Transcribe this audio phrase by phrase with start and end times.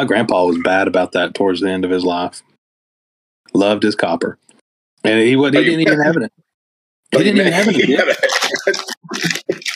[0.00, 2.42] My grandpa was bad about that towards the end of his life.
[3.52, 4.38] Loved his copper,
[5.04, 6.32] and he what he didn't even have it.
[7.10, 8.78] He didn't even have it.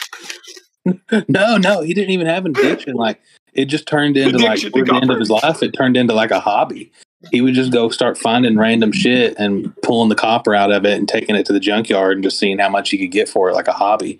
[1.28, 2.94] No, no, he didn't even have an addiction.
[2.94, 3.20] Like
[3.52, 5.96] it just turned into like Addiction to towards the end of his life, it turned
[5.98, 6.90] into like a hobby.
[7.30, 10.98] He would just go start finding random shit and pulling the copper out of it
[10.98, 13.50] and taking it to the junkyard and just seeing how much he could get for
[13.50, 14.18] it, like a hobby.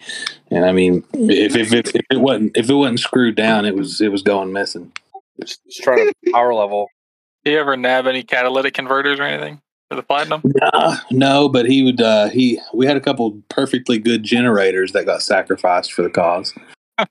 [0.50, 3.74] And I mean, if if, if, if it wasn't if it wasn't screwed down, it
[3.74, 4.92] was it was going missing.
[5.40, 6.88] Just, just trying to power level.
[7.44, 9.60] Do you ever nab any catalytic converters or anything
[9.90, 10.42] for the platinum?
[10.44, 12.00] Nah, no, but he would.
[12.00, 16.54] uh He we had a couple perfectly good generators that got sacrificed for the cause.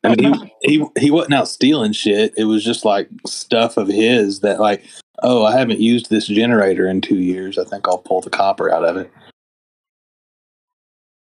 [0.03, 2.33] I mean, he, he he wasn't out stealing shit.
[2.37, 4.83] It was just like stuff of his that like,
[5.21, 7.57] oh, I haven't used this generator in two years.
[7.57, 9.11] I think I'll pull the copper out of it.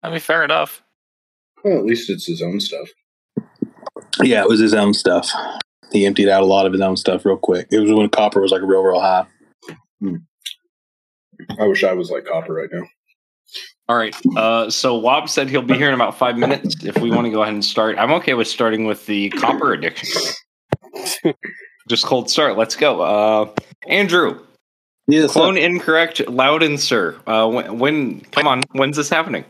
[0.02, 0.82] I mean, fair enough.
[1.64, 2.88] Well, at least it's his own stuff.
[4.22, 5.30] Yeah, it was his own stuff.
[5.94, 7.68] He emptied out a lot of his own stuff real quick.
[7.70, 9.26] It was when copper was like real, real high.
[11.58, 12.82] I wish I was like Copper right now.
[13.88, 14.14] All right.
[14.36, 16.84] Uh, so Wob said he'll be here in about five minutes.
[16.84, 19.72] If we want to go ahead and start, I'm okay with starting with the copper
[19.72, 20.10] addiction.
[21.88, 22.56] Just cold start.
[22.56, 23.00] Let's go.
[23.00, 23.50] Uh,
[23.86, 24.40] Andrew,
[25.06, 27.14] Yeah, clone incorrect, loud and sir.
[27.26, 28.20] Uh, when, when?
[28.32, 28.62] Come on.
[28.72, 29.44] When's this happening?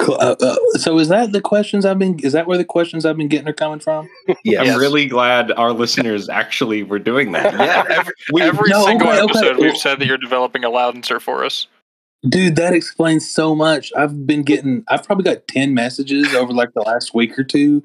[0.00, 2.18] Cl- uh, uh, so is that the questions I've been?
[2.20, 4.08] Is that where the questions I've been getting are coming from?
[4.44, 4.68] Yes.
[4.68, 7.54] I'm really glad our listeners actually were doing that.
[7.54, 7.84] Yeah.
[7.98, 9.38] Every, We- every no, single okay, okay.
[9.38, 11.66] episode, we've said that you're developing a loudenser for us.
[12.28, 13.92] Dude, that explains so much.
[13.96, 17.82] I've been getting, I've probably got 10 messages over like the last week or two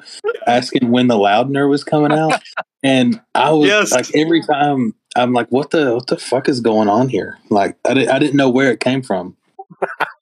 [0.48, 2.42] asking when the Loudener was coming out.
[2.82, 3.92] And I was Yes.
[3.92, 7.38] like, every time I'm like, what the, what the fuck is going on here?
[7.50, 9.36] Like, I, di- I didn't know where it came from.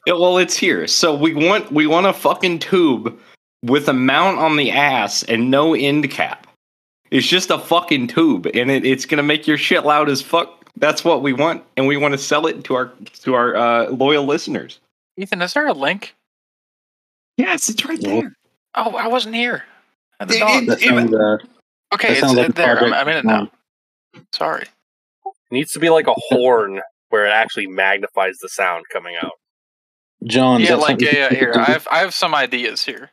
[0.06, 0.88] Yeah, well, it's here.
[0.88, 3.17] So we want we want a fucking tube
[3.64, 6.48] with a mount on the ass and no end cap.
[7.12, 10.54] It's just a fucking tube, and it, it's gonna make your shit loud as fuck.
[10.76, 12.92] That's what we want, and we want to sell it to our
[13.23, 14.80] to our uh, loyal listeners.
[15.17, 16.14] Ethan, is there a link?
[17.38, 18.33] Yes, it's right there.
[18.76, 19.64] Oh, I wasn't here.
[20.20, 20.66] The It- dog.
[20.67, 21.38] That It- sounds, uh,
[21.93, 22.83] okay, it's like there.
[22.83, 23.49] I'm, I'm in it now.
[24.32, 24.64] Sorry.
[24.64, 29.34] It needs to be like a horn where it actually magnifies the sound coming out.
[30.26, 30.62] John.
[30.62, 31.40] yeah, like something- yeah, yeah.
[31.40, 33.12] Here, I have I have some ideas here.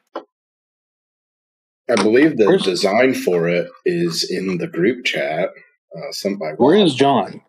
[1.90, 5.50] I believe the Where's- design for it is in the group chat.
[5.96, 6.88] Uh, sent by Where Walt.
[6.88, 7.40] is John?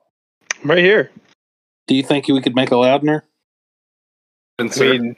[0.63, 1.09] Right here.
[1.87, 3.21] Do you think we could make a Loudner?
[4.59, 5.15] And I mean,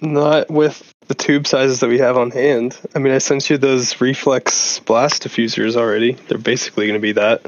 [0.00, 2.78] not with the tube sizes that we have on hand.
[2.94, 6.12] I mean, I sent you those reflex blast diffusers already.
[6.12, 7.42] They're basically going to be that.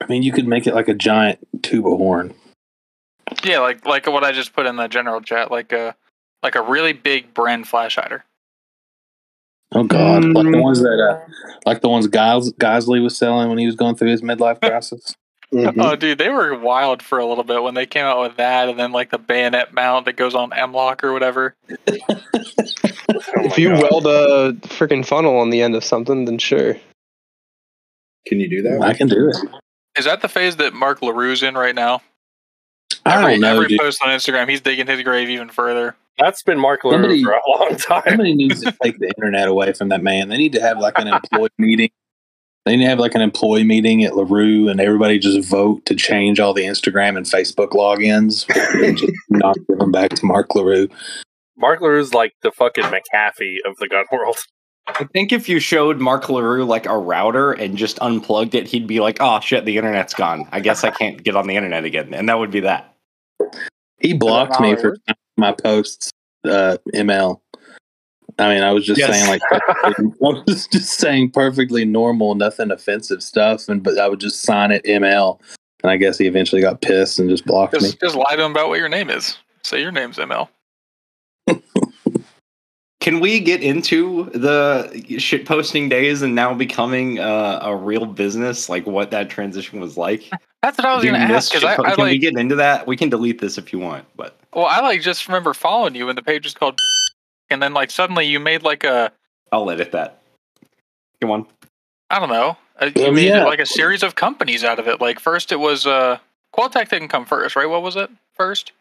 [0.00, 2.34] I mean, you could make it like a giant tuba horn.
[3.44, 5.94] Yeah, like like what I just put in the general chat, like a
[6.42, 8.24] like a really big Bren flash hider.
[9.72, 10.62] Oh God, like the Mm.
[10.62, 11.20] ones that, uh,
[11.66, 15.14] like the ones Giles Geisley was selling when he was going through his midlife crisis.
[15.50, 15.82] Mhm.
[15.82, 18.68] Oh, dude, they were wild for a little bit when they came out with that,
[18.68, 21.54] and then like the bayonet mount that goes on M-LOK or whatever.
[23.10, 23.82] Oh if you God.
[23.82, 26.76] weld a freaking funnel on the end of something, then sure.
[28.26, 28.80] Can you do that?
[28.82, 29.36] I can do it.
[29.98, 32.02] Is that the phase that Mark LaRue's in right now?
[33.04, 33.80] I Every, don't know, every dude.
[33.80, 35.96] post on Instagram, he's digging his grave even further.
[36.18, 38.02] That's been Mark LaRue Somebody- for a long time.
[38.06, 40.28] Somebody needs to take the internet away from that man.
[40.28, 41.90] They need to have like an employee meeting.
[42.66, 45.94] They need to have like an employee meeting at LaRue, and everybody just vote to
[45.94, 48.44] change all the Instagram and Facebook logins
[48.84, 50.88] and just not give them back to Mark LaRue.
[51.56, 54.36] Mark LaRue's like the fucking McAfee of the gun world.
[54.88, 58.86] I think if you showed Mark LaRue like a router and just unplugged it, he'd
[58.86, 60.48] be like, "Oh shit, the internet's gone.
[60.50, 62.94] I guess I can't get on the internet again," and that would be that.
[64.00, 64.96] He blocked me it for
[65.36, 66.10] my posts,
[66.44, 67.40] uh, ML.
[68.38, 69.10] I mean, I was just Yes.
[69.10, 69.42] saying like
[69.84, 74.70] I was just saying perfectly normal, nothing offensive stuff, and but I would just sign
[74.70, 75.40] it ML,
[75.82, 77.80] and I guess he eventually got pissed and just blocked me.
[77.80, 79.36] Just, just lie to him about what your name is.
[79.62, 80.48] Say your name's ML.
[83.00, 88.68] Can we get into the shit posting days and now becoming uh, a real business?
[88.68, 90.24] Like what that transition was like?
[90.62, 92.56] That's what I was going to ask because I, shitpo- I Can we get into
[92.56, 92.86] that?
[92.88, 96.08] We can delete this if you want, but Well, I like just remember following you,
[96.08, 96.78] and the page was called.
[97.50, 99.10] And then like suddenly you made like a
[99.52, 100.20] I'll edit that.
[101.22, 101.46] Come on.
[102.10, 102.58] I don't know.
[102.78, 103.44] Uh, you Oh, made yeah.
[103.44, 105.00] like a series of companies out of it.
[105.00, 106.18] Like first it was uh
[106.54, 107.64] Qualtech didn't come first, right?
[107.66, 108.72] What was it first?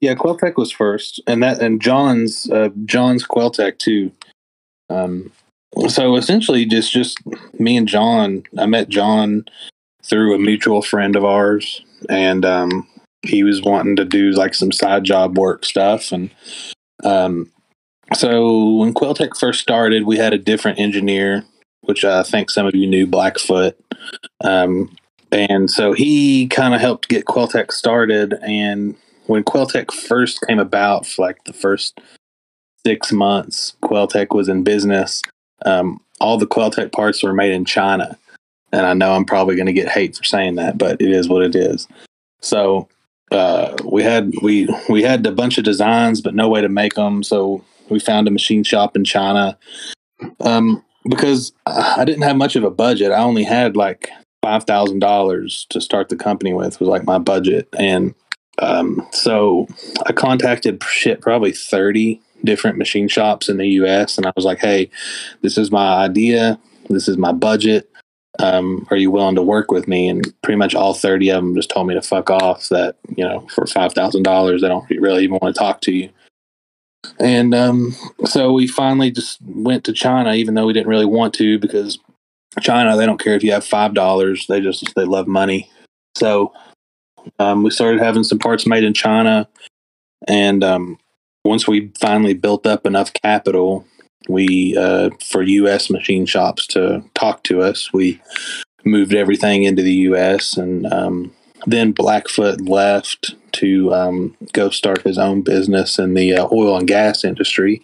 [0.00, 4.12] Yeah, Queltec was first, and that and John's uh, John's Queltec too.
[4.90, 5.32] Um,
[5.88, 7.18] so essentially, just just
[7.58, 8.42] me and John.
[8.58, 9.46] I met John
[10.04, 12.86] through a mutual friend of ours, and um,
[13.22, 16.30] he was wanting to do like some side job work stuff, and
[17.02, 17.50] um,
[18.14, 21.44] so when Queltec first started, we had a different engineer
[21.86, 23.78] which I think some of you knew Blackfoot.
[24.44, 24.94] Um,
[25.32, 28.34] and so he kind of helped get Quelltech started.
[28.42, 28.94] And
[29.26, 32.00] when Quelltech first came about, for like the first
[32.84, 35.22] six months, Quelltech was in business.
[35.64, 38.18] Um, all the Quelltech parts were made in China.
[38.72, 41.28] And I know I'm probably going to get hate for saying that, but it is
[41.28, 41.86] what it is.
[42.40, 42.88] So
[43.30, 46.94] uh, we had we we had a bunch of designs, but no way to make
[46.94, 47.22] them.
[47.22, 49.56] So we found a machine shop in China.
[50.40, 53.12] Um, because I didn't have much of a budget.
[53.12, 54.10] I only had like
[54.42, 58.14] five thousand dollars to start the company with was like my budget, and
[58.58, 59.66] um, so
[60.06, 64.16] I contacted shit probably thirty different machine shops in the U.S.
[64.16, 64.90] and I was like, "Hey,
[65.42, 66.58] this is my idea.
[66.88, 67.90] This is my budget.
[68.38, 71.54] Um, are you willing to work with me?" And pretty much all thirty of them
[71.54, 72.68] just told me to fuck off.
[72.70, 75.92] That you know, for five thousand dollars, they don't really even want to talk to
[75.92, 76.10] you.
[77.20, 77.94] And um,
[78.24, 81.98] so we finally just went to China, even though we didn't really want to, because
[82.60, 85.70] China they don't care if you have five dollars; they just they love money.
[86.16, 86.52] So
[87.38, 89.48] um, we started having some parts made in China,
[90.28, 90.98] and um,
[91.44, 93.86] once we finally built up enough capital,
[94.28, 95.90] we uh, for U.S.
[95.90, 98.20] machine shops to talk to us, we
[98.84, 100.56] moved everything into the U.S.
[100.56, 101.32] and um,
[101.66, 106.86] then Blackfoot left to um, go start his own business in the uh, oil and
[106.86, 107.82] gas industry.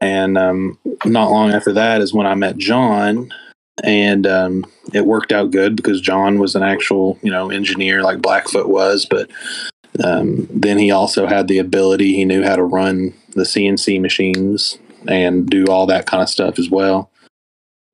[0.00, 3.32] And um, not long after that is when I met John,
[3.82, 8.22] and um, it worked out good because John was an actual, you know, engineer like
[8.22, 9.30] Blackfoot was, but
[10.02, 12.14] um, then he also had the ability.
[12.14, 14.78] He knew how to run the CNC machines
[15.08, 17.10] and do all that kind of stuff as well.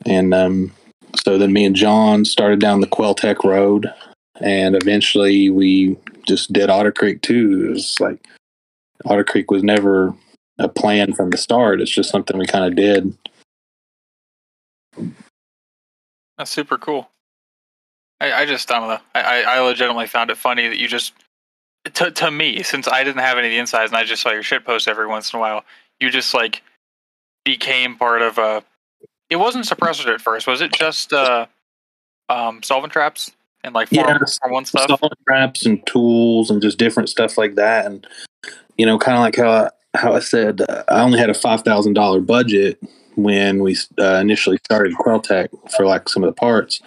[0.06, 0.72] And um,
[1.16, 3.92] so then me and John started down the Quelltech Road,
[4.40, 7.66] and eventually we just did Otter Creek too.
[7.66, 8.26] It was like
[9.04, 10.14] Otter Creek was never
[10.58, 11.80] a plan from the start.
[11.80, 13.16] It's just something we kind of did.
[16.40, 17.10] That's super cool.
[18.18, 18.98] I, I just I don't know.
[19.14, 21.12] I, I legitimately found it funny that you just
[21.92, 24.30] to to me since I didn't have any of the insides and I just saw
[24.30, 25.66] your shit post every once in a while.
[26.00, 26.62] You just like
[27.44, 28.64] became part of a.
[29.28, 30.72] It wasn't suppressor at first, was it?
[30.72, 31.44] Just uh,
[32.30, 33.30] um, solvent traps
[33.62, 34.16] and like Yeah,
[34.46, 34.86] one stuff.
[34.88, 37.84] solvent traps and tools and just different stuff like that.
[37.84, 38.06] And
[38.78, 41.34] you know, kind of like how I, how I said, uh, I only had a
[41.34, 42.82] five thousand dollar budget
[43.16, 46.80] when we uh, initially started Quelltech for like some of the parts.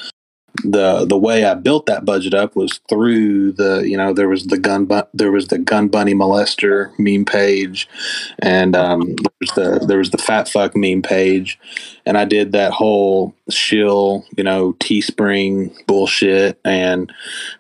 [0.64, 4.46] The the way I built that budget up was through the you know there was
[4.46, 7.90] the gun bu- there was the gun bunny molester meme page,
[8.38, 11.60] and um, there was the there was the fat fuck meme page,
[12.06, 17.12] and I did that whole shill you know Teespring bullshit and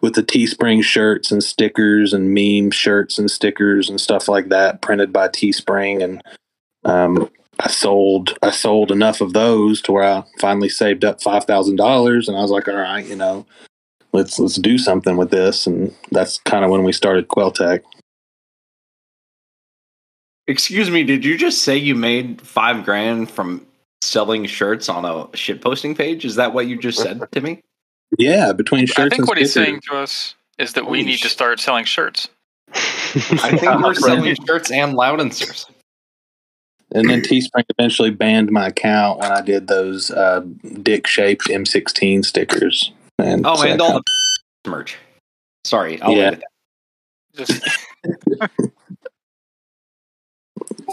[0.01, 4.83] with the Teespring shirts and stickers and meme shirts and stickers and stuff like that
[4.83, 6.21] printed by Teespring and
[6.86, 7.30] um,
[7.63, 11.77] I sold I sold enough of those to where I finally saved up five thousand
[11.77, 13.45] dollars and I was like, all right, you know,
[14.12, 17.81] let's let's do something with this and that's kind of when we started Quelltech.
[20.45, 23.65] Excuse me, did you just say you made five grand from
[24.01, 26.25] selling shirts on a shit posting page?
[26.25, 27.62] Is that what you just said to me?
[28.19, 31.13] Yeah, between shirts I think and what he's saying to us is that we Holy
[31.13, 32.30] need to start selling shirts.
[32.71, 35.65] I think we're selling shirts and loudencers.
[36.93, 40.41] And then Teespring eventually banned my account when I did those uh,
[40.83, 42.91] dick shaped M16 stickers.
[43.17, 44.01] And Oh, so and I all
[44.63, 44.97] the merch.
[45.65, 46.29] Sorry, I'll Yeah.
[46.29, 46.43] leave it
[47.35, 47.45] there.
[47.45, 47.62] Just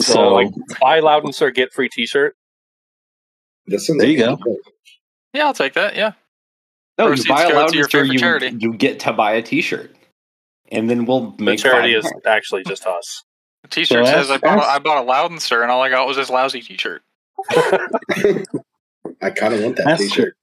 [0.01, 0.49] So, So- like,
[0.81, 2.35] buy loud and sir, get free T-shirt.
[3.67, 4.39] This There you like-
[5.35, 5.95] yeah, I'll take that.
[5.95, 6.13] Yeah,
[6.99, 8.57] No, you buy a go to your loudencer, favorite you, charity.
[8.59, 9.95] you get to buy a T-shirt,
[10.73, 11.37] and then we'll make.
[11.39, 13.23] The make charity five is actually just us.
[13.63, 15.91] The T-shirt So says I bought a, ask- I bought a Loudenser and all I
[15.91, 17.03] got was this lousy T-shirt.
[19.23, 20.35] I kind of want that That's T-shirt.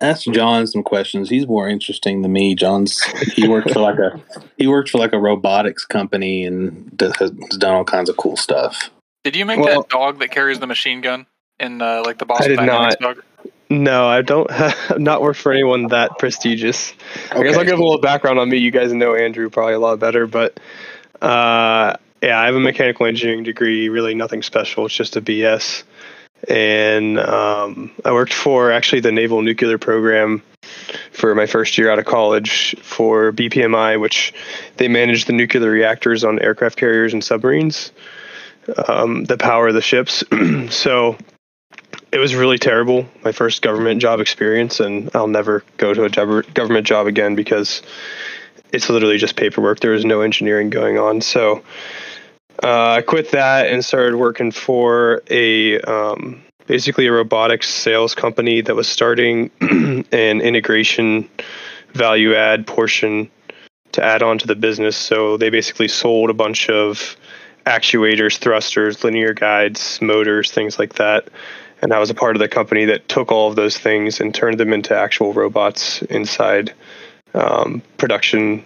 [0.00, 1.28] ask John some questions.
[1.30, 2.54] He's more interesting than me.
[2.54, 3.02] John's
[3.34, 4.20] he worked for like a
[4.56, 8.36] he worked for like a robotics company and does, has done all kinds of cool
[8.36, 8.90] stuff.
[9.24, 11.26] Did you make Well- that dog that carries the machine gun
[11.58, 13.16] in uh, like the Boston I did Dynamics not.
[13.16, 13.24] dog?
[13.68, 16.92] No, I don't have not work for anyone that prestigious.
[17.30, 18.56] I guess I'll give a little background on me.
[18.58, 20.58] You guys know Andrew probably a lot better, but
[21.22, 23.88] uh, yeah, I have a mechanical engineering degree.
[23.88, 24.86] Really, nothing special.
[24.86, 25.84] It's just a BS.
[26.48, 30.42] And um, I worked for actually the Naval Nuclear Program
[31.12, 34.32] for my first year out of college for BPMI, which
[34.76, 37.92] they manage the nuclear reactors on aircraft carriers and submarines
[38.88, 40.24] um, that power of the ships.
[40.70, 41.16] so
[42.12, 43.06] it was really terrible.
[43.24, 47.82] My first government job experience, and I'll never go to a government job again because
[48.72, 49.80] it's literally just paperwork.
[49.80, 51.20] There was no engineering going on.
[51.20, 51.62] So
[52.62, 58.60] uh, I quit that and started working for a um, basically a robotics sales company
[58.60, 61.28] that was starting an integration
[61.94, 63.30] value add portion
[63.92, 64.96] to add on to the business.
[64.96, 67.16] So they basically sold a bunch of
[67.66, 71.28] actuators, thrusters, linear guides, motors, things like that.
[71.82, 74.34] And I was a part of the company that took all of those things and
[74.34, 76.72] turned them into actual robots inside
[77.34, 78.64] um, production,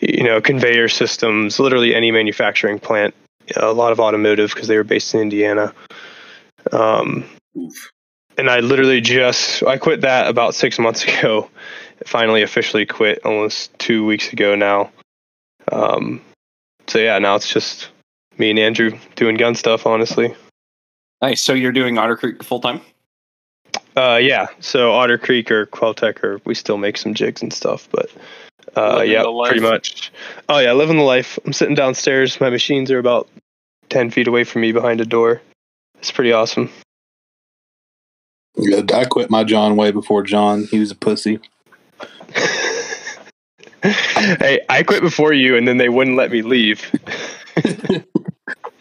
[0.00, 3.14] you know, conveyor systems, literally any manufacturing plant.
[3.56, 5.72] A lot of automotive because they were based in Indiana.
[6.70, 7.24] Um,
[8.36, 11.48] and I literally just I quit that about six months ago.
[12.04, 14.90] Finally, officially quit almost two weeks ago now.
[15.72, 16.20] Um,
[16.86, 17.88] so yeah, now it's just
[18.36, 19.86] me and Andrew doing gun stuff.
[19.86, 20.34] Honestly,
[21.20, 21.40] Nice.
[21.40, 22.80] So you're doing Otter Creek full time?
[23.96, 24.46] uh, yeah.
[24.60, 28.10] So Otter Creek or Queltec or we still make some jigs and stuff, but
[28.76, 30.12] uh, yeah, pretty much.
[30.48, 31.38] Oh yeah, living the life.
[31.44, 32.40] I'm sitting downstairs.
[32.40, 33.28] My machines are about
[33.88, 35.40] ten feet away from me behind a door.
[35.98, 36.70] It's pretty awesome.
[38.56, 40.64] Yeah, I quit my John way before John.
[40.64, 41.38] He was a pussy.
[43.82, 46.90] hey, I quit before you, and then they wouldn't let me leave.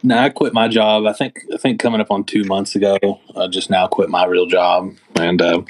[0.04, 1.06] No, I quit my job.
[1.06, 3.20] I think I think coming up on two months ago.
[3.36, 5.64] I just now quit my real job, and uh,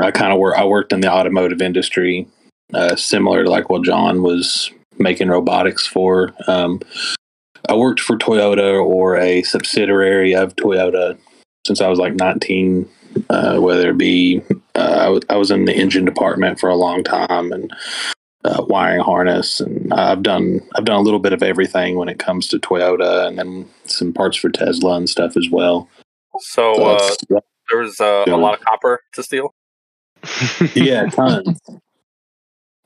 [0.00, 0.56] I kind of work.
[0.56, 2.26] I worked in the automotive industry,
[2.74, 6.34] uh, similar to like what John was making robotics for.
[6.46, 6.80] Um,
[7.68, 11.18] I worked for Toyota or a subsidiary of Toyota
[11.66, 12.88] since I was like 19.
[13.28, 14.40] Uh, whether it be
[14.76, 17.72] uh, I, was, in the engine department for a long time and
[18.44, 22.20] uh, wiring harness, and I've done I've done a little bit of everything when it
[22.20, 25.88] comes to Toyota, and then some parts for Tesla and stuff as well.
[26.38, 29.54] So So uh, it's- there was uh, a lot of copper to steal.
[30.74, 31.60] yeah, tons.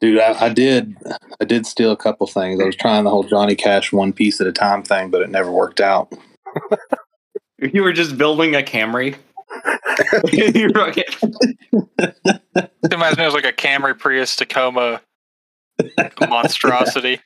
[0.05, 0.99] Dude, I, I did.
[1.41, 2.61] I did steal a couple things.
[2.61, 5.31] I was trying the whole Johnny Cash one piece at a time thing, but it
[5.31, 6.13] never worked out.
[7.59, 9.17] You were just building a Camry.
[10.31, 11.07] You're okay.
[11.73, 15.01] It reminds me of like a Camry Prius Tacoma
[16.21, 17.21] monstrosity.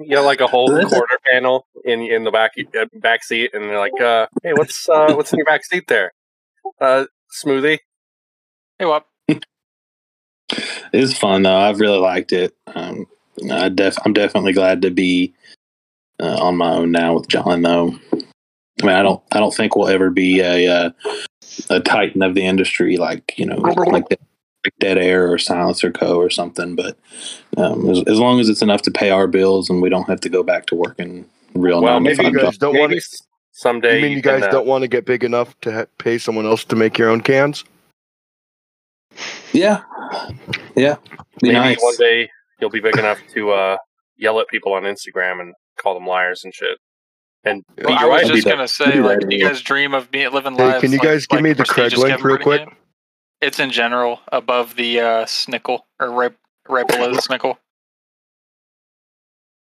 [0.00, 3.62] You know, like a whole quarter panel in in the back uh, back seat, and
[3.62, 6.10] they're like, uh, "Hey, what's uh, what's in your back seat there?
[6.80, 7.78] Uh, smoothie."
[8.80, 9.06] Hey, what?
[10.92, 11.56] It was fun though.
[11.56, 12.54] I've really liked it.
[12.74, 13.06] Um,
[13.50, 15.32] I def- I'm definitely glad to be
[16.20, 17.62] uh, on my own now with John.
[17.62, 19.22] Though, I mean, I don't.
[19.32, 20.90] I don't think we'll ever be a uh,
[21.70, 24.18] a titan of the industry like you know like, like
[24.78, 26.16] Dead Air or Silencer Co.
[26.16, 26.76] or something.
[26.76, 26.96] But
[27.56, 30.20] um, as, as long as it's enough to pay our bills and we don't have
[30.20, 32.58] to go back to working real Well, maybe you guys jobs.
[32.58, 33.00] don't want to.
[33.50, 33.96] someday.
[33.96, 36.18] You mean you guys can, uh, don't want to get big enough to ha- pay
[36.18, 37.64] someone else to make your own cans?
[39.52, 39.82] Yeah,
[40.76, 40.96] yeah.
[41.42, 41.82] Be Maybe nice.
[41.82, 43.76] one day you'll be big enough to uh,
[44.16, 46.78] yell at people on Instagram and call them liars and shit.
[47.44, 49.50] And Well, I was just gonna say, that like, do you anyway.
[49.50, 50.80] guys dream of being living Hey, lives?
[50.80, 52.42] can you like- guys give like me the prestigious Craig link real Brittingham?
[52.66, 52.68] quick?
[53.40, 56.32] It's in general above the uh, snickle or right,
[56.68, 57.56] right below the snickle.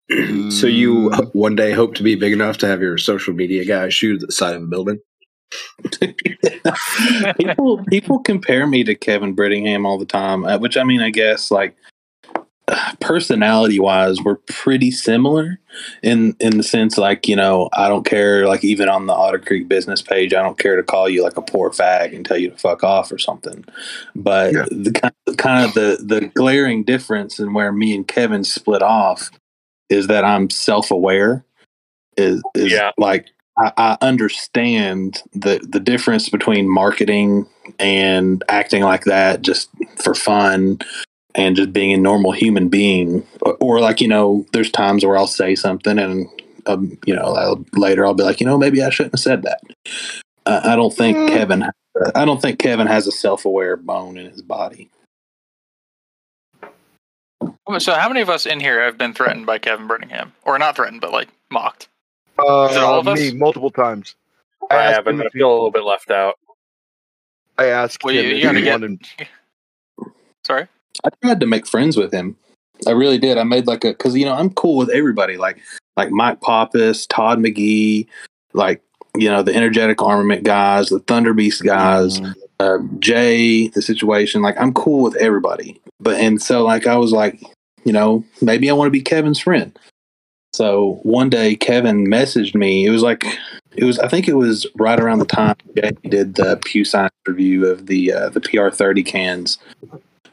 [0.53, 3.89] so you one day hope to be big enough to have your social media guy
[3.89, 5.01] shoot at the side of a building?
[7.39, 11.11] people people compare me to Kevin Brittingham all the time, uh, which I mean, I
[11.11, 11.77] guess like
[13.01, 15.61] personality wise, we're pretty similar
[16.03, 19.39] in in the sense like you know I don't care like even on the Otter
[19.39, 22.39] Creek business page, I don't care to call you like a poor fag and tell
[22.39, 23.65] you to fuck off or something.
[24.15, 24.67] But Yeah.
[24.71, 29.31] the kind kind of the the glaring difference in where me and Kevin split off
[29.89, 31.45] is that I'm self aware.
[32.17, 32.91] Is is Yeah.
[32.99, 33.27] like
[33.59, 37.47] I, I understand the the difference between marketing
[37.79, 39.71] and acting like that just
[40.03, 40.79] for fun
[41.35, 45.17] and just being a normal human being or, or like you know there's times where
[45.17, 46.29] i'll say something and
[46.67, 49.43] um, you know I'll, later i'll be like you know maybe i shouldn't have said
[49.43, 49.61] that
[50.47, 51.29] uh, i don't think Mm.
[51.29, 51.65] kevin
[52.15, 54.91] i don't think kevin has a self-aware bone in his body
[57.79, 60.77] So, how many of us in here have been threatened by Kevin Brittingham or not
[60.77, 61.89] threatened, but like mocked?
[62.39, 63.19] Uh, Is it all of us?
[63.19, 64.15] Me, multiple times.
[64.71, 65.21] I asked haven't.
[65.21, 66.35] him I feel a little bit left out.
[67.59, 69.01] I asked Well, him you- you if gotta he get- wanted.
[70.47, 70.67] Sorry.
[71.05, 72.37] I tried to make friends with him.
[72.87, 73.39] I really did.
[73.39, 75.59] I made like a because you know I'm cool with everybody, like
[75.97, 78.07] like Mike Pappas, Todd McGee,
[78.53, 78.83] like
[79.17, 82.21] you know the energetic armament guys, the Thunder Beast guys,
[82.61, 84.43] uh, Jay, the situation.
[84.43, 87.41] Like I'm cool with everybody, but and so like I was like,
[87.85, 89.77] you know, maybe I want to be Kevin's friend.
[90.57, 92.87] So one day Kevin messaged me.
[92.87, 93.27] It was like
[93.77, 97.13] it was I think it was right around the time Jay did the Pew Science
[97.27, 99.59] review of the uh, the PR30 cans.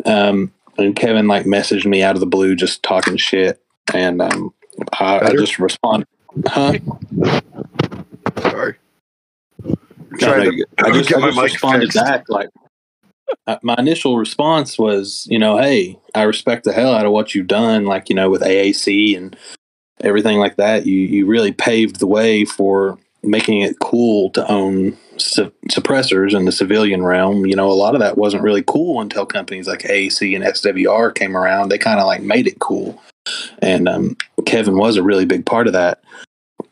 [0.06, 3.62] Um, and Kevin like messaged me out of the blue, just talking shit,
[3.94, 4.54] and um,
[4.98, 6.08] I, I just responded,
[6.48, 6.78] "Huh?
[8.40, 8.76] Sorry.
[10.20, 11.98] trying No, to I just, I just responded fixed.
[11.98, 12.50] back like
[13.48, 17.36] uh, my initial response was, you know, hey, I respect the hell out of what
[17.36, 19.36] you've done, like you know, with AAC and
[20.04, 20.86] everything like that.
[20.86, 26.46] You you really paved the way for making it cool to own su- suppressors in
[26.46, 27.46] the civilian realm.
[27.46, 31.16] You know, a lot of that wasn't really cool until companies like AAC and SWR
[31.16, 31.70] came around.
[31.70, 33.02] They kind of like made it cool,
[33.60, 36.04] and um, Kevin was a really big part of that.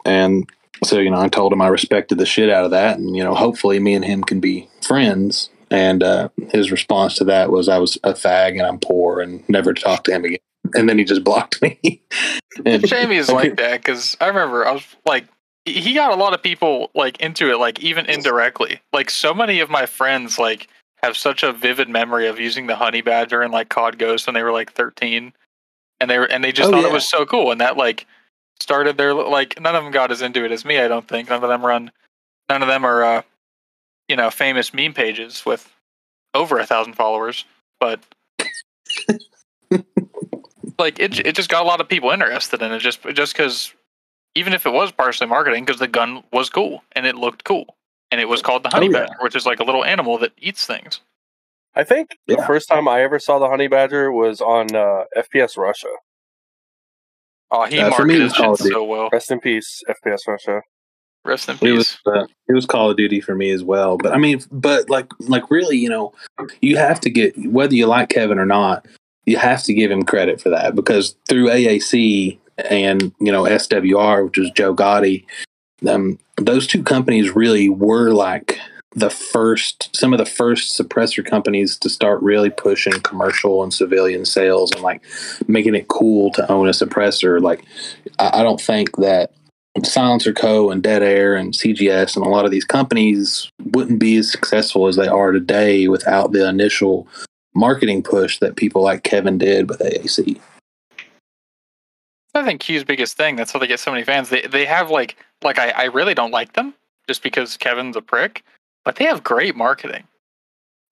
[0.06, 0.50] And
[0.84, 3.24] so, you know, I told him I respected the shit out of that, and you
[3.24, 5.50] know, hopefully, me and him can be friends.
[5.70, 9.48] And uh, his response to that was, "I was a fag and I'm poor, and
[9.48, 10.40] never talk to him again."
[10.76, 11.80] And then he just blocked me.
[12.66, 15.26] and Jamie is like that because I remember I was like,
[15.66, 18.82] he he got a lot of people like into it, like even indirectly.
[18.94, 20.68] Like so many of my friends like
[21.04, 24.34] have such a vivid memory of using the honey badger and like COD Ghost when
[24.34, 25.34] they were like thirteen,
[26.00, 26.90] and they were and they just Oh, thought yeah.
[26.90, 28.06] it was so cool, and that like
[28.60, 30.80] started their like none of them got as into it as me.
[30.80, 31.92] I don't think none of them run,
[32.50, 33.22] none of them are uh,
[34.08, 35.72] you know famous meme pages with
[36.34, 37.46] over a thousand followers,
[37.80, 38.00] but
[40.82, 43.74] like it, it just got a lot of people interested in it just just because
[44.36, 47.76] even if it was partially marketing because the gun was cool and it looked cool
[48.12, 49.00] and it was called the honey Oh, yeah.
[49.06, 51.00] badger which is like a little animal that eats things
[51.74, 55.56] I think the first time I ever saw the honey badger was on uh, FPS
[55.58, 55.88] Russia.
[57.52, 58.74] oh he Uh, for me, it marketed was Call shit of Duty.
[58.74, 60.62] so well Rest in peace, FPS Russia.
[61.24, 63.98] rest in it peace was uh, it was Call of Duty for me as well.
[63.98, 66.14] But I mean, but like like really, you know,
[66.62, 68.86] you have to get whether you like Kevin or not,
[69.26, 72.38] you have to give him credit for that because through AAC
[72.70, 75.26] and you know SWR, which was Joe Gotti,
[75.88, 78.60] um, those two companies really were like
[78.94, 84.26] the first some of the first suppressor companies to start really pushing commercial and civilian
[84.26, 85.02] sales and like
[85.48, 87.42] making it cool to own a suppressor.
[87.42, 87.64] Like
[88.20, 89.34] i, I don't think that
[89.86, 94.18] silencer co and dead air and cgs and a lot of these companies wouldn't be
[94.18, 97.08] as successful as they are today without the initial
[97.54, 100.40] marketing push that people like kevin did with aac
[102.34, 104.30] i think q's biggest thing that's how they get so many fans.
[104.30, 106.74] They, they have like like I, I really don't like them
[107.08, 108.44] just because kevin's a prick
[108.86, 110.04] but they have great marketing.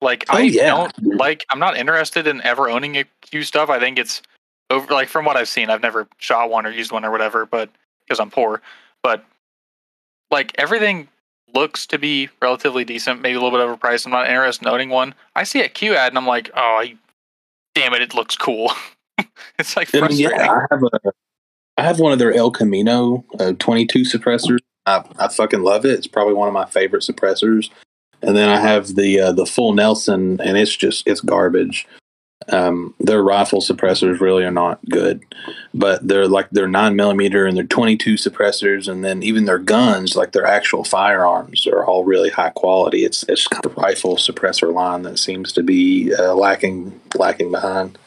[0.01, 0.67] Like Oh, i yeah.
[0.69, 3.69] don't like i'm not interested in ever owning a q stuff.
[3.69, 4.21] I think it's
[4.69, 7.45] over like from what i've seen i've never shot one or used one or whatever
[7.45, 7.69] but
[8.03, 8.61] because i'm poor
[9.01, 9.25] but
[10.31, 11.07] like everything
[11.53, 14.89] looks to be relatively decent maybe a little bit overpriced i'm not interested in owning
[14.89, 16.95] one i see a q ad and i'm like oh I,
[17.75, 18.71] damn it it looks cool
[19.59, 21.11] it's like I mean, yeah, I have a,
[21.77, 24.59] I have one of their El Camino uh, 22 suppressors.
[24.85, 25.91] I, I fucking love it.
[25.91, 27.69] It's probably one of my favorite suppressors.
[28.21, 31.87] And then I have the uh, the full Nelson, and it's just it's garbage.
[32.51, 35.23] Um, their rifle suppressors really are not good,
[35.73, 40.15] but they're like they're nine millimeter and they're 22 suppressors, and then even their guns,
[40.15, 43.05] like their actual firearms, are all really high quality.
[43.05, 47.97] It's it's kind of rifle suppressor line that seems to be uh, lacking lacking behind.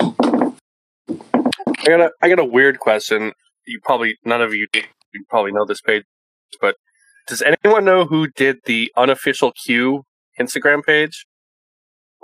[0.00, 3.32] I got a I got a weird question.
[3.66, 6.04] You probably none of you you probably know this page,
[6.60, 6.76] but
[7.26, 10.04] does anyone know who did the unofficial Q
[10.38, 11.26] Instagram page?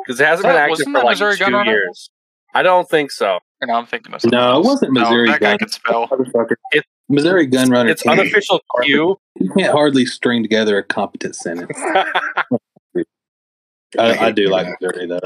[0.06, 2.10] Because it hasn't That- been active wasn't for that like Missouri two years.
[2.54, 3.38] I don't think so.
[3.60, 5.58] And I'm thinking of something No, it wasn't Missouri No, that guy Gun.
[5.58, 6.08] could spell.
[6.08, 6.54] Motherfucker.
[7.08, 7.90] Missouri gun runner.
[7.90, 9.18] It's can't- unofficial Q.
[9.40, 11.76] You can't hardly string together a competent sentence.
[13.98, 15.20] I, I do like Missouri though.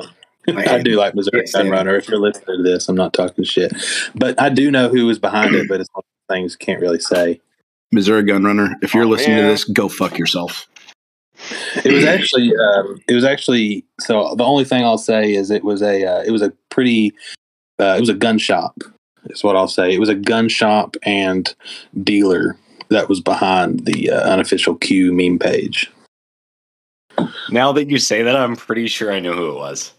[0.48, 1.96] I do like Missouri Can't gun runner.
[1.96, 3.72] If you're listening to this, I'm not talking shit,
[4.14, 5.68] but I do know who was behind it.
[5.68, 7.40] But it's one of the things can't really say.
[7.92, 8.74] Missouri Gunrunner.
[8.82, 9.44] If you're Oh, listening man.
[9.46, 10.66] to this, go fuck yourself.
[11.84, 13.84] It was actually, um, it was actually.
[14.00, 17.12] So the only thing I'll say is it was a, uh, it was a pretty,
[17.80, 18.80] uh, it was a gun shop.
[19.26, 19.94] Is what I'll say.
[19.94, 21.54] It was a gun shop and
[22.02, 25.90] dealer that was behind the uh, unofficial Q meme page.
[27.50, 29.92] Now that you say that, I'm pretty sure I know who it was,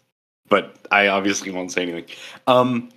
[0.49, 2.05] but I obviously won't say anything.
[2.47, 2.89] Um,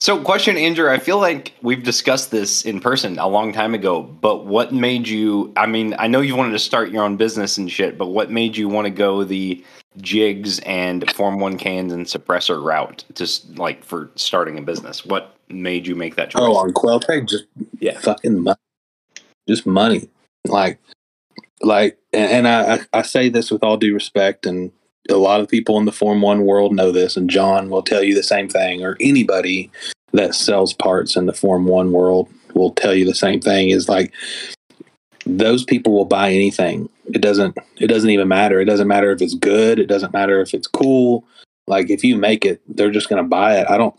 [0.00, 0.90] so, question, Andrew.
[0.90, 5.08] I feel like we've discussed this in person a long time ago, but what made
[5.08, 5.52] you?
[5.56, 8.30] I mean, I know you wanted to start your own business and shit, but what
[8.30, 9.64] made you want to go the
[9.96, 15.04] jigs and Form One cans and suppressor route, just like for starting a business?
[15.04, 16.42] What made you make that choice?
[16.42, 17.46] Oh, on Quelltech, just
[17.80, 17.98] Yeah.
[17.98, 18.58] fucking money,
[19.48, 20.08] just money.
[20.46, 20.78] Like,
[21.62, 24.70] like, and, and I I say this with all due respect, and
[25.08, 28.02] a lot of people in the Form One world know this, and John will tell
[28.02, 29.70] you the same thing, or anybody
[30.12, 33.70] that sells parts in the Form One world will tell you the same thing.
[33.70, 34.12] Is like
[35.26, 36.88] those people will buy anything.
[37.06, 37.56] It doesn't.
[37.78, 38.60] It doesn't even matter.
[38.60, 39.78] It doesn't matter if it's good.
[39.78, 41.24] It doesn't matter if it's cool.
[41.66, 43.66] Like if you make it, they're just going to buy it.
[43.68, 43.94] I don't.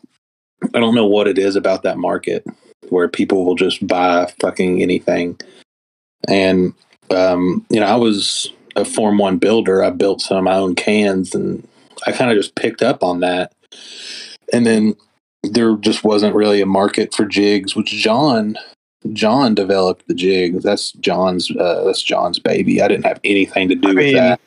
[0.73, 2.45] I don't know what it is about that market
[2.89, 5.39] where people will just buy fucking anything.
[6.27, 6.73] And
[7.11, 9.83] um, you know, I was a Form One builder.
[9.83, 11.67] I built some of my own cans, and
[12.07, 13.51] I kind of just picked up on that.
[14.51, 14.95] And then
[15.43, 18.55] there just wasn't really a market for jigs, which John
[19.13, 20.61] John developed the jig.
[20.61, 22.81] That's John's uh, that's John's baby.
[22.81, 24.39] I didn't have anything to do I with mean, that.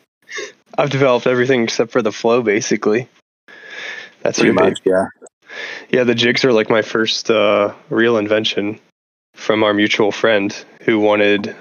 [0.79, 3.09] I've developed everything except for the flow, basically.
[4.23, 5.07] That's Pretty much, yeah.
[5.91, 8.81] Yeah, the jigs are like my first uh, real invention
[9.35, 11.55] from our mutual friend who wanted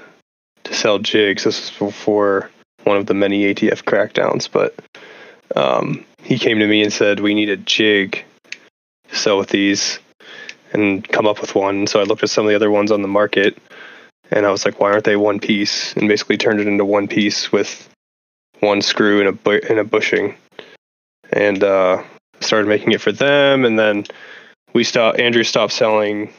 [0.64, 1.44] to sell jigs.
[1.44, 2.51] This was before
[2.84, 4.76] one of the many ATF crackdowns, but
[5.56, 8.24] um, he came to me and said we need a jig
[9.10, 10.00] to sell with these
[10.74, 11.88] and come up with one.
[11.88, 13.58] So I looked at some of the other ones on the market
[14.32, 15.94] and I was like, why aren't they one piece?
[15.94, 17.90] And basically turned it into one piece with
[18.62, 20.36] one screw and a bu- and a bushing,
[21.32, 22.02] and uh,
[22.40, 23.66] started making it for them.
[23.66, 24.06] And then
[24.74, 25.20] we stopped.
[25.20, 26.32] Andrew stopped selling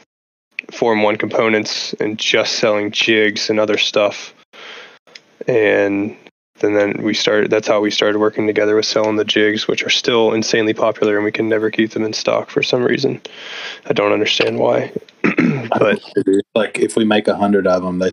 [0.71, 4.33] Form One components and just selling jigs and other stuff.
[5.47, 6.17] And
[6.63, 7.51] then then we started.
[7.51, 11.15] That's how we started working together with selling the jigs, which are still insanely popular,
[11.15, 13.21] and we can never keep them in stock for some reason.
[13.85, 16.01] I don't understand why, but
[16.55, 18.11] like if we make a hundred of them, they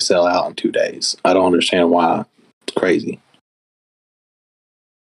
[0.00, 1.16] sell out in two days.
[1.24, 2.24] I don't understand why.
[2.62, 3.20] It's crazy.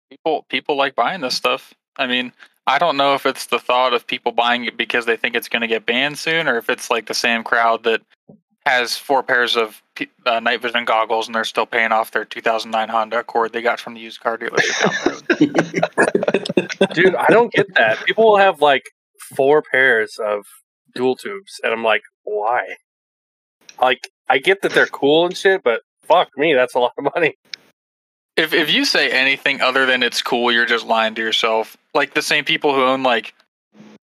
[0.10, 1.74] people people like buying this stuff.
[1.98, 2.32] I mean,
[2.66, 5.50] I don't know if it's the thought of people buying it because they think it's
[5.50, 8.02] going to get banned soon, or if it's like the same crowd that
[8.66, 9.82] has four pairs of
[10.26, 13.80] uh, night vision goggles and they're still paying off their 2009 Honda Accord they got
[13.80, 16.94] from the used car dealership down the road.
[16.94, 18.04] Dude, I don't get that.
[18.06, 18.84] People will have like
[19.36, 20.46] four pairs of
[20.96, 22.76] dual tubes, and I'm like, why?
[23.82, 27.08] Like, I get that they're cool and shit, but fuck me, that's a lot of
[27.16, 27.36] money.
[28.36, 31.76] If if you say anything other than it's cool, you're just lying to yourself.
[31.94, 33.34] Like the same people who own like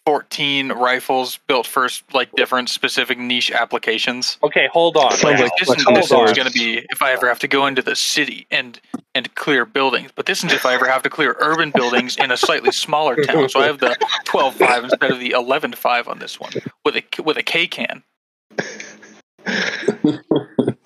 [0.06, 4.38] 14 rifles built for like different specific niche applications.
[4.44, 5.10] Okay, hold on.
[5.10, 7.40] Sounds like this much isn't this more is going to be if I ever have
[7.40, 8.80] to go into the city and
[9.16, 10.12] and clear buildings.
[10.14, 13.16] But this is if I ever have to clear urban buildings in a slightly smaller
[13.16, 13.48] town.
[13.48, 16.52] So I have the 12.5 instead of the 11.5 on this one
[16.84, 18.04] with a with a K can.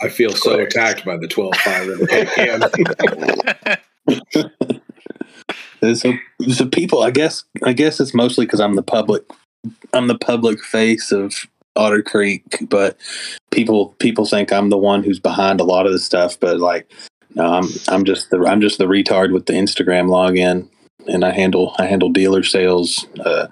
[0.02, 4.76] I feel so attacked by the 12 5 in the can.
[5.94, 6.12] So,
[6.48, 9.22] so people, I guess, I guess it's mostly because I'm the public,
[9.92, 12.98] I'm the public face of Otter Creek, but
[13.50, 16.38] people, people think I'm the one who's behind a lot of the stuff.
[16.38, 16.90] But like,
[17.34, 20.68] no, I'm, I'm just the, I'm just the retard with the Instagram login,
[21.06, 23.06] and I handle, I handle dealer sales.
[23.24, 23.46] Uh,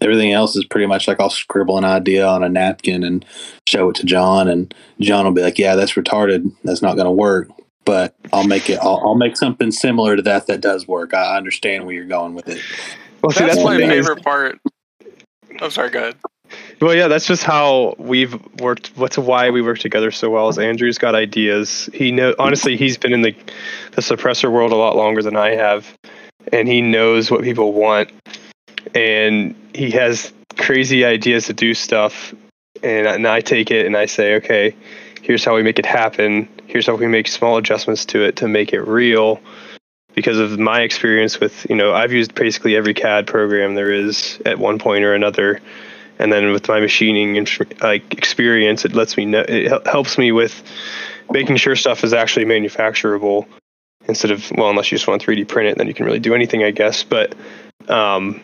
[0.00, 3.24] everything else is pretty much like I'll scribble an idea on a napkin and
[3.68, 6.52] show it to John, and John will be like, "Yeah, that's retarded.
[6.64, 7.48] That's not going to work."
[7.88, 8.78] But I'll make it.
[8.82, 11.14] I'll, I'll make something similar to that that does work.
[11.14, 12.60] I understand where you're going with it.
[13.22, 14.58] well, see, That's, that's, my the is- favorite part.
[15.58, 16.16] I'm sorry, go ahead.
[16.82, 18.88] Well, yeah, that's just how we've worked.
[18.96, 20.50] What's why we work together so well.
[20.50, 21.88] Is Andrew's got ideas.
[21.94, 23.34] He know honestly, he's been in the
[23.92, 25.96] the suppressor world a lot longer than I have,
[26.52, 28.10] and he knows what people want,
[28.94, 32.34] and he has crazy ideas to do stuff.
[32.82, 34.76] And, and I take it and I say, okay,
[35.28, 36.48] here's how we make it happen.
[36.66, 39.40] Here's how we make small adjustments to it to make it real.
[40.14, 44.40] Because of my experience with, you know, I've used basically every CAD program there is
[44.46, 45.60] at one point or another
[46.18, 47.48] and then with my machining and
[47.80, 50.64] like experience it lets me know it helps me with
[51.30, 53.46] making sure stuff is actually manufacturable
[54.08, 56.34] instead of well unless you just want 3d print it then you can really do
[56.34, 57.36] anything i guess but
[57.88, 58.40] um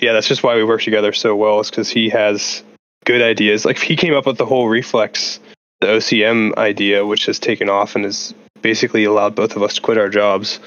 [0.00, 2.62] yeah that's just why we work together so well is because he has
[3.06, 5.40] good ideas like he came up with the whole reflex
[5.80, 9.80] the ocm idea which has taken off and has basically allowed both of us to
[9.80, 10.60] quit our jobs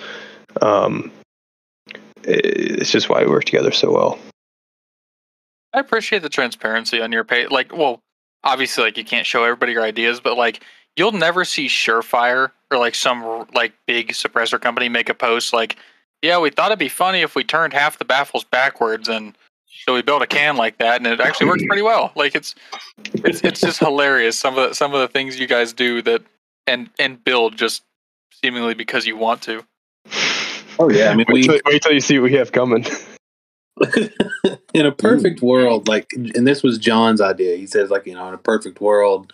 [0.61, 1.11] um
[2.23, 4.19] it's just why we work together so well
[5.73, 7.49] I appreciate the transparency on your page.
[7.49, 8.01] Like, well,
[8.43, 10.63] obviously, like you can't show everybody your ideas, but like
[10.97, 15.77] you'll never see Surefire or like some like big suppressor company make a post like,
[16.21, 19.37] "Yeah, we thought it'd be funny if we turned half the baffles backwards and
[19.85, 22.55] so we built a can like that, and it actually works pretty well." Like it's
[23.13, 26.21] it's it's just hilarious some of the, some of the things you guys do that
[26.67, 27.83] and and build just
[28.43, 29.63] seemingly because you want to.
[30.79, 32.85] Oh yeah, I mean, wait, we till, wait till you see what we have coming
[34.73, 37.57] in a perfect world, like, and this was John's idea.
[37.57, 39.33] He says, like, you know, in a perfect world,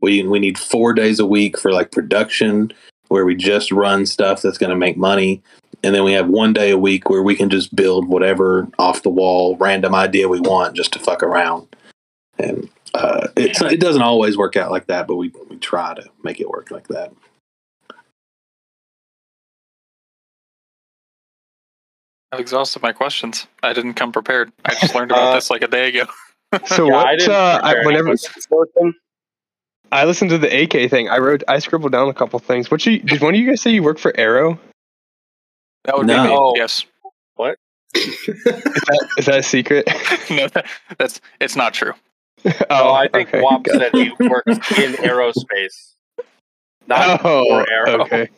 [0.00, 2.72] we we need four days a week for like production,
[3.08, 5.42] where we just run stuff that's going to make money,
[5.84, 9.02] and then we have one day a week where we can just build whatever off
[9.02, 11.68] the wall random idea we want just to fuck around.
[12.38, 16.04] And uh, it's it doesn't always work out like that, but we we try to
[16.22, 17.12] make it work like that.
[22.32, 23.46] I've exhausted my questions.
[23.62, 24.50] I didn't come prepared.
[24.64, 26.06] I just learned about Uh, this like a day ago.
[26.66, 28.66] so Yeah, I what didn't uh, I, whenever questions for.
[29.92, 31.08] I listened to the AK thing.
[31.08, 32.70] I wrote, I scribbled down a couple things.
[32.70, 33.20] What you did?
[33.20, 34.58] One of you guys say you work for Arrow?
[35.84, 36.22] That would No.
[36.22, 36.36] be me.
[36.38, 36.52] Oh.
[36.56, 36.84] Yes.
[37.36, 37.58] What?
[37.94, 39.86] is, that, is that a secret?
[40.30, 40.66] no, that,
[40.98, 41.92] that's it's not true.
[42.44, 43.40] No, oh, I think okay.
[43.40, 44.46] Wop said he works
[44.78, 45.94] in aerospace.
[46.86, 48.02] Not Oh, for Arrow.
[48.02, 48.28] okay.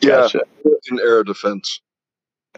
[0.00, 0.42] Yeah, Gotcha.
[0.90, 1.80] in air defense.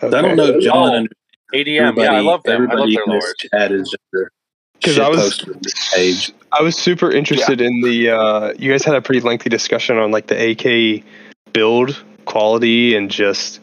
[0.00, 1.08] I don't know if John Oh, and
[1.54, 1.96] ADM.
[1.96, 2.52] Yeah, I love them.
[2.52, 3.60] I love everybody their in this lore.
[3.60, 4.30] chat is just their
[4.82, 6.32] 'Cause I was- poster on this page.
[6.52, 8.10] I was super interested in the.
[8.10, 11.04] Uh, you guys had a pretty lengthy discussion on like the AK
[11.52, 13.60] build quality and just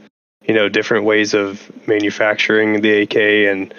[0.48, 3.74] you know different ways of manufacturing the AK and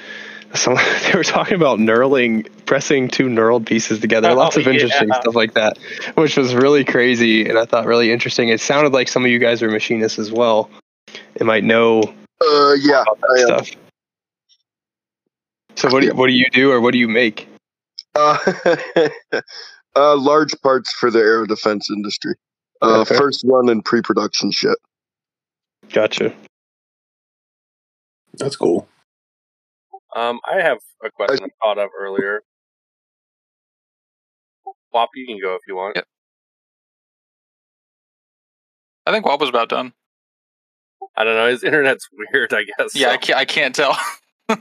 [0.54, 4.30] some they were talking about knurling, pressing two knurled pieces together.
[4.30, 5.20] Oh, Lots of interesting yeah.
[5.20, 5.78] stuff like that,
[6.14, 8.48] which was really crazy and I thought really interesting.
[8.48, 10.70] It sounded like some of you guys are machinists as well.
[11.36, 12.02] and might know
[12.40, 13.64] Uh, yeah, about I that am.
[13.64, 13.76] stuff.
[15.76, 17.46] So what do you, what do you do or what do you make?
[18.16, 18.36] Uh,
[19.96, 22.34] uh, large parts for the air defense industry.
[22.82, 23.16] Uh, Okay.
[23.16, 24.76] First run in pre-production shit.
[25.92, 26.34] Gotcha.
[28.38, 28.88] That's cool.
[30.16, 32.42] Um, I have a question I thought of earlier.
[34.92, 35.96] Wop, you can go if you want.
[35.96, 36.06] Yep.
[39.06, 39.92] I think Wop was about done.
[41.16, 41.48] I don't know.
[41.48, 42.52] His internet's weird.
[42.52, 42.94] I guess.
[42.94, 43.38] Yeah, I can't.
[43.38, 43.96] I can't tell.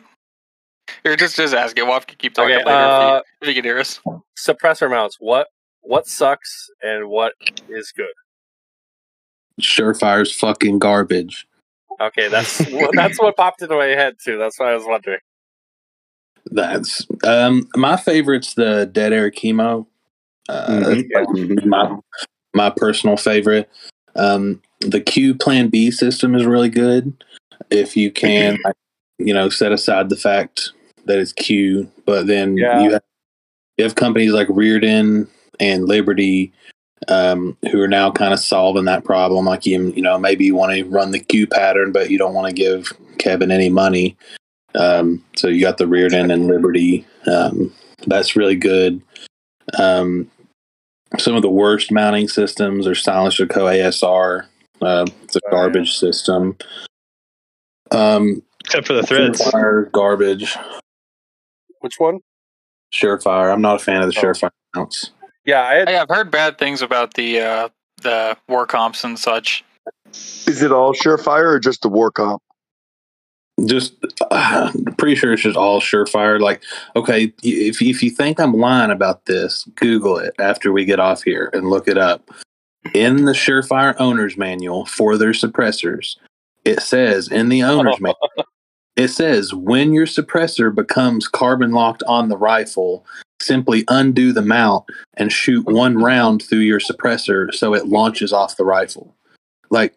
[1.04, 1.86] Here, just just ask it.
[1.86, 4.00] Wop can keep talking Okay, later uh, if, you, if you can hear us.
[4.38, 5.18] suppressor mounts.
[5.20, 5.48] What
[5.82, 7.34] what sucks and what
[7.70, 8.08] is good?
[9.60, 11.48] Surefire's fucking garbage.
[12.00, 12.58] Okay, that's
[12.94, 14.38] that's what popped into my head too.
[14.38, 15.20] That's why I was wondering.
[16.52, 19.86] That's um my favorite's the Dead Air KeyMo.
[20.48, 21.08] Uh, Mhm.
[21.14, 21.66] that's Mhm.
[21.66, 21.98] my
[22.54, 23.70] my personal favorite.
[24.16, 27.24] Um, the Q Plan B system is really good
[27.70, 28.76] if you can, like,
[29.18, 30.72] you know, set aside the fact
[31.06, 32.82] that it's Q, but then Yeah.
[32.84, 33.04] you have
[33.78, 35.28] you have companies like Rearden
[35.60, 36.54] and Liberty
[37.08, 39.46] um, who are now kind of solving that problem.
[39.46, 42.34] Like you, you know, maybe you want to run the Q pattern, but you don't
[42.34, 44.18] want to give Kevin any money.
[44.76, 47.06] Um, so you got the Rearden and Liberty.
[47.26, 47.74] Um,
[48.06, 49.02] that's really good.
[49.78, 50.30] Um,
[51.18, 54.46] some of the worst mounting systems are Silencer Co ASR.
[54.82, 56.58] Uh, it's a Oh, garbage system.
[57.92, 59.42] Um, Except for the threads.
[59.42, 60.56] Surefire, garbage.
[61.80, 62.20] Which one?
[62.94, 63.52] Surefire.
[63.52, 64.24] I'm not a fan of the Oh.
[64.24, 65.12] Surefire mounts.
[65.48, 67.70] Yeah, I had Hey, I've heard bad things about the uh,
[68.04, 69.64] the WarComps and such.
[70.46, 72.40] Is it all Surefire or just the WarComp?
[73.66, 73.96] just
[74.30, 76.64] uh, pretty sure it's just all surefire like
[76.96, 81.24] okay if, if you think i'm lying about this google it after we get off
[81.24, 82.30] here and look it up
[82.94, 86.18] in the surefire owner's manual for their suppressors
[86.66, 88.18] it says in the owner's manual
[88.96, 93.06] it says when your suppressor becomes carbon locked on the rifle
[93.39, 94.84] simply undo the mount
[95.15, 99.15] and shoot one round through your suppressor so it launches off the rifle
[99.69, 99.93] like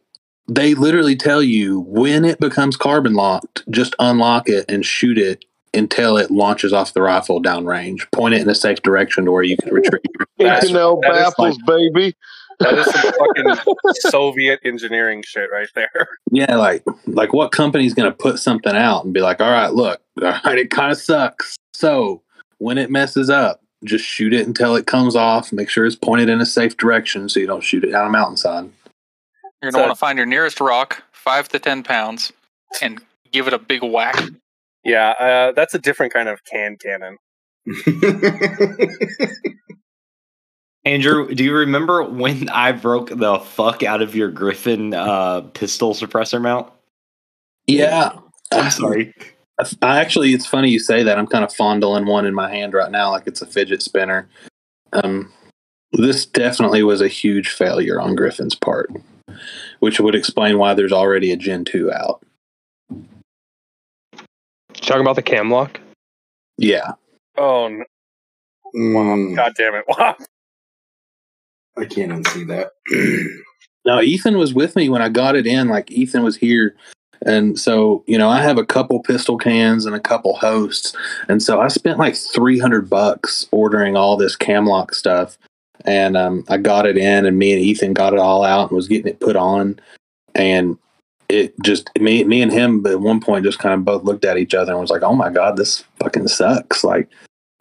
[0.51, 5.45] they literally tell you when it becomes carbon locked, just unlock it and shoot it
[5.73, 8.11] until it launches off the rifle downrange.
[8.11, 10.03] Point it in a safe direction to where you can retrieve.
[10.39, 12.17] That's- Inconel that is baffles, baby.
[12.59, 13.13] that is some
[13.55, 13.75] fucking
[14.11, 16.09] Soviet engineering shit right there.
[16.33, 19.73] Yeah, like like what company's going to put something out and be like, all right,
[19.73, 21.55] look, all right, it kind of sucks.
[21.75, 22.23] So
[22.61, 25.53] when it messes up, just shoot it until it comes off.
[25.53, 28.11] Make sure it's pointed in a safe direction so you don't shoot it down a
[28.11, 28.71] mountainside.
[29.63, 32.33] You're gonna want to find your nearest rock, five to ten pounds,
[32.81, 34.17] and give it a big whack.
[34.85, 37.19] Yeah, uh, that's a different kind of can cannon.
[40.85, 45.93] Andrew, do you remember when I broke the fuck out of your Griffin uh, pistol
[45.93, 46.73] suppressor mount?
[47.67, 48.13] Yeah.
[48.51, 49.15] I'm sorry.
[49.83, 51.19] I actually, it's funny you say that.
[51.19, 54.29] I'm kind of fondling one in my hand right now, like it's a fidget spinner.
[54.93, 55.33] Um,
[55.93, 58.91] this definitely was a huge failure on Griffin's part,
[59.81, 62.25] which would explain why there's already a Gen 2 out.
[64.75, 65.81] Talking about the cam lock.
[66.59, 66.93] Yeah.
[67.37, 67.85] Oh, no.
[68.75, 69.85] Mm, god damn it!
[69.89, 70.17] Wow.
[71.77, 72.73] I can't unsee that.
[73.87, 75.69] No, Ethan was with me when I got it in.
[75.69, 76.77] Like, Ethan was here.
[77.27, 80.97] And so, you know, I have a couple pistol cans and a couple hosts.
[81.29, 85.37] And so I spent like 300 bucks ordering all this Camlock stuff.
[85.85, 88.77] And um, I got it in, and me and Ethan got it all out and
[88.77, 89.81] was getting it put on.
[90.35, 90.77] And
[91.31, 94.37] it just, me, me and him at one point just kind of both looked at
[94.37, 96.85] each other and was like, oh my God, this fucking sucks.
[96.85, 97.09] Like,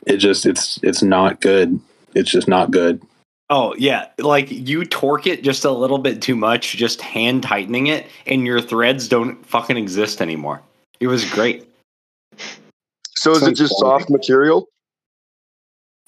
[0.06, 1.80] it just, it's, it's not good.
[2.14, 3.02] It's just not good.
[3.50, 7.88] Oh yeah, like you torque it just a little bit too much, just hand tightening
[7.88, 10.62] it, and your threads don't fucking exist anymore.
[11.00, 11.68] It was great.
[13.16, 14.00] So is it just boring.
[14.00, 14.70] soft material?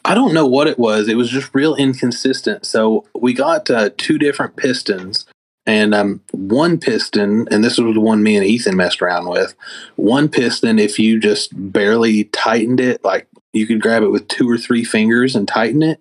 [0.06, 1.08] I don't know what it was.
[1.08, 2.66] It was just real inconsistent.
[2.66, 5.26] So we got uh, two different pistons,
[5.66, 9.56] and um, one piston, and this was the one me and Ethan messed around with.
[9.96, 14.50] One piston, if you just barely tightened it, like you could grab it with two
[14.50, 16.00] or three fingers and tighten it,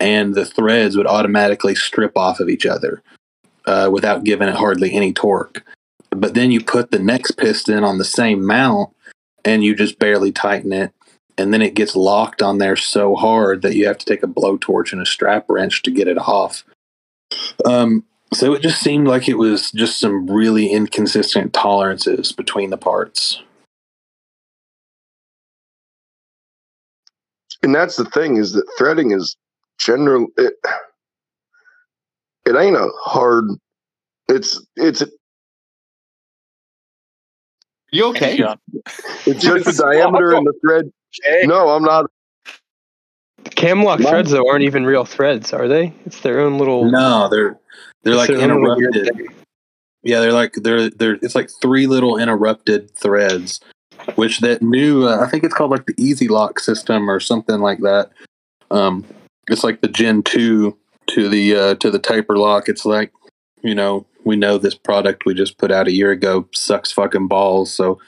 [0.00, 3.02] and the threads would automatically strip off of each other
[3.66, 5.62] uh, without giving it hardly any torque.
[6.10, 8.90] But then you put the next piston on the same mount,
[9.44, 10.92] and you just barely tighten it
[11.36, 14.28] and then it gets locked on there so hard that you have to take a
[14.28, 16.64] blowtorch and a strap wrench to get it off.
[17.64, 22.76] Um, so it just seemed like it was just some really inconsistent tolerances between the
[22.76, 23.42] parts.
[27.62, 29.36] And that's the thing is that threading is
[29.78, 30.26] general.
[30.36, 30.54] It,
[32.46, 33.46] it ain't a hard.
[34.28, 35.02] It's it's
[37.90, 38.36] You okay?
[38.36, 38.58] John.
[39.26, 40.90] it's just the diameter and the thread.
[41.44, 42.06] No, I'm not.
[43.44, 45.92] The Camlock Mine- threads though aren't even real threads, are they?
[46.06, 46.90] It's their own little.
[46.90, 47.58] No, they're
[48.02, 49.28] they're like their own little weird interrupted.
[50.02, 53.60] Yeah, they're like they're they're it's like three little interrupted threads,
[54.16, 57.60] which that new uh, I think it's called like the Easy Lock system or something
[57.60, 58.10] like that.
[58.70, 59.04] Um,
[59.48, 60.76] it's like the Gen two
[61.08, 62.68] to the uh, to the taper lock.
[62.68, 63.12] It's like
[63.62, 67.28] you know we know this product we just put out a year ago sucks fucking
[67.28, 67.72] balls.
[67.72, 67.98] So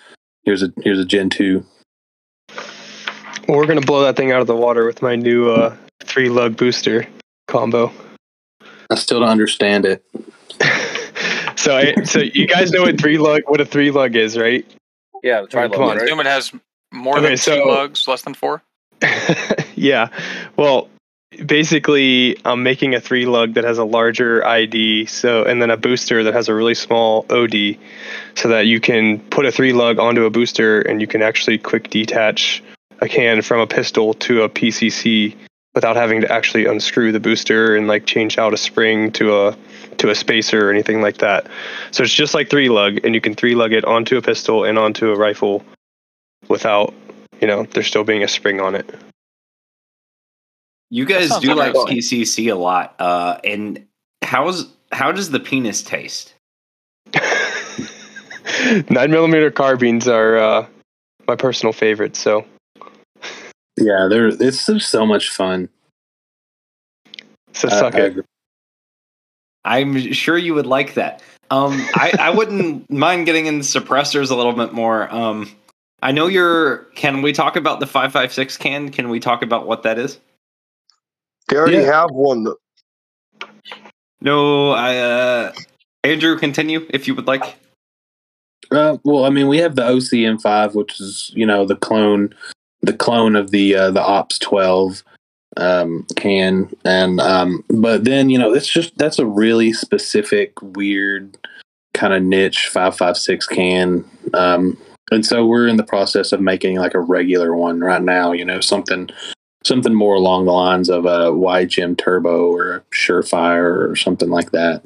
[0.45, 1.65] here's a here's a Gen two.
[3.49, 6.29] Well, we're gonna blow that thing out of the water with my new uh, three
[6.29, 7.07] lug booster
[7.49, 7.93] combo.
[8.91, 10.05] I still don't understand it.
[11.59, 14.65] so, I, so you guys know what three lug, what a three lug is, right?
[15.23, 16.05] Yeah, the tri Come on, right?
[16.05, 16.53] Assume it has
[16.93, 18.63] more Okay, than so- two lugs, less than four.
[19.75, 20.09] yeah.
[20.57, 20.89] Well,
[21.45, 25.77] basically, I'm making a three lug that has a larger ID, so and then a
[25.77, 27.79] booster that has a really small OD,
[28.35, 31.59] so that you can put a three lug onto a booster and you can actually
[31.59, 32.63] quick detach
[33.01, 35.37] a can from a pistol to a PCC
[35.75, 39.57] without having to actually unscrew the booster and like change out a spring to a
[39.99, 41.47] to a spacer or anything like that.
[41.91, 44.65] So it's just like three lug, and you can three lug it onto a pistol
[44.65, 45.65] and onto a rifle
[46.49, 46.95] without
[47.41, 48.89] you know there still being a spring on it.
[50.91, 52.21] You guys do like amazing.
[52.23, 53.85] PCC a lot, uh, and
[54.23, 56.35] how's how does the penis taste?
[58.91, 60.67] Nine millimeter carbines are uh,
[61.27, 62.17] my personal favorite.
[62.17, 62.45] So
[63.77, 65.69] Yeah, they're it's just so much fun.
[67.53, 68.07] so I- suck I it.
[68.07, 68.23] agree.
[69.65, 71.23] I'm sure you would like that.
[71.51, 75.13] Um, I, I wouldn't mind getting into suppressors a little bit more.
[75.13, 75.51] Um,
[76.03, 76.85] I know you're.
[76.95, 78.91] Can we talk about the five five six can?
[78.91, 80.21] Can we talk about what that is?
[81.49, 82.01] They already Yeah.
[82.01, 82.45] have one.
[82.45, 82.57] That,
[84.21, 84.97] No, I.
[84.97, 85.53] Uh,
[86.03, 87.57] Andrew, continue if you would like.
[88.71, 92.35] Uh, well, I mean, we have the OCM five, which is you know the clone,
[92.83, 95.03] the clone of the uh, the Ops twelve
[95.57, 101.37] um, can, and um, but then you know it's just that's a really specific, weird
[101.95, 104.05] kind of niche five five six can,
[104.35, 104.77] um,
[105.11, 108.33] and so we're in the process of making like a regular one right now.
[108.33, 109.09] You know, something
[109.67, 114.53] something more along the lines of a YHM Turbo or a Surefire or something like
[114.53, 114.83] that.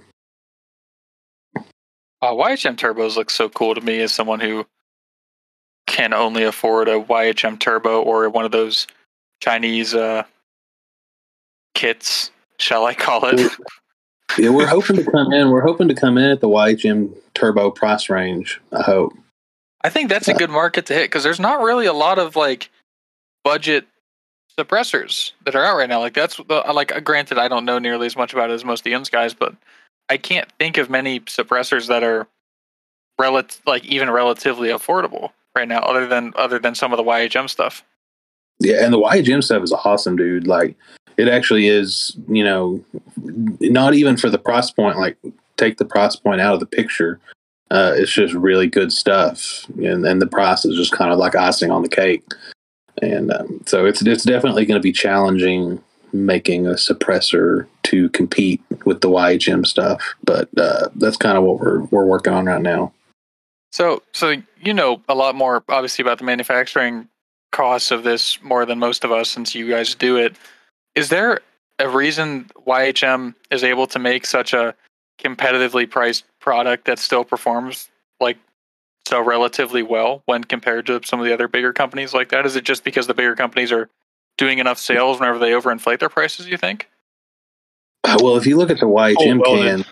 [2.22, 4.66] Uh, YHM turbos look so cool to me as someone who
[5.86, 8.86] can only afford a YHM turbo or one of those
[9.40, 10.22] Chinese uh,
[11.74, 13.50] kits, shall I call it?
[14.38, 15.50] Yeah, we're hoping to come in.
[15.50, 18.60] We're hoping to come in at the YHM Turbo price range.
[18.70, 19.12] I hope.
[19.82, 22.36] I think that's a good market to hit because there's not really a lot of
[22.36, 22.70] like
[23.42, 23.86] budget
[24.64, 26.00] suppressors that are out right now.
[26.00, 28.64] Like that's the like uh, granted I don't know nearly as much about it as
[28.64, 29.54] most Uns guys, but
[30.08, 32.26] I can't think of many suppressors that are
[33.18, 37.48] relative like even relatively affordable right now, other than other than some of the YHM
[37.48, 37.84] stuff.
[38.58, 40.46] Yeah, and the YHM stuff is awesome, dude.
[40.46, 40.76] Like,
[41.16, 42.16] it actually is.
[42.28, 42.84] You know,
[43.16, 44.98] not even for the price point.
[44.98, 45.16] Like,
[45.56, 47.20] take the price point out of the picture.
[47.70, 51.34] Uh, it's just really good stuff, and and the price is just kind of like
[51.34, 52.24] icing on the cake.
[53.02, 55.82] And um, so it's it's definitely going to be challenging
[56.12, 60.02] making a suppressor to compete with the YHM stuff.
[60.24, 62.92] But uh, that's kind of what we're we're working on right now.
[63.72, 67.08] So, so you know a lot more, obviously, about the manufacturing
[67.52, 70.36] costs of this more than most of us, since you guys do it.
[70.94, 71.40] Is there
[71.78, 74.74] a reason YHM is able to make such a
[75.20, 77.89] competitively priced product that still performs
[79.06, 82.46] like so relatively well when compared to some of the other bigger companies like that?
[82.46, 83.88] Is it just because the bigger companies are
[84.38, 86.48] doing enough sales whenever they overinflate their prices?
[86.48, 86.88] You think?
[88.04, 89.86] Uh, Well, if you look at the YHM Full welded.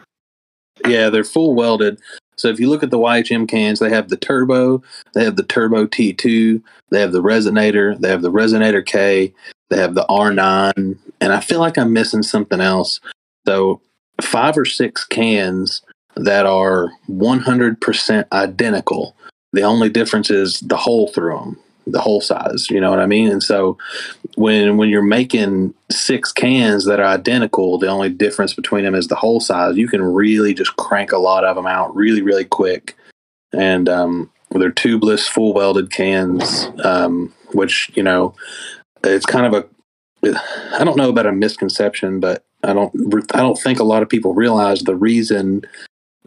[0.82, 2.00] can, yeah, they're full welded.
[2.36, 4.82] So if you look at the YHM cans, they have the turbo,
[5.12, 9.34] they have the turbo T2, they have the resonator, they have the resonator K,
[9.70, 13.00] They have the R9, and I feel like I'm missing something else.
[13.46, 13.80] So
[14.22, 15.82] five or six cans
[16.18, 19.14] that are 100% identical.
[19.52, 22.68] The only difference is the hole through them, the hole size.
[22.70, 23.30] You know what I mean?
[23.30, 23.78] And so
[24.34, 29.08] when when you're making six cans that are identical, the only difference between them is
[29.08, 29.76] the hole size.
[29.76, 32.94] You can really just crank a lot of them out really, really quick.
[33.52, 38.34] And um, they're tubeless, full welded cans, um, which you know
[39.04, 40.34] it's kind of a
[40.78, 42.92] I don't know about a misconception, but I don't
[43.34, 45.62] I don't think a lot of people realize the reason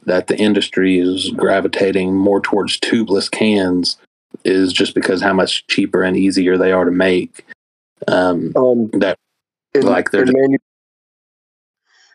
[0.05, 3.97] that the industry is gravitating more towards tubeless cans
[4.43, 7.45] is just because how much cheaper and easier they are to make.
[8.07, 9.17] Um, Um, that
[9.73, 10.57] in, Like they're in, manu-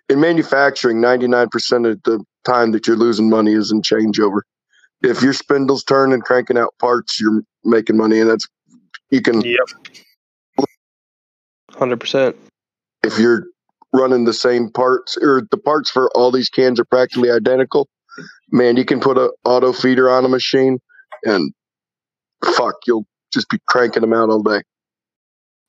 [0.08, 4.40] in manufacturing, ninety nine percent of the time that you're losing money is in changeover.
[5.02, 8.46] If your spindle's turning, and cranking out parts, you're making money, and that's
[9.10, 9.40] you can.
[9.40, 9.68] Yep.
[11.72, 12.36] Hundred percent.
[13.04, 13.46] If you're
[13.96, 17.88] running the same parts or the parts for all these cans are practically identical,
[18.50, 20.78] man, you can put an auto feeder on a machine,
[21.24, 21.52] and
[22.44, 24.62] fuck, you'll just be cranking them out all day.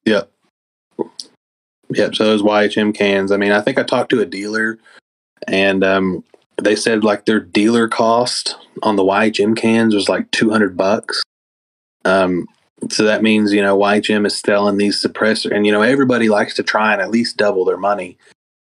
[0.06, 0.32] Yep.
[1.90, 2.16] Yep.
[2.16, 3.32] So those YHM cans.
[3.32, 4.78] I mean, I think I talked to a dealer,
[5.48, 6.24] and um,
[6.62, 11.24] they said like their dealer cost on the YHM cans was like two hundred bucks.
[12.06, 12.48] Um,
[12.90, 16.54] so that means you know YHM is selling these suppressor, and you know everybody likes
[16.56, 18.18] to try and at least double their money.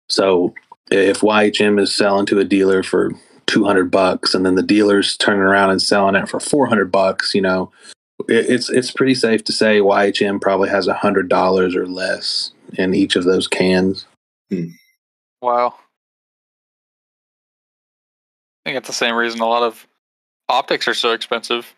[0.08, 0.54] So
[0.90, 3.12] if YHM is selling to a dealer for
[3.46, 6.92] two hundred bucks, and then the dealer's turning around and selling it for four hundred
[6.92, 7.72] bucks, you know,
[8.28, 12.52] it, it's it's pretty safe to say YHM probably has a hundred dollars or less
[12.74, 14.06] in each of those cans.
[14.50, 14.68] Hmm.
[15.40, 15.74] Wow.
[18.64, 19.86] I think it's the same reason a lot of
[20.48, 21.74] optics are so expensive.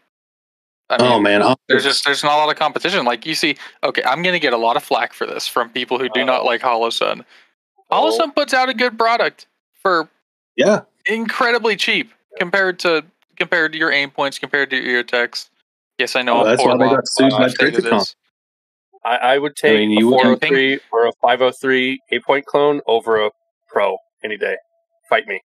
[1.00, 3.04] I oh man, I'll- there's just there's not a lot of competition.
[3.04, 5.98] Like you see, okay, I'm gonna get a lot of flack for this from people
[5.98, 7.24] who do uh, not like Holosun.
[7.90, 9.46] Hollow Sun puts out a good product
[9.82, 10.08] for
[10.56, 13.04] yeah, incredibly cheap compared to
[13.36, 15.50] compared to your Aimpoints, compared to your text.
[15.98, 16.40] Yes, I know.
[16.40, 17.98] Oh, that's why they law- got sued law by stated Tritacom.
[18.00, 18.16] this.
[19.04, 23.22] I, I would take mean, you a would- 403 or a 503 Aimpoint clone over
[23.24, 23.30] a
[23.68, 24.56] pro any day.
[25.10, 25.40] Fight me.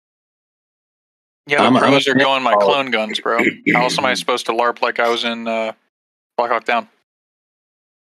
[1.48, 3.38] Yeah, I'm- the I'm are fan going my clone guns, bro.
[3.74, 5.72] How else am I supposed to LARP like I was in uh,
[6.36, 6.88] Black Hawk Down?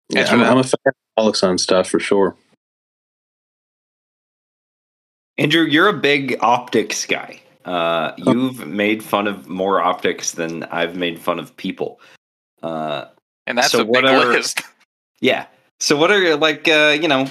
[0.08, 0.42] yeah I'm.
[0.42, 2.36] I'm a fan of Hollow Sun stuff for sure.
[5.38, 7.40] Andrew, you're a big optics guy.
[7.64, 12.00] Uh, you've made fun of more optics than I've made fun of people.
[12.62, 13.06] Uh,
[13.46, 14.60] And that's So a big what are- list.
[15.20, 15.46] yeah.
[15.80, 17.26] So what are like uh, you know,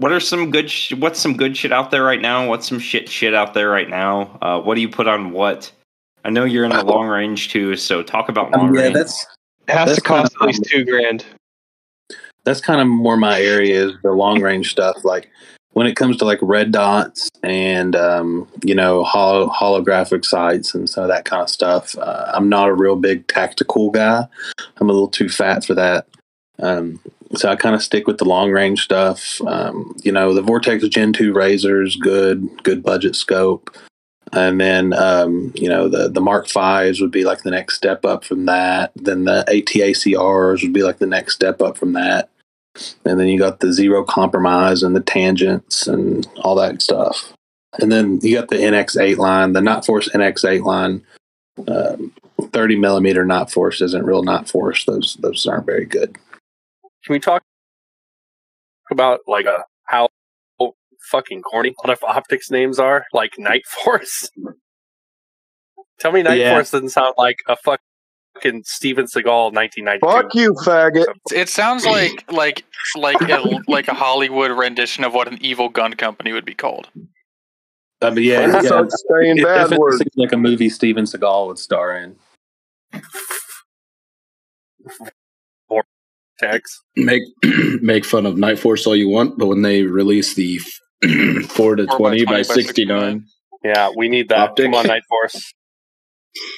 [0.00, 0.70] what are some good?
[0.70, 2.48] Sh- what's some good shit out there right now?
[2.48, 4.38] What's some shit shit out there right now?
[4.42, 5.70] Uh, what do you put on what?
[6.24, 8.94] I know you're in the long range too, so talk about long Um, yeah, range.
[8.94, 9.26] that's
[9.68, 11.24] It has That's to cost at least two grand.
[12.44, 14.96] that's kind of more my area is the long range stuff.
[15.04, 15.30] Like
[15.72, 20.88] when it comes to like red dots and um, you know holo, holographic sights and
[20.90, 21.96] some of that kind of stuff.
[21.98, 24.26] Uh, I'm not a real big tactical guy.
[24.78, 26.06] I'm a little too fat for that.
[26.58, 27.00] Um,
[27.34, 29.40] so I kind of stick with the long range stuff.
[29.46, 33.76] Um, you know, the Vortex Gen two razors, good, good budget scope.
[34.32, 38.04] And then, um, you know, the, the Mark Fives would be like the next step
[38.04, 38.92] up from that.
[38.94, 42.30] Then the ATACRs would be like the next step up from that.
[43.04, 47.32] And then you got the zero compromise and the tangents and all that stuff.
[47.80, 51.02] And then you got the NX8 line, the Night Force NX8 line.
[51.68, 52.12] Um,
[52.52, 54.84] 30 millimeter Night Force isn't real Night Force.
[54.84, 56.16] Those those aren't very good.
[57.04, 57.42] Can we talk
[58.90, 60.08] about like a how
[61.10, 63.06] fucking corny a lot of optics names are?
[63.12, 64.30] Like Night Force.
[65.98, 66.54] Tell me Night Yeah.
[66.54, 70.06] Force doesn't sound like a fucking Steven Seagal 1992.
[70.06, 71.06] Fuck you, faggot.
[71.32, 72.64] It sounds like like
[72.96, 76.88] like a, like a Hollywood rendition of what an evil gun company would be called.
[78.02, 79.98] Uh, I mean, yeah, That's yeah, not saying it bad definitely words.
[79.98, 82.16] seems like a movie Steven Seagal would star in.
[86.40, 86.80] Text.
[86.96, 87.22] Make
[87.82, 90.58] make fun of Night Force all you want, but when they release the
[91.48, 93.24] four to Four by twenty 20 by by sixty nine,
[93.64, 94.38] Yeah, we need that.
[94.50, 94.66] Optic.
[94.66, 95.52] Come on, Night Force.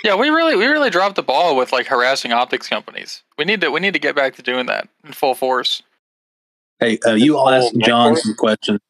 [0.04, 3.22] Yeah, we really we really dropped the ball with like harassing optics companies.
[3.38, 5.82] We need to we need to get back to doing that in full force.
[6.78, 8.22] Hey, uh, you all ask Night John Force?
[8.24, 8.80] some questions.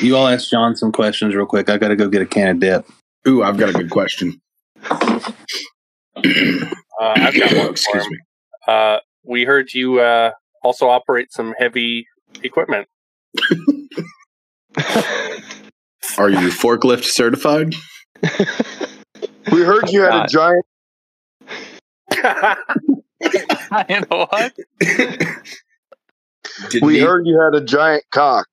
[0.00, 1.68] You all ask John some questions real quick.
[1.68, 2.86] I got to go get a can of dip.
[3.26, 4.40] ooh, I've got a good question.
[4.84, 5.32] Uh,
[6.16, 8.12] I've got one for Excuse him.
[8.12, 8.18] me.
[8.68, 12.06] Uh, we heard you uh, also operate some heavy
[12.42, 12.88] equipment.
[16.18, 17.74] Are you forklift certified?
[19.52, 20.28] We heard you had a God.
[20.28, 20.64] giant.
[23.88, 24.52] you what?
[26.70, 28.46] Did We he- heard you had a giant cock.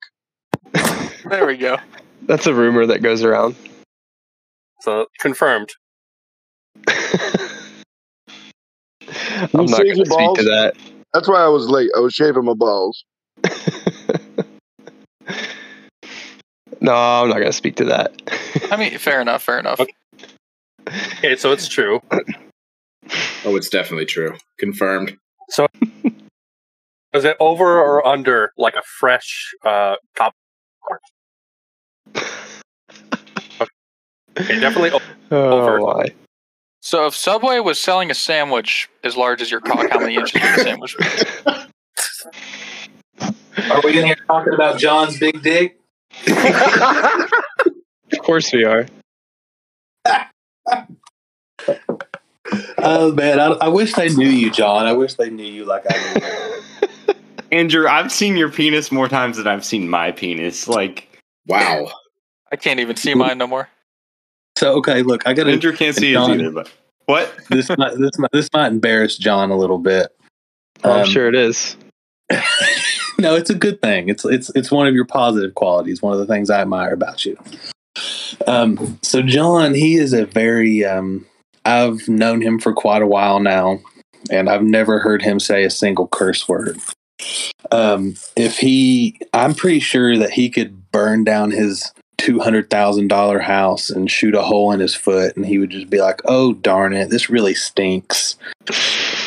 [1.26, 1.78] There we go.
[2.24, 3.56] That's a rumor that goes around.
[4.82, 5.70] So confirmed.
[9.54, 10.38] I'm You not going to speak balls?
[10.40, 10.76] to that.
[11.14, 11.90] That's why I was late.
[11.96, 13.04] I was shaving my balls.
[16.82, 18.22] no, I'm not going to speak to that.
[18.72, 19.44] I mean, fair enough.
[19.44, 19.80] Fair enough.
[19.80, 19.94] Okay.
[21.18, 22.02] Okay, so it's true.
[23.46, 24.36] Oh, it's definitely true.
[24.58, 25.16] Confirmed.
[25.48, 25.66] So,
[27.14, 30.34] is it over or under like a fresh uh top?
[33.62, 34.92] Okay, definitely.
[34.92, 35.00] o-
[35.32, 35.80] Oh, Over.
[35.80, 36.14] my.
[36.90, 40.34] So if Subway was selling a sandwich as large as your cock, how many inches
[40.34, 41.06] would the sandwich be?
[43.70, 45.80] Are we in here talking about John's big dick?
[48.12, 48.88] Of course we are.
[52.80, 54.88] Oh man, I, I wish they knew you, John.
[54.88, 56.26] I wish they knew you like I knew.
[56.26, 57.14] you.
[57.52, 60.68] Andrew, I've seen your penis more times than I've seen my penis.
[60.68, 61.08] Like
[61.46, 61.92] Wow.
[62.52, 63.70] I can't even see mine no more.
[64.56, 65.52] So okay, look, I gotta.
[65.52, 66.32] Andrew can't see it John.
[66.32, 66.52] either.
[66.52, 66.72] But
[67.10, 67.34] what?
[67.50, 70.16] This might this might this might embarrass John a little bit.
[70.84, 71.76] Oh, I'm Um, sure it is.
[73.20, 74.10] no, it's a good thing.
[74.10, 76.02] It's it's it's one of your positive qualities.
[76.02, 77.36] One of the things I admire about you.
[78.46, 81.26] Um, so John, he is a very um,
[81.66, 83.80] I've known him for quite a while now,
[84.30, 86.80] and I've never heard him say a single curse word.
[87.72, 93.08] Um, if he, I'm pretty sure that he could burn down his two hundred thousand
[93.08, 96.22] dollar house and shoot a hole in his foot, and he would just be like,
[96.26, 98.36] "Oh darn it, this really stinks."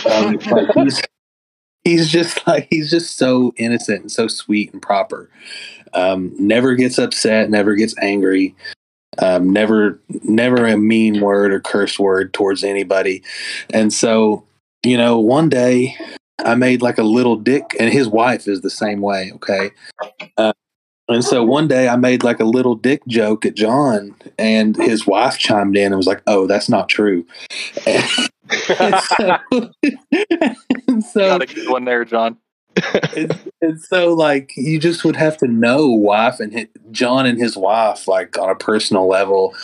[0.09, 1.03] Um, like he's
[1.85, 5.29] he's just like he's just so innocent and so sweet and proper.
[5.95, 8.55] Um, never gets upset, never gets angry,
[9.19, 13.23] um, never never a mean word or curse word towards anybody.
[13.71, 14.45] And so,
[14.85, 15.97] you know, one day
[16.45, 19.33] I made like a little dick, and his wife is the same way.
[19.35, 19.71] Okay.
[20.37, 20.53] Uh,
[21.13, 25.07] and so one day I made like a little dick joke at John, and his
[25.07, 27.25] wife chimed in and was like, "Oh, that's not true."
[27.87, 28.05] And,
[29.01, 29.39] so,
[30.89, 32.37] and so Got a good one there, John.
[33.17, 37.39] and, and so like you just would have to know wife and hi John and
[37.39, 39.55] his wife like on a personal level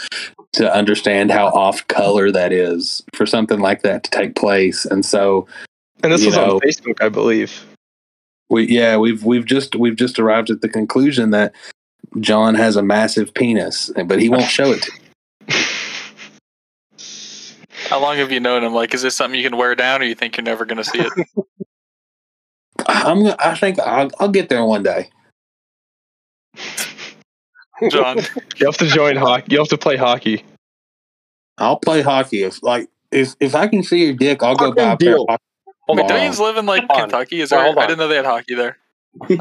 [0.52, 4.84] to understand how off color that is for something like that to take place.
[4.84, 5.46] And so
[6.02, 7.64] And this was know- on Facebook, I believe.
[8.50, 11.52] We yeah we've we've just we've just arrived at the conclusion that
[12.20, 14.82] John has a massive penis, but he won't show it.
[14.82, 14.92] to
[15.48, 15.54] you.
[17.88, 18.74] How long have you known him?
[18.74, 20.84] Like, is this something you can wear down, or you think you're never going to
[20.84, 21.12] see it?
[22.86, 25.10] I'm I think I'll, I'll get there one day.
[27.90, 28.18] John,
[28.56, 29.52] You have to join hockey.
[29.52, 30.44] You have to play hockey.
[31.58, 34.84] I'll play hockey if like if if I can see your dick, I'll go Fucking
[34.84, 35.42] buy a pair of hockey.
[35.88, 36.08] Hold wait, on.
[36.08, 37.00] don't you live in like Hold.
[37.00, 37.40] Kentucky?
[37.40, 37.72] Is Well, there?
[37.72, 38.78] hold I didn't know they had hockey there.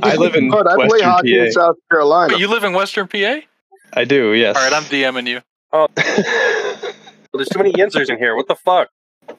[0.02, 1.52] I live in But I play Western hockey in PA.
[1.52, 2.34] South Carolina.
[2.34, 3.40] Wait, you live in Western PA?
[3.94, 4.56] I do, yes.
[4.56, 5.42] All right, I'm DMing you.
[5.74, 8.36] Oh there's too many Yinzers in here.
[8.36, 8.90] What the fuck?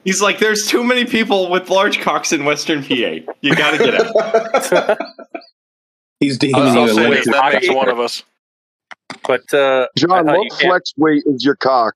[0.05, 2.93] He's like, there's too many people with large cocks in Western PA.
[3.41, 4.97] You got to get out.
[6.19, 6.93] He's I'll, DMing I'll you
[7.23, 8.23] say that makes one of us.
[9.27, 11.95] But uh, John, I thought what can't- flex weight is your cock?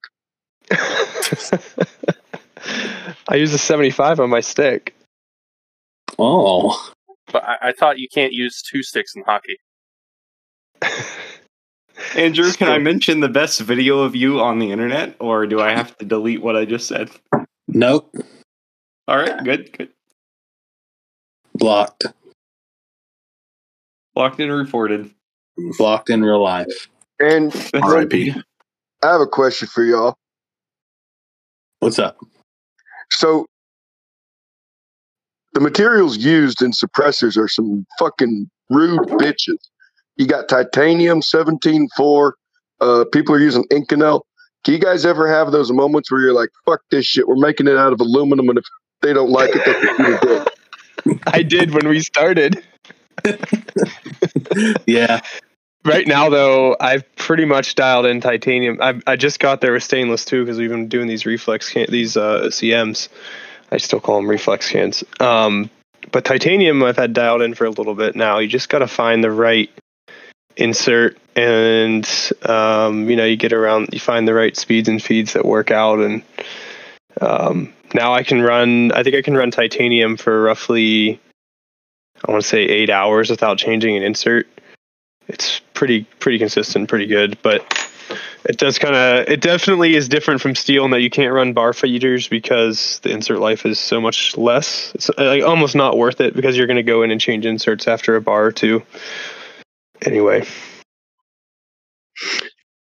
[3.28, 4.95] I use a 75 on my stick.
[6.20, 6.91] Oh,
[7.32, 9.57] but I, I thought you can't use two sticks in hockey.
[12.16, 15.72] Andrew, can I mention the best video of you on the internet, or do I
[15.72, 17.09] have to delete what I just said?
[17.68, 18.16] nope,
[19.07, 19.89] All right, good, good.
[21.55, 22.05] blocked,
[24.16, 25.11] Blocked and reported.
[25.78, 26.89] blocked in real life.
[27.20, 28.34] And R.I.P.
[29.03, 30.16] I have a question for y'all.
[31.80, 32.18] What's up?
[33.11, 33.45] So,
[35.54, 39.58] the materials used in suppressors are some fucking rude bitches.
[40.18, 42.32] You got titanium 17.4.
[42.80, 44.22] Uh, people are using Inconel.
[44.64, 47.68] Do you guys ever have those moments where you're like, fuck this shit, we're making
[47.68, 48.66] it out of aluminum, and if
[49.01, 51.20] they don't like it, they can eat it.
[51.28, 52.64] I did when we started.
[54.86, 55.22] Yeah,
[55.86, 58.80] Right now, though, I've pretty much dialed in titanium.
[58.82, 61.88] I, I just got there with stainless too because we've been doing these reflex can
[61.89, 63.10] these uh, CMs.
[63.74, 65.03] I still call them reflex cans.
[65.19, 65.69] Um,
[66.11, 68.39] but titanium, I've had dialed in for a little bit now.
[68.39, 69.69] You just got to find the right
[70.55, 72.07] insert, and
[72.43, 75.71] um, you know, you get around, you find the right speeds and feeds that work
[75.71, 76.24] out, and
[77.19, 78.91] um, now I can run.
[78.91, 81.19] I think I can run titanium for roughly,
[82.24, 84.47] I want to say eight hours without changing an insert
[85.28, 87.38] it's pretty pretty consistent, pretty good.
[87.41, 87.61] But
[88.45, 89.30] It does kind of.
[89.30, 93.12] It definitely is different from steel in that you can't run bar feeders because the
[93.12, 94.91] insert life is so much less.
[94.95, 97.45] It's uh, like almost not worth it because you're going to go in and change
[97.45, 98.84] inserts after a bar or two.
[100.06, 100.45] Anyway,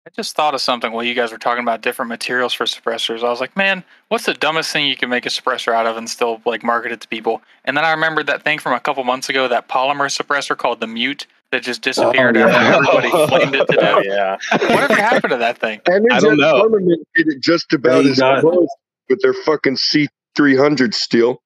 [0.09, 3.23] I just thought of something while you guys were talking about different materials for suppressors.
[3.23, 5.99] I was like, man, what's the dumbest thing you can make a suppressor out of
[5.99, 7.43] and still like market it to people?
[7.65, 10.81] And then I remembered that thing from a couple months ago, that polymer suppressor called
[10.81, 12.47] the Mute that just oh, disappeared Oh, yeah.
[12.57, 14.05] after everybody flamed it to Oh, death.
[14.53, 14.75] yeah.
[14.75, 15.81] Whatever happened to that thing?
[15.87, 16.61] I don't know.
[16.69, 18.69] Tournament did it just about They as got- close
[19.09, 21.41] with their fucking C300 steel.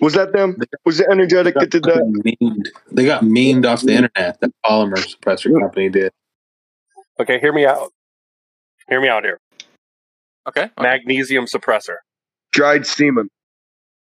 [0.00, 0.56] Was that them?
[0.84, 1.98] Was it Energetic that did that?
[2.42, 2.66] Memed.
[2.90, 4.40] They got memed off the internet.
[4.40, 6.10] That polymer suppressor company did.
[7.20, 7.92] Okay, hear me out.
[8.88, 9.38] Hear me out here.
[10.48, 10.64] Okay.
[10.64, 10.72] okay.
[10.82, 11.94] Magnesium suppressor.
[12.52, 13.28] Dried semen.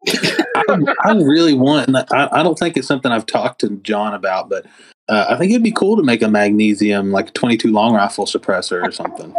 [0.07, 1.87] I, I really want.
[1.87, 4.65] and I, I don't think it's something I've talked to John about, but
[5.09, 8.85] uh, I think it'd be cool to make a magnesium like 22 long rifle suppressor
[8.85, 9.33] or something.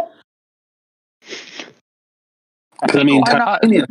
[2.81, 3.21] 'Cause, I mean,
[3.59, 3.85] titanium.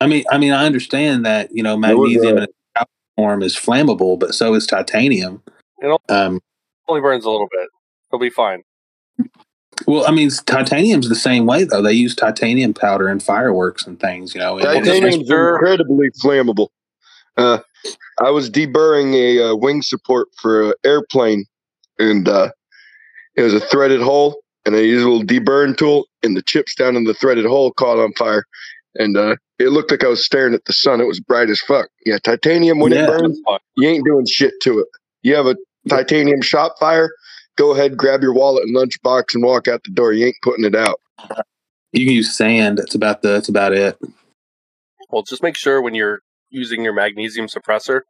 [0.00, 3.56] I mean, I mean, I understand that you know magnesium in its powder form is
[3.56, 5.42] flammable, but so is titanium.
[5.82, 6.40] It'll- Um,
[6.88, 7.68] Only burns a little bit.
[8.10, 8.62] It'll be fine.
[9.86, 11.82] Well, I mean, titanium's the same way though.
[11.82, 14.34] They use titanium powder in fireworks and things.
[14.34, 16.68] You know, and- and Titanium's it's- incredibly flammable.
[17.36, 17.58] Uh,
[18.20, 21.44] I was deburring a uh, wing support for an airplane,
[21.98, 22.50] and uh,
[23.36, 26.74] it was a threaded hole, and I used a little deburring tool, and the chips
[26.74, 28.44] down in the threaded hole caught on fire,
[28.96, 31.00] and uh, it looked like I was staring at the sun.
[31.00, 31.88] It was bright as fuck.
[32.04, 33.04] Yeah, titanium when Yeah.
[33.04, 33.40] it burns,
[33.76, 34.88] you ain't doing shit to it.
[35.22, 35.56] You have a
[35.88, 37.10] titanium shop fire.
[37.56, 40.12] Go ahead, grab your wallet and lunchbox, and walk out the door.
[40.12, 41.00] You ain't putting it out.
[41.92, 42.78] you can use sand.
[42.78, 43.28] That's about the.
[43.28, 43.98] That's about it.
[45.10, 48.02] Well, just make sure when you're using your magnesium suppressor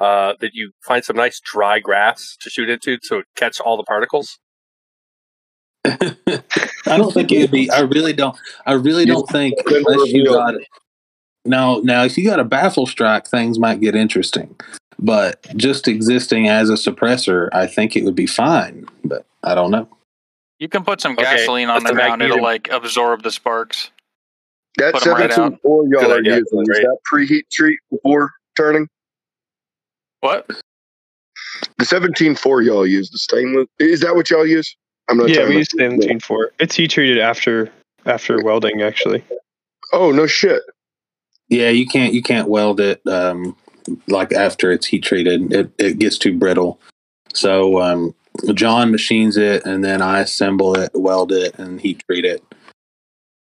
[0.00, 3.84] uh, that you find some nice dry grass to shoot into to catch all the
[3.84, 4.38] particles.
[5.84, 7.70] I don't think it would be.
[7.70, 8.36] I really don't.
[8.66, 10.66] I really don't think unless you got it.
[11.48, 14.54] Now, now, if you got a baffle strike, things might get interesting.
[14.98, 18.86] But just existing as a suppressor, I think it would be fine.
[19.04, 19.88] But I don't know.
[20.58, 23.90] You can put some Okay, gasoline on the ground; and it'll like absorb the sparks.
[24.76, 25.36] That Put 'em right out.
[25.36, 28.88] 17 y'all Good are idea, using, is that preheat treat before turning?
[30.20, 30.46] What?
[31.78, 33.66] The 17.4 y'all use, the stainless.
[33.78, 34.76] Is that what y'all use?
[35.08, 36.50] I'm not yeah, talking we about- use seventeen four.
[36.58, 37.70] It's heat treated after
[38.04, 39.22] after welding, actually.
[39.92, 40.62] Oh, no shit.
[41.48, 42.12] Yeah, you can't.
[42.12, 43.56] You can't weld it um,
[44.06, 45.52] like after it's heat treated.
[45.52, 46.80] It it gets too brittle.
[47.34, 48.14] So um,
[48.54, 52.42] John machines it, and then I assemble it, weld it, and heat treat it.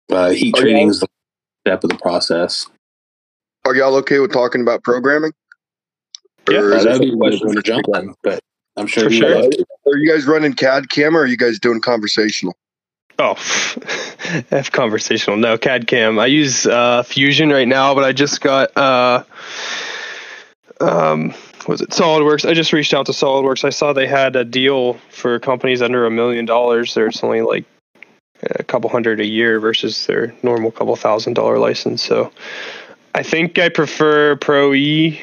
[0.10, 1.08] Uh, heat Are treating y'all- is the
[1.66, 2.68] step of the process.
[3.66, 5.34] Are y'all okay with talking about programming?
[6.49, 8.39] Yeah, Or is that'd be a question for John, but
[8.78, 9.36] I'm sure For sure.
[9.36, 9.66] would love to.
[9.88, 12.55] Are you guys running CAD cam or are you guys doing conversational?
[13.20, 13.32] Oh,
[14.51, 15.38] F conversational.
[15.38, 16.20] No, CAD cam.
[16.20, 19.24] I use uh, Fusion right now, but I just got uh,
[20.80, 21.34] um,
[21.68, 22.47] was it SolidWorks?
[22.47, 23.63] I just reached out to SolidWorks.
[23.63, 26.93] I saw they had a deal for companies under a million dollars.
[26.93, 27.65] There's only like
[28.43, 32.03] a couple hundred a year versus their normal couple thousand dollar license.
[32.03, 32.32] So
[33.15, 35.20] I think I prefer Pro E.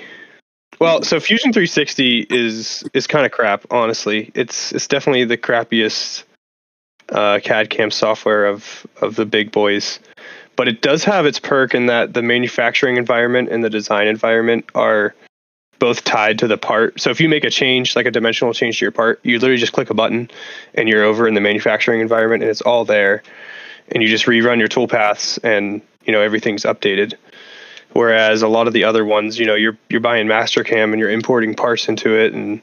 [0.80, 3.66] Well, so Fusion 360 is is kind of crap.
[3.70, 6.24] Honestly, it's it's definitely the crappiest
[7.10, 9.98] uh, CAD CAM software of of the big boys.
[10.56, 14.70] But it does have its perk in that the manufacturing environment and the design environment
[14.74, 15.14] are
[15.80, 17.00] both tied to the part.
[17.00, 19.58] So if you make a change, like a dimensional change to your part, you literally
[19.58, 20.30] just click a button
[20.74, 23.22] and you're over in the manufacturing environment and it's all there.
[23.88, 27.14] And you just rerun your toolpaths and you know everything's updated.
[27.92, 31.10] Whereas a lot of the other ones, you know, you're you're buying Mastercam and you're
[31.10, 32.62] importing parts into it and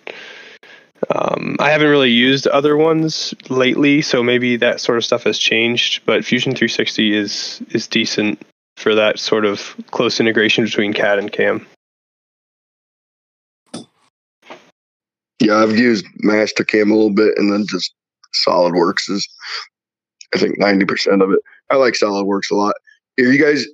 [1.09, 5.39] um, I haven't really used other ones lately, so maybe that sort of stuff has
[5.39, 6.05] changed.
[6.05, 8.41] But Fusion 360 is is decent
[8.77, 11.65] for that sort of close integration between CAD and CAM.
[15.39, 17.93] Yeah, I've used Mastercam a little bit and then just
[18.47, 19.27] SolidWorks is,
[20.35, 21.39] I think, 90% of it.
[21.71, 22.75] I like SolidWorks a lot.
[23.19, 23.65] Are you guys,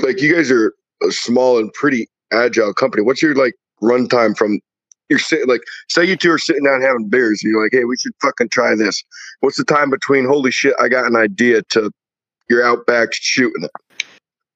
[0.00, 3.02] like, you guys are a small and pretty agile company.
[3.02, 4.60] What's your, like, runtime from,
[5.08, 7.84] you're sitting, like, say you two are sitting down having beers and you're like, hey,
[7.84, 9.02] we should fucking try this.
[9.40, 11.90] What's the time between, holy shit, I got an idea to
[12.48, 13.70] you're out back shooting it?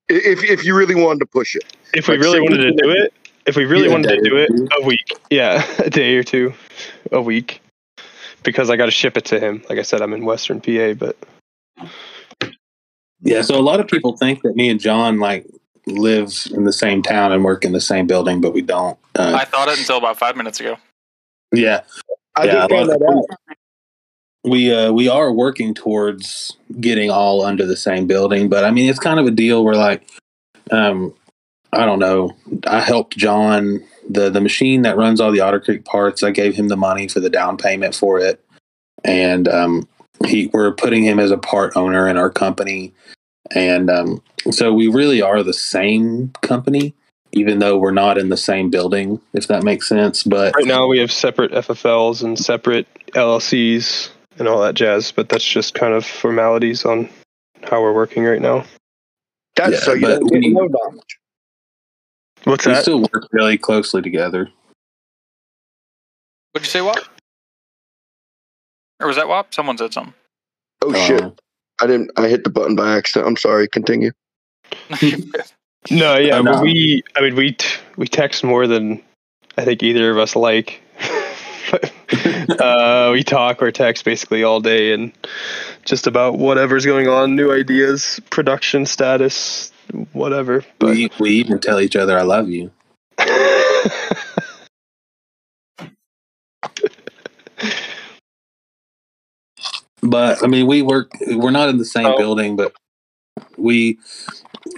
[0.08, 1.76] If, if you really wanted to push it.
[1.94, 3.14] If we Like, really say wanted to do it,
[3.46, 6.52] if we really Yeah, wanted to do it, a week, yeah, a day or two,
[7.10, 7.62] a week,
[8.42, 9.62] because I got to ship it to him.
[9.68, 11.16] Like I said, I'm in Western PA, but
[13.22, 15.46] Yeah, so a lot of people think that me and John like
[15.86, 18.98] live in the same town and work in the same building, but we don't.
[19.14, 20.76] Uh, I thought it until about five minutes ago.
[21.52, 21.82] yeah,
[22.36, 23.56] I Yeah, just found that out.
[24.44, 28.88] we uh, we are working towards getting all under the same building, but I mean
[28.88, 30.08] it's kind of a deal where like
[30.70, 31.14] um
[31.72, 32.36] I don't know.
[32.66, 36.22] I helped John the the machine that runs all the Otter Creek parts.
[36.22, 38.44] I gave him the money for the down payment for it,
[39.04, 39.88] and um,
[40.26, 42.92] he we're putting him as a part owner in our company,
[43.54, 46.94] and um, so we really are the same company,
[47.32, 49.20] even though we're not in the same building.
[49.32, 54.48] If that makes sense, but Right now we have separate FFLs and separate LLCs and
[54.48, 57.08] all that jazz, but that's just kind of formalities on
[57.64, 58.64] how we're working right now.
[59.56, 61.18] That's Yeah, so you don't get we- no damage.
[62.44, 62.82] What's we that?
[62.82, 64.48] still work really closely together.
[66.52, 66.98] What'd you say, Wop?
[69.00, 69.54] Or was that Wop?
[69.54, 70.14] Someone said something.
[70.82, 71.40] Oh Uh, shit!
[71.80, 72.12] I didn't.
[72.16, 73.28] I hit the button by accident.
[73.28, 73.68] I'm sorry.
[73.68, 74.12] Continue.
[75.90, 76.62] No, yeah, but no.
[76.62, 79.02] we, I mean, we t- we text more than
[79.58, 80.80] I think either of us like.
[82.60, 85.12] uh, we talk or text basically all day and
[85.84, 89.72] just about whatever's going on, new ideas, production status,
[90.12, 90.64] whatever.
[90.78, 92.70] But we we even tell each other I love you.
[100.12, 101.10] But I mean, we work.
[101.26, 102.18] We're not in the same Oh.
[102.18, 102.74] building, but
[103.56, 103.98] we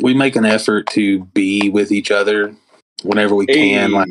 [0.00, 2.54] we make an effort to be with each other
[3.02, 3.90] whenever we can.
[3.90, 4.08] Like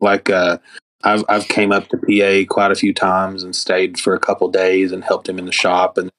[0.00, 0.58] like uh,
[1.04, 4.48] I've I've came up to PA quite a few times and stayed for a couple
[4.50, 6.10] days and helped him in the shop, and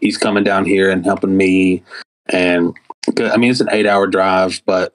[0.00, 1.82] he's coming down here and helping me.
[2.28, 2.72] And
[3.18, 4.94] I mean, it's an eight hour drive, but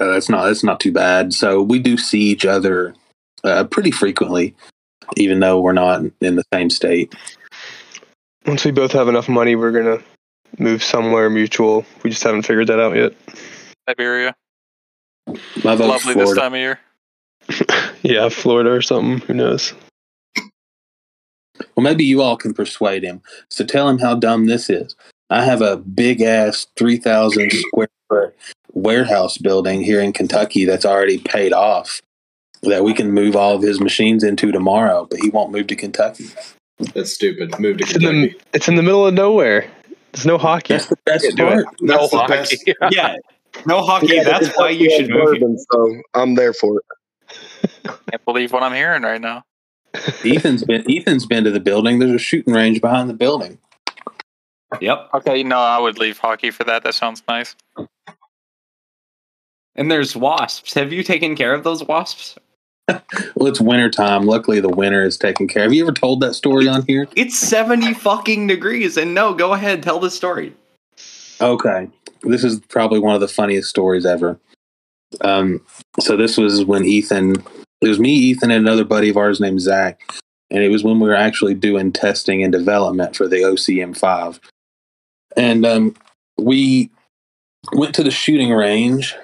[0.00, 1.32] uh, it's not it's not too bad.
[1.34, 2.96] So we do see each other
[3.44, 4.56] uh, pretty frequently,
[5.16, 7.14] even though we're not in the same state.
[8.46, 10.02] Once we both have enough money, we're gonna
[10.58, 11.84] move somewhere mutual.
[12.02, 13.12] We just haven't figured that out yet.
[13.88, 14.34] Siberia.
[15.64, 16.80] My vote's Lovely this time of year.
[18.02, 19.18] Yeah, Florida or something.
[19.26, 19.74] Who knows?
[20.36, 23.20] Well, maybe you all can persuade him.
[23.50, 24.94] So tell him how dumb this is.
[25.28, 28.36] I have a big ass 3,000 square foot
[28.72, 32.00] warehouse building here in Kentucky that's already paid off
[32.62, 35.74] that we can move all of his machines into tomorrow, but he won't move to
[35.76, 36.26] Kentucky.
[36.94, 37.58] That's stupid.
[37.58, 39.66] Move to It's in the it's in the middle of nowhere.
[40.12, 40.74] There's no hockey.
[40.74, 41.64] That's the best Can't do it.
[41.64, 41.80] part.
[41.80, 42.32] No the hockey.
[42.32, 43.16] best- Yeah.
[43.64, 44.08] No hockey.
[44.16, 45.24] Yeah, That's why you should move.
[45.24, 47.70] bourbon, So I'm there for it.
[48.10, 49.42] Can't believe what I'm hearing right now.
[50.24, 51.98] Ethan's been Ethan's been to the building.
[51.98, 53.58] There's a shooting range behind the building.
[54.80, 55.08] Yep.
[55.14, 56.82] Okay, no, I would leave hockey for that.
[56.84, 57.56] That sounds nice.
[59.74, 60.74] And there's wasps.
[60.74, 62.36] Have you taken care of those wasps?
[62.88, 64.26] Well, it's winter time.
[64.26, 65.66] Luckily, the winter is taken care of.
[65.66, 67.08] Have you ever told that story on here?
[67.16, 68.96] It's 70 fucking degrees.
[68.96, 70.54] And no, go ahead, tell the story.
[71.40, 71.88] Okay.
[72.22, 74.38] This is probably one of the funniest stories ever.
[75.20, 75.60] Um,
[76.00, 77.36] so this was when Ethan,
[77.80, 80.00] it was me, Ethan, and another buddy of ours named Zach.
[80.50, 84.38] And it was when we were actually doing testing and development for the OCM5.
[85.36, 85.94] And um,
[86.38, 86.90] we
[87.72, 89.14] went to the shooting range,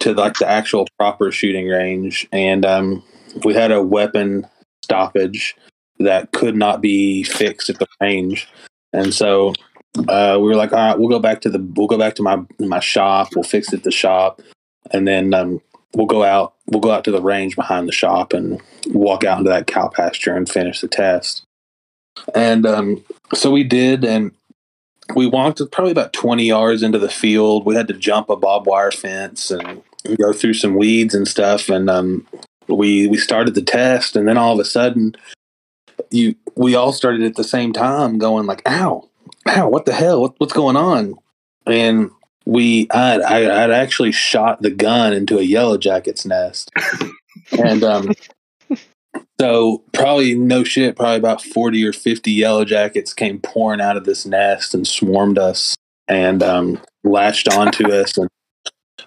[0.00, 2.28] to like the actual proper shooting range.
[2.32, 3.04] And um,
[3.44, 4.46] we had a weapon
[4.84, 5.56] stoppage
[5.98, 8.48] that could not be fixed at the range.
[8.92, 9.52] And so
[10.08, 12.22] uh, we were like, all right, we'll go back to the we'll go back to
[12.22, 13.28] my my shop.
[13.34, 14.40] We'll fix it at the shop,
[14.90, 15.60] and then um,
[15.94, 16.54] we'll go out.
[16.66, 19.88] We'll go out to the range behind the shop and walk out into that cow
[19.88, 21.44] pasture and finish the test.
[22.34, 23.04] And um,
[23.34, 24.32] so we did, and
[25.14, 27.64] we walked probably about twenty yards into the field.
[27.64, 29.82] We had to jump a barbed wire fence and
[30.18, 31.68] go through some weeds and stuff.
[31.68, 32.26] And um,
[32.68, 35.14] we we started the test, and then all of a sudden,
[36.10, 39.08] you we all started at the same time, going like, "Ow!"
[39.48, 40.20] ow, what the hell?
[40.20, 41.14] What, what's going on?
[41.66, 42.10] And
[42.44, 46.70] we, I'd, I, I'd actually shot the gun into a yellow jacket's nest.
[47.64, 48.12] and um,
[49.40, 54.04] so, probably no shit, probably about 40 or 50 yellow jackets came pouring out of
[54.04, 55.76] this nest and swarmed us
[56.08, 58.28] and um, latched onto us and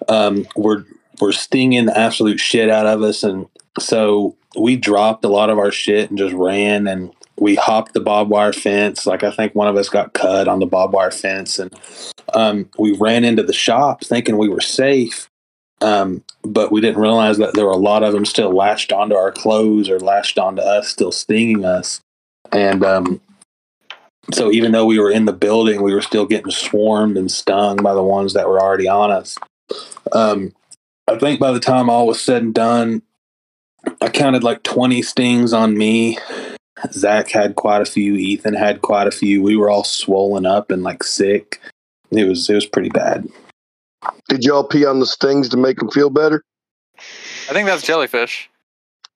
[0.08, 0.86] um, were,
[1.20, 3.22] were stinging the absolute shit out of us.
[3.22, 3.46] And
[3.78, 8.00] so, we dropped a lot of our shit and just ran and we hopped the
[8.00, 9.06] barbed wire fence.
[9.06, 11.72] Like I think one of us got cut on the barbed wire fence, and
[12.34, 15.28] um, we ran into the shop thinking we were safe.
[15.82, 19.14] Um, but we didn't realize that there were a lot of them still latched onto
[19.14, 22.00] our clothes or latched onto us, still stinging us.
[22.50, 23.20] And um,
[24.32, 27.76] so, even though we were in the building, we were still getting swarmed and stung
[27.76, 29.36] by the ones that were already on us.
[31.08, 33.02] I think by the time all was said and done,
[34.00, 36.18] I counted like 20 stings on me.
[36.92, 38.14] Zach had quite a few.
[38.14, 39.42] Ethan had quite a few.
[39.42, 41.60] We were all swollen up and like sick.
[42.10, 43.28] It was it was pretty bad.
[44.28, 46.42] Did y'all pee on the stings to make them feel better?
[47.48, 48.50] I think that's jellyfish.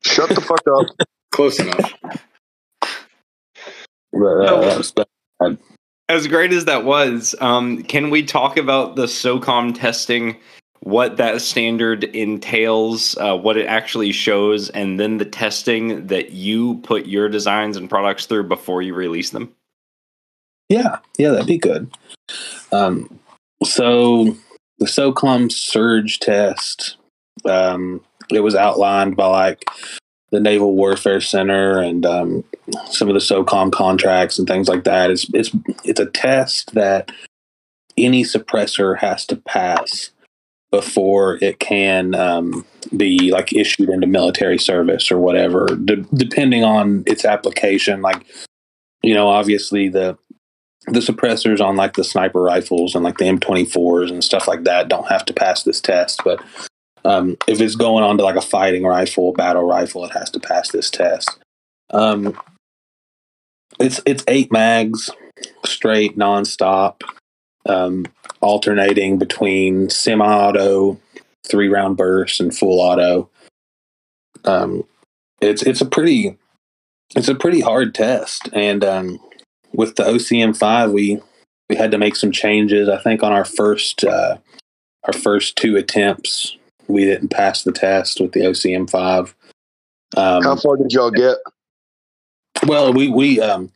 [0.05, 0.87] Shut the fuck up.
[1.33, 1.95] Close enough.
[4.13, 5.59] But, uh, that was bad.
[6.09, 10.37] As great as that was, um, can we talk about the SOCOM testing,
[10.81, 16.79] what that standard entails, uh, what it actually shows, and then the testing that you
[16.79, 19.55] put your designs and products through before you release them?
[20.69, 21.91] Yeah, yeah, that'd be good.
[22.73, 23.21] Um,
[23.63, 24.37] so
[24.79, 26.97] the SOCOM surge test,
[27.45, 29.65] um, it was outlined by like
[30.31, 32.45] the Naval Warfare Center and um,
[32.87, 35.11] some of the SOCOM contracts and things like that.
[35.11, 35.51] It's it's
[35.85, 37.11] it's a test that
[37.99, 40.11] any suppressor has to pass
[40.71, 42.65] before it can um,
[42.97, 48.03] be like issued into military service or whatever, de- depending on its application.
[48.03, 48.27] Like
[49.03, 50.17] you know, obviously the
[50.87, 54.89] the suppressors on like the sniper rifles and like the M24s and stuff like that
[54.89, 56.43] don't have to pass this test, but
[57.05, 60.41] um, if it's going on to like a fighting rifle, battle rifle, it has to
[60.41, 61.39] pass this test.
[61.91, 62.39] Um,
[63.79, 65.11] it's it's eight mags,
[65.65, 67.01] straight, nonstop,
[67.67, 68.07] um,
[68.41, 70.99] alternating between semi-auto,
[71.49, 73.29] three round bursts, and full auto.
[74.45, 74.85] Um,
[75.41, 76.39] it's it's a pretty
[77.15, 79.19] it's a pretty hard test, and um,
[79.73, 81.21] with the OCM five, we
[81.69, 82.89] we had to make some changes.
[82.89, 84.39] I think on our first uh,
[85.05, 86.57] our first two attempts,
[86.89, 89.35] we didn't pass the test with the OCM five.
[90.17, 91.37] Um, How far did y'all get?
[92.67, 93.71] well, we we um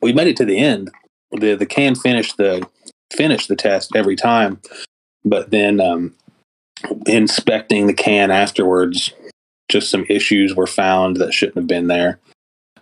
[0.00, 0.90] we made it to the end.
[1.32, 2.66] The The can finished the
[3.12, 4.60] finished the test every time,
[5.24, 6.14] but then um,
[7.06, 9.12] inspecting the can afterwards,
[9.68, 12.18] just some issues were found that shouldn't have been there.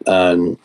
[0.07, 0.59] Um,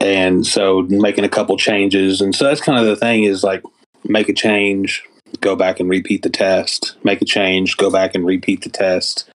[0.00, 3.62] and so making a couple changes, and so that's kind of the thing is like
[4.04, 5.04] make a change,
[5.40, 9.28] go back and repeat the test, make a change, go back and repeat the test,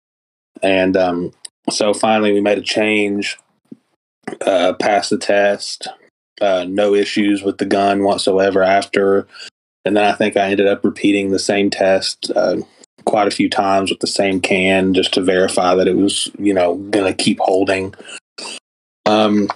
[0.61, 1.31] and um,
[1.69, 3.37] so finally we made a change
[4.45, 5.87] uh, passed the test.
[6.41, 9.27] Uh, no issues with the gun whatsoever after.
[9.85, 12.57] And then I think I ended up repeating the same test uh,
[13.05, 16.53] quite a few times with the same can just to verify that it was, you
[16.53, 17.93] know, going to keep holding.
[19.05, 19.49] Um,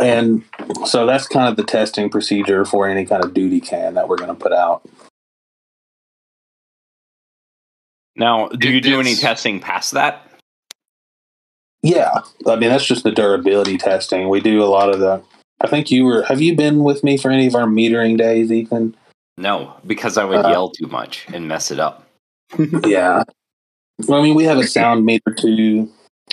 [0.00, 0.42] and
[0.86, 4.16] so that's kind of the testing procedure for any kind of duty can that we're
[4.16, 4.82] going to put out.
[8.16, 10.26] Now, do It- you do any testing past that?
[11.84, 14.30] Yeah, I mean that's just the durability testing.
[14.30, 15.22] We do a lot of the.
[15.60, 16.22] I think you were.
[16.22, 18.96] Have you been with me for any of our metering days, Ethan?
[19.36, 22.08] No, because I would Uh, yell too much and mess it up.
[22.86, 23.22] yeah.
[24.06, 25.90] Well, I mean, we have a sound meter too,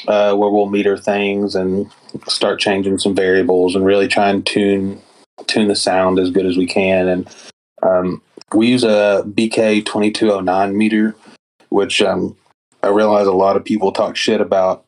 [0.08, 1.92] uh, where we'll meter things and
[2.30, 5.02] start changing some variables and really try and tune
[5.48, 7.10] tune the sound as good as we can.
[7.10, 7.36] And
[7.84, 8.22] um,
[8.54, 11.14] we use a BK twenty two oh nine meter,
[11.68, 12.38] which um,
[12.84, 14.86] I realize a lot of people talk shit about.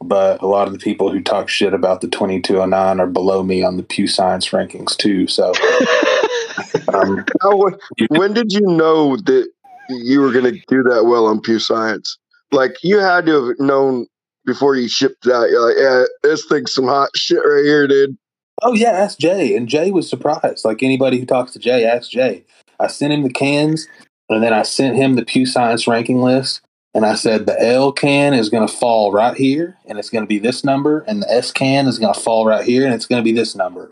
[0.00, 3.62] But a lot of the people who talk shit about the 2209 are below me
[3.62, 5.26] on the Pew Science rankings too.
[5.26, 5.48] So,
[6.94, 7.70] um, How,
[8.10, 9.48] when did you know that
[9.88, 12.18] you were going to do that well on Pew Science?
[12.52, 14.06] Like you had to have known
[14.44, 15.50] before you shipped it out.
[15.50, 18.16] You're like, yeah, this thing's some hot shit right here, dude.
[18.62, 19.54] Oh yeah, ask Jay.
[19.56, 20.64] And Jay was surprised.
[20.64, 22.44] Like anybody who talks to Jay, ask Jay.
[22.80, 23.86] I sent him the cans,
[24.28, 26.62] and then I sent him the Pew Science ranking list.
[26.96, 30.24] And I said the L can is going to fall right here, and it's going
[30.24, 32.94] to be this number, and the S can is going to fall right here, and
[32.94, 33.90] it's going to be this number.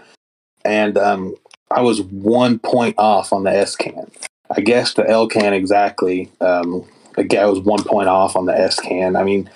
[0.65, 1.35] And um,
[1.71, 4.11] I was one point off on the S can.
[4.57, 6.33] I guessed the L can exactly.
[6.41, 6.89] Um,
[7.19, 9.17] I was one point off on the S can.
[9.17, 9.51] I mean,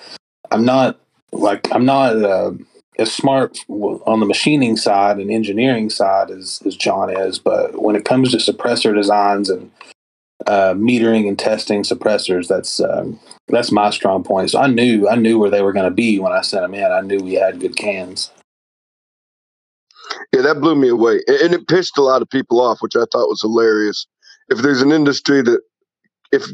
[0.50, 1.00] I'm not
[1.32, 2.22] like I'm not.
[2.22, 2.52] Uh,
[2.98, 7.94] as smart on the machining side and engineering side as, as John is, but when
[7.94, 9.70] it comes to suppressor designs and
[10.46, 13.18] uh, metering and testing suppressors, that's um,
[13.48, 14.50] that's my strong point.
[14.50, 16.74] So I knew I knew where they were going to be when I sent them
[16.74, 16.90] in.
[16.90, 18.30] I knew we had good cans.
[20.32, 21.20] Yeah, that blew me away.
[21.26, 24.06] And it pissed a lot of people off, which I thought was hilarious.
[24.48, 25.60] If there's an industry that,
[26.32, 26.44] if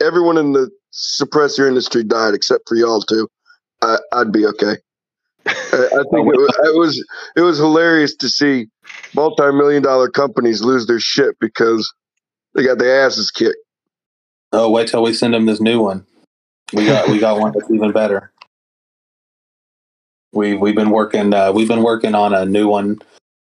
[0.00, 3.28] everyone in the suppressor industry died except for y'all two,
[3.82, 4.76] I, I'd be okay.
[5.46, 7.04] I, I think it was, it was
[7.36, 8.66] it was hilarious to see
[9.14, 11.92] multi-million dollar companies lose their shit because
[12.54, 13.56] they got their asses kicked.
[14.52, 16.04] Oh, wait till we send them this new one.
[16.72, 18.32] We got we got one that's even better.
[20.32, 22.98] We we've been working uh, we've been working on a new one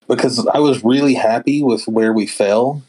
[0.08, 2.82] because I was really happy with where we fell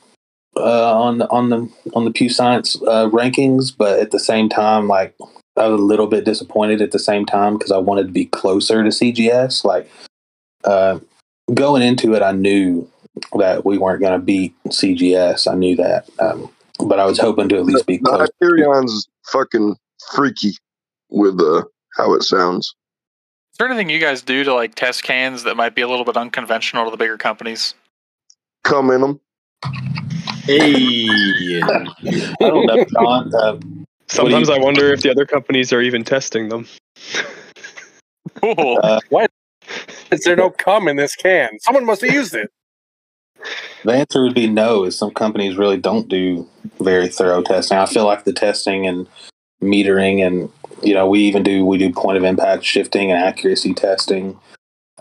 [0.55, 4.49] uh, on the on the on the Pew Science uh, rankings, but at the same
[4.49, 5.15] time, like
[5.55, 8.25] I was a little bit disappointed at the same time because I wanted to be
[8.25, 9.63] closer to CGS.
[9.63, 9.89] Like
[10.63, 10.99] uh,
[11.53, 12.89] going into it, I knew
[13.37, 15.51] that we weren't going to beat CGS.
[15.51, 16.49] I knew that, um,
[16.85, 18.29] but I was hoping to at least be The close.
[18.41, 19.75] Hyperion's fucking
[20.11, 20.53] freaky
[21.09, 21.63] with uh,
[21.97, 22.75] how it sounds.
[23.51, 26.05] Is there anything you guys do to like test cans that might be a little
[26.05, 27.73] bit unconventional to the bigger companies?
[28.63, 29.19] Come in them.
[30.43, 31.07] Hey.
[31.63, 33.31] I don't know, John.
[33.33, 33.57] Uh,
[34.07, 36.67] Sometimes I wonder if the other companies are even testing them.
[38.35, 38.79] Cool.
[38.83, 38.99] uh,
[40.11, 41.59] Is there no cum in this can?
[41.59, 42.49] Someone must have used it.
[43.83, 44.83] The answer would be no.
[44.83, 46.47] Is some companies really don't do
[46.79, 47.77] very thorough testing.
[47.77, 49.07] I feel like the testing and
[49.61, 50.51] metering, and
[50.83, 54.39] you know, we even do we do point of impact shifting and accuracy testing.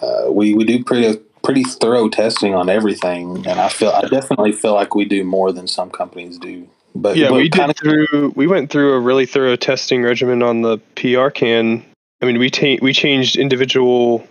[0.01, 4.53] Uh, we we do pretty pretty thorough testing on everything, and I feel I definitely
[4.53, 6.69] feel like we do more than some companies do.
[6.95, 8.33] But yeah, but we did through.
[8.37, 11.85] We went through a really thorough testing regimen on the PR can.
[12.23, 14.27] I mean, we ta- we changed individual.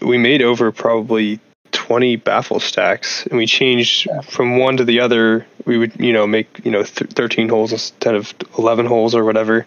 [0.00, 1.40] We made over probably
[1.74, 5.46] twenty baffle stacks, and we changed from one to the other.
[5.66, 9.24] We would, you know, make you know th- thirteen holes instead of eleven holes or
[9.24, 9.66] whatever,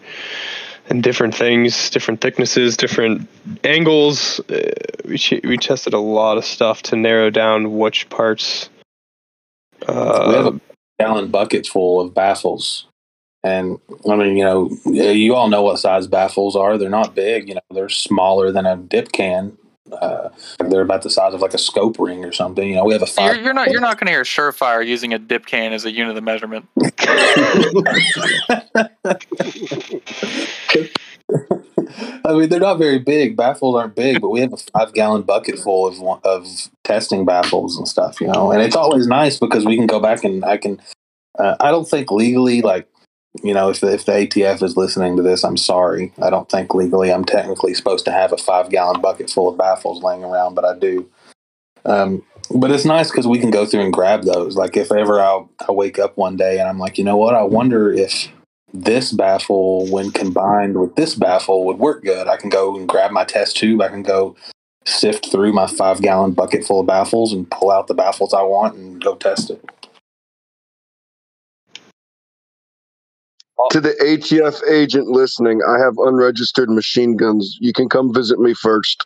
[0.88, 3.28] and different things, different thicknesses, different
[3.62, 4.40] angles.
[4.40, 4.70] Uh,
[5.04, 8.70] we ch- we tested a lot of stuff to narrow down which parts.
[9.86, 10.60] Uh, we have a
[10.98, 12.86] gallon bucket full of baffles.
[13.44, 13.78] And
[14.08, 16.76] I mean, you know, you all know what size baffles are.
[16.76, 17.48] They're not big.
[17.48, 19.56] You know, they're smaller than a dip can.
[19.92, 20.28] Uh,
[20.68, 22.68] they're about the size of like a scope ring or something.
[22.68, 23.34] You know, we have a fire.
[23.34, 25.92] you're, you're not you're not going to hear Surefire using a dip can as a
[25.92, 26.68] unit of measurement.
[32.24, 33.36] I mean, they're not very big.
[33.36, 36.46] Baffles aren't big, but we have a five gallon bucket full of of
[36.84, 38.20] testing baffles and stuff.
[38.20, 40.80] You know, and it's always nice because we can go back and I can.
[41.38, 42.88] Uh, I don't think legally, like
[43.42, 46.12] you know, if the, if the ATF is listening to this, I'm sorry.
[46.20, 49.58] I don't think legally I'm technically supposed to have a five gallon bucket full of
[49.58, 51.08] baffles laying around, but I do.
[51.84, 54.56] Um, but it's nice because we can go through and grab those.
[54.56, 57.34] Like if ever I'll, I wake up one day and I'm like, you know what?
[57.34, 58.28] I wonder if
[58.72, 62.28] this baffle, when combined with this baffle, would work good.
[62.28, 63.80] I can go and grab my test tube.
[63.82, 64.36] I can go
[64.84, 68.42] sift through my five gallon bucket full of baffles and pull out the baffles I
[68.42, 69.62] want and go test it.
[73.70, 77.56] To the ATF agent listening, I have unregistered machine guns.
[77.60, 79.04] You can come visit me first.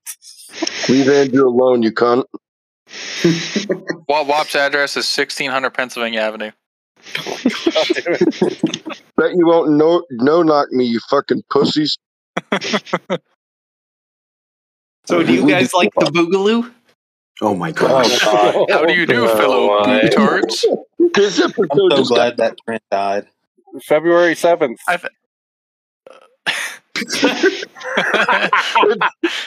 [0.88, 2.24] Leave Andrew alone, you cunt.
[4.08, 6.50] Wa- WAP's address is 1600 Pennsylvania Avenue.
[9.16, 11.96] Bet you won't no no knock me, you fucking pussies.
[15.04, 16.72] So, do you guys like the Boogaloo?
[17.40, 18.20] Oh my gosh.
[18.24, 18.70] Oh, God.
[18.70, 20.08] How do you do, Oh, fellow my.
[20.10, 20.64] tards?
[21.12, 23.26] This I'm so just got glad that Trent died.
[23.86, 24.76] February 7th.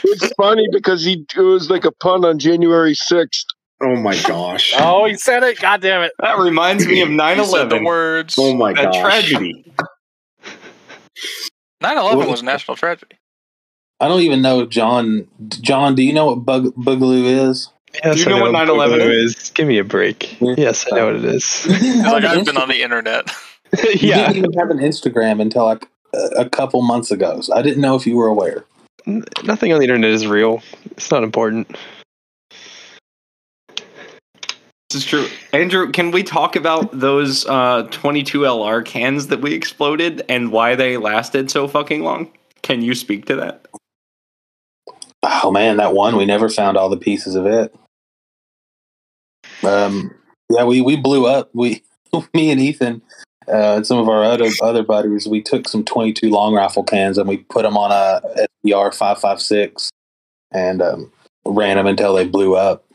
[0.08, 3.46] it's funny because he it was like a pun on January sixth.
[3.82, 4.74] Oh my gosh.
[4.78, 5.60] Oh, he said it.
[5.60, 6.14] God damn it.
[6.20, 7.84] That reminds me of 9 You said the 11.
[7.84, 8.36] words.
[8.38, 9.02] Oh my That gosh.
[9.02, 9.66] tragedy.
[11.82, 13.18] 9 11 was a national tragedy.
[14.00, 15.28] I don't even know John.
[15.48, 17.70] John, do you know what bug, Boogaloo is?
[18.04, 19.52] Yes, Do you I know what 9/11 Boogaloo is?
[19.52, 20.40] Give me a break.
[20.42, 21.64] Yes, I know what it is.
[21.64, 23.30] He's like, I've been on the internet.
[23.96, 27.42] You didn't even have an Instagram until like a, a couple months ago.
[27.42, 28.66] So I didn't know if you were aware.
[29.08, 30.62] N- nothing on the internet is real.
[30.92, 31.76] It's not important.
[34.90, 35.28] This is true.
[35.52, 40.98] Andrew, can we talk about those uh, 22LR cans that we exploded and why they
[40.98, 42.32] lasted so fucking long?
[42.62, 43.68] Can you speak to that?
[45.24, 47.76] Oh man, that one we never found all the pieces of it.
[49.64, 50.14] Um,
[50.50, 51.50] yeah, we we blew up.
[51.54, 51.84] We,
[52.34, 53.02] me and Ethan,
[53.48, 57.18] uh, and some of our other other buddies, we took some 22 long rifle cans
[57.18, 59.90] and we put them on a SDR 556
[60.52, 61.12] and um,
[61.46, 62.86] ran them until they blew up.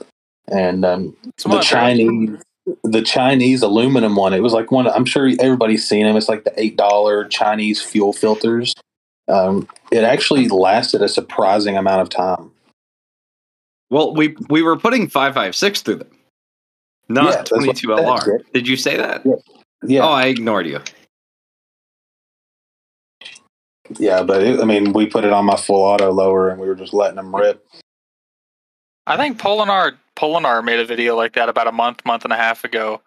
[0.48, 2.38] And um, the Chinese,
[2.82, 4.88] the Chinese aluminum one, it was like one.
[4.88, 6.16] I'm sure everybody's seen them.
[6.16, 8.74] It's like the eight dollar Chinese fuel filters.
[9.28, 12.50] Um, it actually lasted a surprising amount of time.
[13.90, 16.10] Well, we we were putting 556 through them,
[17.08, 18.40] not what I 22LR.
[18.52, 19.22] Did you say that?
[19.24, 19.34] Yeah,
[19.88, 20.80] Oh, I ignored you.
[23.98, 26.66] yeah, but it, I mean, we put it on my full auto lower, and we
[26.68, 27.66] were just letting them rip.
[29.06, 32.36] I think Polenar Polenar made a video like that about a month, month and a
[32.36, 33.00] half ago,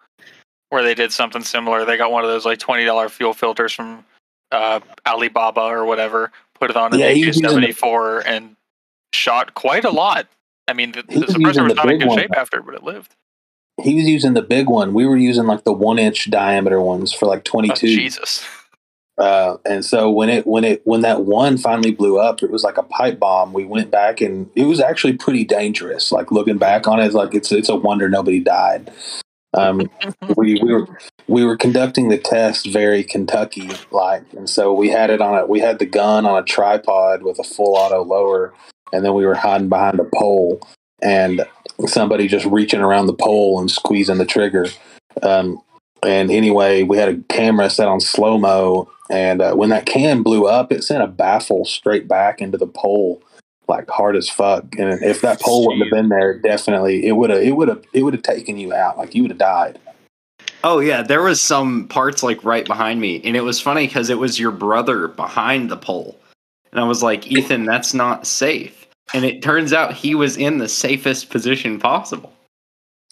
[0.70, 1.84] where they did something similar.
[1.84, 4.04] They got one of those like twenty dollar fuel filters from
[4.52, 8.56] uh, Alibaba or whatever, put it on an Yeah, he AK seventy four, and
[9.12, 10.26] shot quite a lot.
[10.68, 12.18] I mean, the, He the was suppressor was not in good one.
[12.18, 13.14] shape after, but it lived.
[13.82, 14.94] He was using the big one.
[14.94, 17.86] We were using like the one inch diameter ones for like Oh, 22.
[17.88, 18.44] Jesus.
[19.16, 22.64] Uh, and so when it when it when that one finally blew up, it was
[22.64, 23.52] like a pipe bomb.
[23.52, 26.10] We went back and it was actually pretty dangerous.
[26.10, 28.90] Like looking back on it, it's like it's it's a wonder nobody died.
[29.54, 29.88] Um,
[30.36, 30.98] we we were
[31.28, 35.46] we were conducting the test very Kentucky like, and so we had it on a
[35.46, 38.52] we had the gun on a tripod with a full auto lower,
[38.92, 40.60] and then we were hiding behind a pole,
[41.02, 41.44] and
[41.86, 44.66] somebody just reaching around the pole and squeezing the trigger.
[45.22, 45.60] Um,
[46.02, 50.22] and anyway, we had a camera set on slow mo, and uh, when that can
[50.22, 53.22] blew up, it sent a baffle straight back into the pole,
[53.68, 54.64] like hard as fuck.
[54.78, 57.82] And if that pole wouldn't have been there, definitely it would have it would have
[57.92, 58.98] it would have taken you out.
[58.98, 59.78] Like you would have died.
[60.62, 64.10] Oh yeah, there was some parts like right behind me, and it was funny because
[64.10, 66.18] it was your brother behind the pole,
[66.72, 68.83] and I was like, Ethan, that's not safe.
[69.12, 72.32] And it turns out he was in the safest position possible.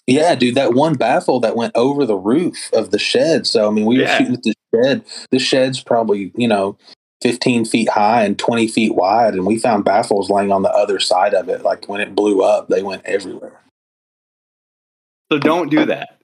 [0.07, 3.47] Yeah, dude, that one baffle that went over the roof of the shed.
[3.47, 5.05] So I mean, we were shooting at the shed.
[5.31, 6.77] The shed's probably you know.
[7.21, 10.99] 15 feet high and 20 feet wide and we found baffles laying on the other
[10.99, 13.61] side of it like when it blew up they went everywhere
[15.31, 16.19] So don't do that.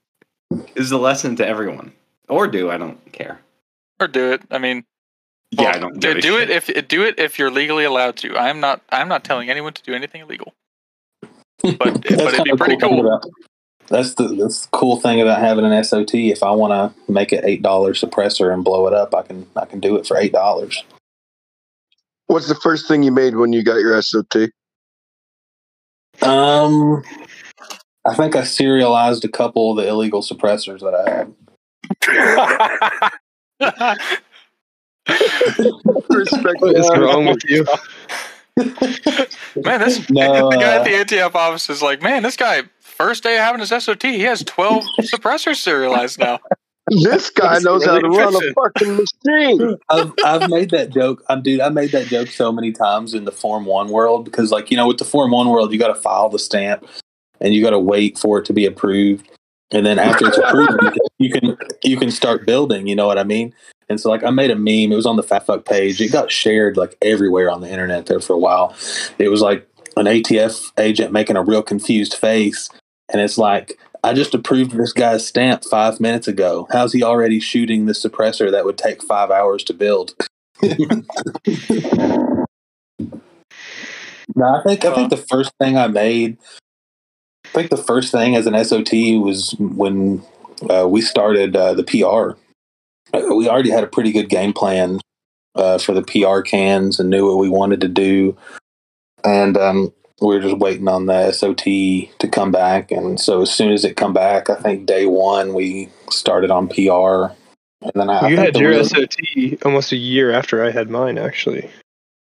[0.75, 1.93] Is the lesson to everyone,
[2.27, 3.39] or do I don't care.
[3.99, 4.41] Or do it.
[4.51, 4.83] I mean,
[5.51, 8.37] Yeah, I don't do, do it if do it if you're legally allowed to.
[8.37, 8.81] I'm not.
[8.91, 10.53] I'm not telling anyone to do anything illegal.
[11.63, 13.05] But but That's it'd be pretty thing cool.
[13.05, 13.25] about-
[13.87, 16.13] that's the that's the cool thing about having an SOT.
[16.13, 19.47] If I want to make an eight dollar suppressor and blow it up, I can
[19.55, 20.83] I can do it for eight dollars.
[22.27, 24.51] What's the first thing you made when you got your SOT?
[26.21, 27.01] Um,
[28.05, 31.09] I think I serialized a couple of the illegal suppressors that I
[33.59, 34.09] had.
[36.09, 37.65] Respect What is wrong with you?
[39.63, 43.23] Man, this No, the guy at the ATF office is like, man, this guy first
[43.23, 46.39] day of having his SOT, he has twelve suppressors serialized now.
[46.89, 49.77] This guy That's knows how really to run a fucking machine.
[49.89, 51.23] I've I've made that joke.
[51.29, 51.61] I'm dude.
[51.61, 54.77] I made that joke so many times in the Form One world because, like, you
[54.77, 56.87] know, with the Form One world, you got to file the stamp
[57.39, 59.29] and you got to wait for it to be approved,
[59.71, 62.87] and then after it's approved, you can you can start building.
[62.87, 63.53] You know what I mean?
[63.89, 64.91] And so, like, I made a meme.
[64.91, 65.99] It was on the Fat Fuck page.
[65.99, 68.75] It got shared like everywhere on the internet there for a while.
[69.17, 69.67] It was like
[69.97, 72.69] an ATF agent making a real confused face,
[73.11, 73.79] and it's like.
[74.01, 76.69] I just approved this guy's stamp five minutes ago.
[76.71, 80.15] How's he already shooting the suppressor that would take five hours to build?
[80.63, 80.75] no,
[84.39, 86.37] I think I think the first thing I made,
[87.45, 90.23] I think the first thing as an SOT was when
[90.69, 92.39] uh, we started uh, the PR.
[93.13, 94.99] We already had a pretty good game plan
[95.55, 98.37] uh, for the PR cans and knew what we wanted to do,
[99.23, 102.91] and um, we were just waiting on the SOT to come back.
[102.91, 106.67] And so as soon as it come back, I think day one we started on
[106.67, 107.33] PR,
[107.81, 110.71] and then I, I you think had your real- SOT almost a year after I
[110.71, 111.69] had mine, actually.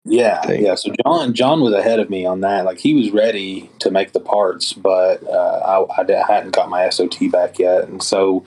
[0.09, 0.76] Yeah, yeah.
[0.76, 2.64] So John, John was ahead of me on that.
[2.64, 6.68] Like he was ready to make the parts, but uh, I, I, I hadn't got
[6.68, 8.45] my SOT back yet, and so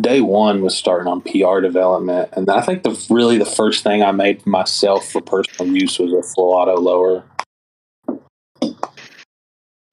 [0.00, 2.30] day one was starting on PR development.
[2.32, 6.12] And I think the really the first thing I made myself for personal use was
[6.12, 7.24] a full auto lower.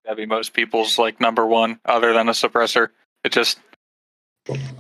[0.06, 2.90] That'd be most people's like number one, other than a suppressor.
[3.24, 3.60] It just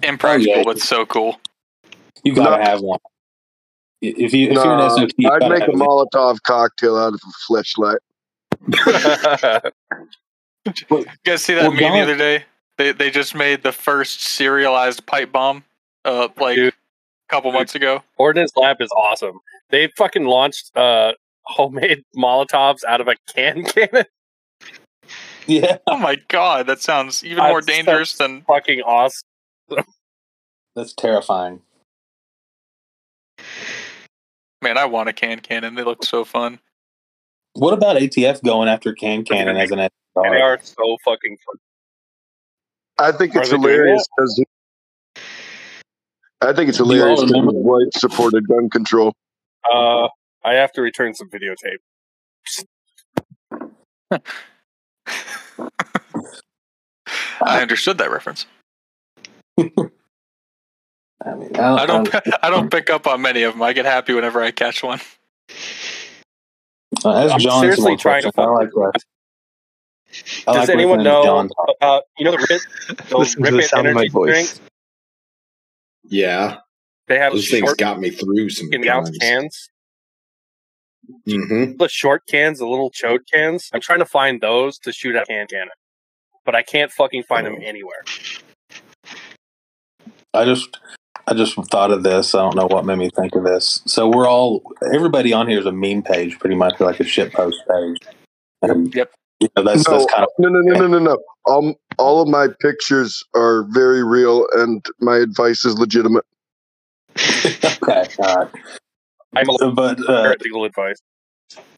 [0.02, 0.64] impractical, Oh, yeah.
[0.64, 1.40] but so cool.
[2.24, 2.70] You gotta No.
[2.70, 3.00] have one.
[4.02, 5.76] If you if you're Nah, an SOT, you I'd make a have it.
[5.76, 7.98] Molotov cocktail out of a fleshlight.
[10.92, 12.44] You guys see that Well, meme the other day?
[12.80, 15.66] They they just made the first serialized pipe bomb,
[16.06, 16.74] uh, like Dude.
[16.74, 18.02] a couple months ago.
[18.18, 19.42] Ordnance Lab is awesome.
[19.70, 21.12] They fucking launched uh,
[21.42, 24.06] homemade Molotovs out of a can cannon.
[25.46, 29.28] Yeah, Oh my god, that sounds even That's more dangerous than Fucking awesome.
[30.74, 31.62] that's terrifying.
[34.62, 34.78] man.
[34.78, 35.76] I want a can cannon.
[35.76, 36.60] They look so fun.
[37.56, 41.58] What about ATF going after Can Cannon as an They are so fucking fun.
[43.00, 44.44] I think it's hilarious because
[46.42, 49.14] I think it's Do you all hilarious because his wife supported gun control.
[49.72, 50.08] Uh,
[50.44, 51.80] I have to return some videotape.
[57.42, 58.46] I understood that reference.
[59.58, 59.64] I
[61.36, 62.10] mean, I don't.
[62.44, 63.62] I don't pick up on many of them.
[63.62, 65.00] I get happy whenever I catch one.
[67.04, 68.48] Uh, ask I'm John some seriously trying to questions.
[68.48, 69.04] I like that.
[70.48, 71.24] I Does like anyone know
[71.82, 72.62] about you know the Rip,
[73.10, 74.32] those the Rip my energy voice.
[74.32, 74.62] drinks?
[76.10, 76.58] Yeah,
[77.08, 79.70] They have those things got me through some ounce cans.
[81.28, 83.70] hmm The short cans, the little chode cans.
[83.74, 85.70] I'm trying to find those to shoot at can cannon,
[86.46, 88.04] but I can't fucking find them anywhere.
[90.34, 90.80] I just
[91.28, 92.36] I just thought of this.
[92.36, 93.82] I don't know what made me think of this.
[93.86, 94.64] So we're all
[94.94, 97.98] everybody on here is a meme page, pretty much like a shit post page.
[98.64, 99.12] And Yep.
[99.40, 99.98] You know, that's No.
[100.00, 101.18] that's kind of No, no, no, no, no, no.
[101.54, 106.26] Um, all of my pictures are very real, and my advice is legitimate.
[107.18, 108.06] okay.
[108.20, 108.48] All right.
[109.36, 110.98] I'm a But uh, legal advice.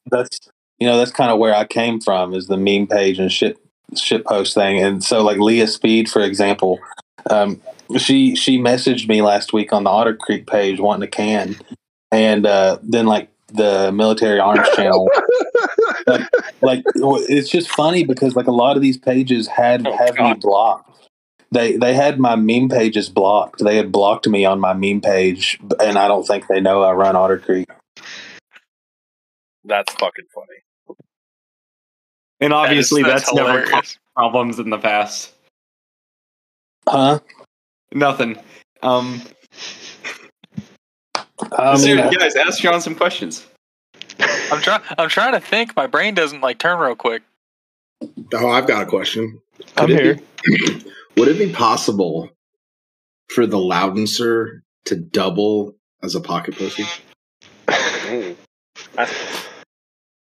[0.09, 0.39] that's
[0.79, 3.57] you know that's kind of where I came from is the meme page and shit
[3.95, 4.81] shit post thing.
[4.81, 6.79] And so like Leah Speed, for example,
[7.29, 7.61] um,
[7.97, 11.55] she she messaged me last week on the Otter Creek page wanting a can,
[12.11, 15.09] and uh, then like the Military Arms channel.
[16.61, 20.15] like w- it's just funny because like a lot of these pages had Oh, have
[20.15, 20.89] me blocked.
[21.51, 23.63] They they had my meme pages blocked.
[23.63, 26.93] They had blocked me on my meme page, and I don't think they know I
[26.93, 27.67] run Otter Creek.
[29.65, 30.97] That's fucking funny.
[32.39, 35.33] And obviously, That is- that's, never caused problems in the past.
[36.89, 37.19] Huh?
[37.93, 38.37] Nothing.
[38.81, 39.21] Um,
[41.51, 43.45] I mean, seriously, uh, guys, ask John some questions.
[44.51, 44.81] I'm trying.
[44.97, 45.75] I'm trying to think.
[45.75, 47.23] My brain doesn't like turn real quick.
[48.33, 49.41] Oh, I've got a question.
[49.77, 50.19] I'm here.
[50.43, 50.83] be-
[51.17, 52.29] would it be possible
[53.29, 56.85] for the Loudenser to double as a pocket pussy?
[58.09, 58.35] Ooh.
[58.93, 59.11] That's,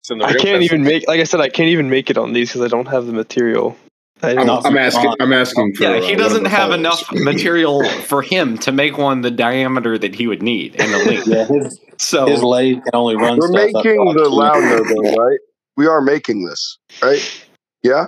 [0.00, 1.06] it's in the I can't even make.
[1.08, 3.12] Like I said, I can't even make it on these because I don't have the
[3.12, 3.76] material.
[4.24, 5.06] I I'm, don't, I'm asking.
[5.06, 5.16] Ron.
[5.20, 5.82] I'm asking for.
[5.82, 9.98] Yeah, uh, he one doesn't have enough material for him to make one the diameter
[9.98, 11.26] that he would need and the length.
[11.26, 13.38] yeah, his So his lathe can only run.
[13.38, 15.38] We're stuff making to, the two Loudner, though, right?
[15.76, 17.44] We are making this, right?
[17.82, 18.06] Yeah.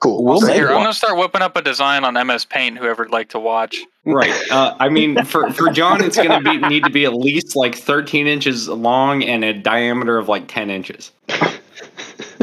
[0.00, 0.22] Cool.
[0.22, 0.68] We'll Thank make Here.
[0.68, 2.76] I'm gonna start whipping up a design on MS Paint.
[2.76, 3.78] Whoever'd like to watch.
[4.04, 7.14] right, uh, I mean, for for John, it's going to be need to be at
[7.14, 11.10] least like 13 inches long and a diameter of like 10 inches.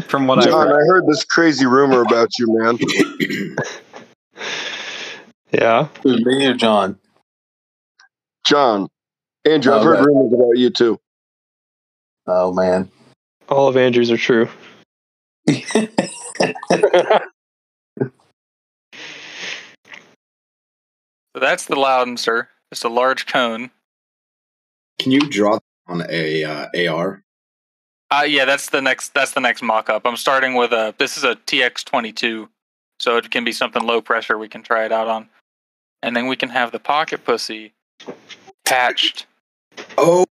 [0.07, 2.77] From what I've John, I heard this crazy rumor about you, man.
[5.51, 5.88] yeah.
[6.03, 6.97] Who's me or John?
[8.45, 8.88] John,
[9.45, 10.05] Andrew, I've Oh, heard okay.
[10.05, 10.99] rumors about you too.
[12.27, 12.89] Oh man.
[13.49, 14.47] All of Andrews are true.
[15.49, 15.55] So
[21.39, 22.47] that's the Loudenser.
[22.72, 23.72] It's a large cone.
[24.99, 27.23] Can you draw on a uh, AR?
[28.11, 29.13] Uh, yeah, that's the next.
[29.13, 30.01] That's the next mock-up.
[30.05, 30.93] I'm starting with a.
[30.97, 32.49] This is a TX22,
[32.99, 34.38] so it can be something low pressure.
[34.38, 35.29] We can try it out on,
[36.03, 37.73] and then we can have the pocket pussy
[38.65, 39.27] patched.
[39.97, 40.25] Oh,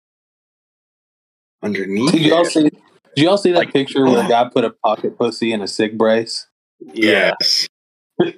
[1.63, 2.13] underneath.
[2.13, 2.63] Did y'all see?
[2.63, 5.69] Did y'all see that Like- picture where a guy put a pocket pussy in a
[5.69, 6.49] sig brace?
[6.81, 7.33] Yeah.
[7.41, 7.69] Yes.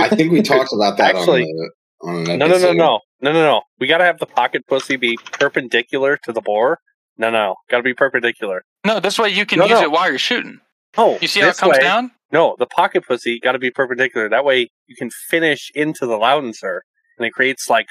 [0.00, 3.00] I think we talked about that Actually- on, the, on an No, no, no, no,
[3.20, 3.62] no, no, no.
[3.78, 6.80] We gotta have the pocket pussy be perpendicular to the bore.
[7.18, 8.64] No, no, gotta be perpendicular.
[8.86, 9.82] No, this way you can No, use no.
[9.82, 10.60] it while you're shooting.
[10.96, 12.10] Oh, You see how it comes way- down?
[12.32, 14.28] No, the pocket pussy gotta be perpendicular.
[14.28, 16.80] That way you can finish into the Loudenser,
[17.18, 17.86] and it creates like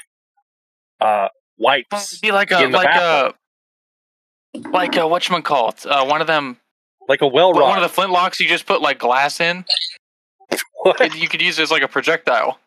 [1.00, 1.28] uh
[1.58, 3.34] wipes, be like a in the like bathroom.
[4.64, 6.58] a like a whatchamacallit, uh one of them
[7.08, 9.64] like a well one of the flintlocks you just put like glass in.
[10.50, 12.58] It- you could use it as like a projectile.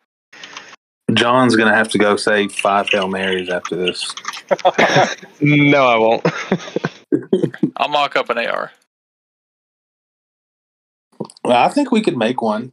[1.14, 4.14] John's gonna have to go say five hail marys after this.
[5.40, 6.26] No, I won't.
[7.76, 8.70] I'll mock up an AR.
[11.44, 12.72] Well, I think we could make one.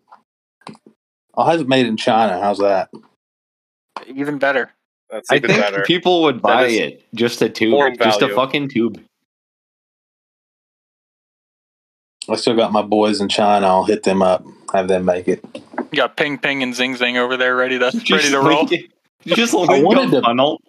[1.36, 2.40] I'll have it made in China.
[2.42, 2.90] How's that?
[4.08, 4.72] Even better.
[5.10, 5.84] That's I even think better.
[5.84, 9.02] people would buy it just a tube, just a fucking tube.
[12.30, 13.68] I still got my boys in China.
[13.68, 14.46] I'll hit them up.
[14.74, 15.44] Have them make it.
[15.92, 18.66] You got ping ping and zing zing over there ready to ready Just to roll.
[18.66, 18.72] link
[19.26, 20.62] it- Just I link wanted a to- funnel.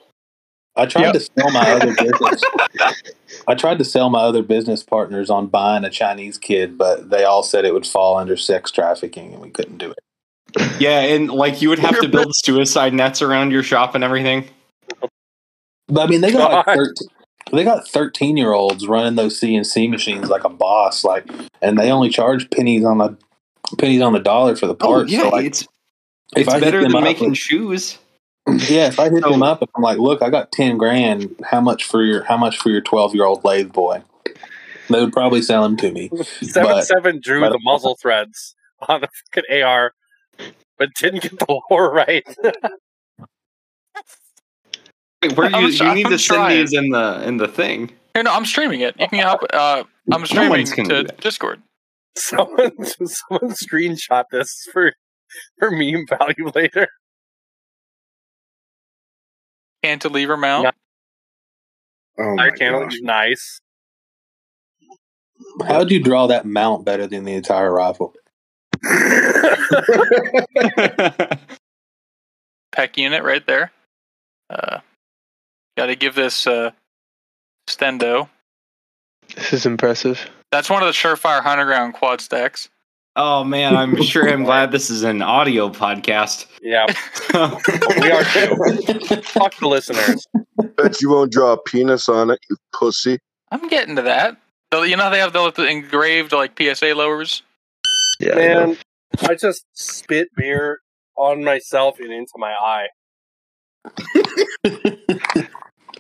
[0.78, 1.12] I tried Yep.
[1.14, 2.42] to sell my other business.
[3.46, 7.24] I tried to sell my other business partners on buying a Chinese kid, but they
[7.24, 9.98] all said it would fall under sex trafficking, and we couldn't do it.
[10.80, 14.48] Yeah, and like you would have to build suicide nets around your shop and everything.
[15.88, 16.94] But I mean, they got like 13,
[17.52, 21.26] they got thirteen year olds running those CNC machines like a boss, like,
[21.62, 23.16] and they only charge pennies on the
[23.78, 25.10] pennies on the dollar for the Oh parts.
[25.12, 25.62] yeah, so like, it's
[26.36, 27.98] if it's I better than making with- shoes.
[28.68, 31.34] Yeah, if I hit So- them up and I'm like, look, I got ten grand.
[31.44, 34.02] How much for your how much for your twelve year old lathe boy?
[34.90, 36.10] They would probably sell them to me.
[36.42, 38.54] Seven but- seven drew but- the muzzle threads
[38.88, 39.92] on the fucking AR,
[40.78, 42.24] but didn't get the lore right.
[45.22, 46.58] Wait, where you, try- you need I'm to send trying.
[46.60, 47.90] these in the in the thing.
[48.14, 48.94] Here, no, I'm streaming it.
[48.98, 49.40] You can help.
[49.52, 51.20] Uh, I'm streaming one's gonna to do that.
[51.20, 51.60] Discord.
[52.16, 54.92] someone someone screenshot this for
[55.58, 56.88] for meme value later.
[59.82, 60.64] Cantilever mount.
[60.64, 60.70] No.
[62.20, 62.94] Oh my Fire cannon gosh.
[62.94, 63.60] is nice.
[65.66, 68.14] How'd you draw that mount better than the entire rifle?
[72.72, 73.70] Peck unit right there.
[74.50, 74.80] Uh,
[75.76, 76.72] Got to give this uh,
[77.68, 78.28] stendo.
[79.36, 80.28] This is impressive.
[80.50, 82.68] That's one of the surefire hunter ground quad stacks.
[83.20, 86.46] Oh man, I'm sure I'm glad this is an audio podcast.
[86.62, 86.86] Yeah,
[88.00, 89.22] we are too.
[89.22, 90.24] Fuck the listeners.
[90.76, 93.18] Bet you won't draw a penis on it, you pussy.
[93.50, 94.36] I'm getting to that.
[94.72, 97.42] So, You know how they have the, the engraved like PSA lowers.
[98.20, 98.36] Yeah, I.
[98.36, 98.76] Man,
[99.22, 100.78] I just spit beer
[101.16, 102.86] on myself and into my eye.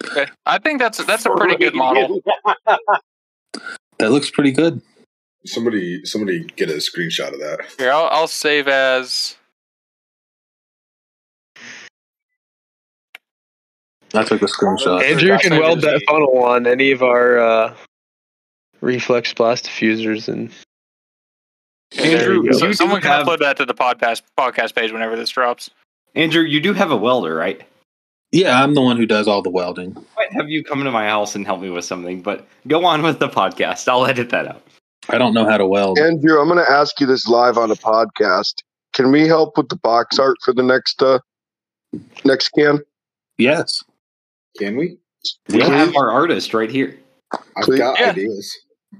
[0.04, 0.26] Okay.
[0.46, 2.20] I think that's that's a pretty good model.
[3.98, 4.80] that looks pretty good.
[5.46, 7.60] Somebody, somebody, get a screenshot of that.
[7.78, 9.36] Here, I'll, I'll save as.
[14.14, 15.02] I took a screenshot.
[15.02, 17.74] Andrew can Gosh, weld that funnel on any of our uh,
[18.80, 20.50] reflex blast diffusers, and
[21.98, 22.52] Andrew.
[22.52, 25.70] So you someone can have- upload that to the podcast podcast page whenever this drops.
[26.14, 27.62] Andrew, you do have a welder, right?
[28.32, 29.96] Yeah, I'm the one who does all the welding.
[29.96, 32.84] I might have you come to my house and help me with something, but go
[32.84, 33.88] on with the podcast.
[33.88, 34.62] I'll edit that out.
[35.08, 35.98] I don't know how to weld.
[35.98, 38.54] Andrew, I'm going to ask you this live on a podcast.
[38.92, 41.18] Can we help with the box art for the next uh
[42.24, 42.80] next can?
[43.38, 43.82] Yes.
[44.58, 44.98] Can we?
[45.48, 45.68] We Yeah.
[45.68, 46.98] have our artist right here.
[47.32, 47.78] I've Please.
[47.78, 48.10] got Yeah.
[48.10, 48.54] ideas.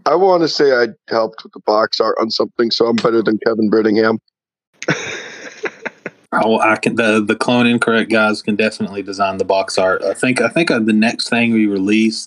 [0.07, 3.23] I want to say I helped with the box art on something, so I'm better
[3.23, 4.19] than Kevin Brittingham.
[6.31, 6.97] Oh, I can.
[6.97, 10.03] The the clone incorrect guys can definitely design the box art.
[10.05, 10.43] I think.
[10.43, 12.27] I think uh, the next thing we release,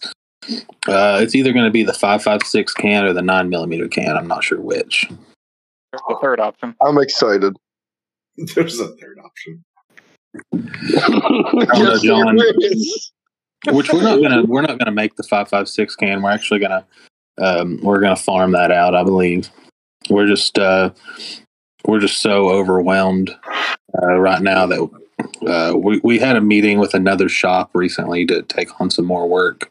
[0.87, 3.87] uh, it's either going to be the five five six can or the nine millimeter
[3.87, 4.17] can.
[4.17, 5.07] I'm not sure which.
[5.09, 6.75] There's the third option.
[6.81, 7.55] I'm excited.
[8.55, 9.63] There's a third option.
[10.53, 12.37] yes, John.
[12.37, 13.11] there is.
[13.67, 14.43] Which we're not gonna.
[14.43, 16.21] We're not gonna make the five five six can.
[16.21, 16.85] We're actually gonna.
[17.39, 18.95] Um, we're gonna farm that out.
[18.95, 19.49] I believe.
[20.09, 20.57] We're just.
[20.57, 20.91] Uh,
[21.85, 23.35] we're just so overwhelmed
[24.01, 24.89] uh, right now that
[25.47, 29.27] uh, we we had a meeting with another shop recently to take on some more
[29.27, 29.70] work.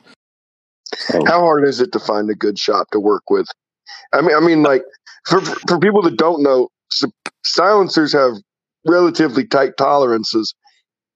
[0.96, 3.46] So, How hard is it to find a good shop to work with?
[4.12, 4.82] I mean, I mean, like
[5.26, 6.68] for for people that don't know,
[7.44, 8.34] silencers have
[8.86, 10.54] relatively tight tolerances,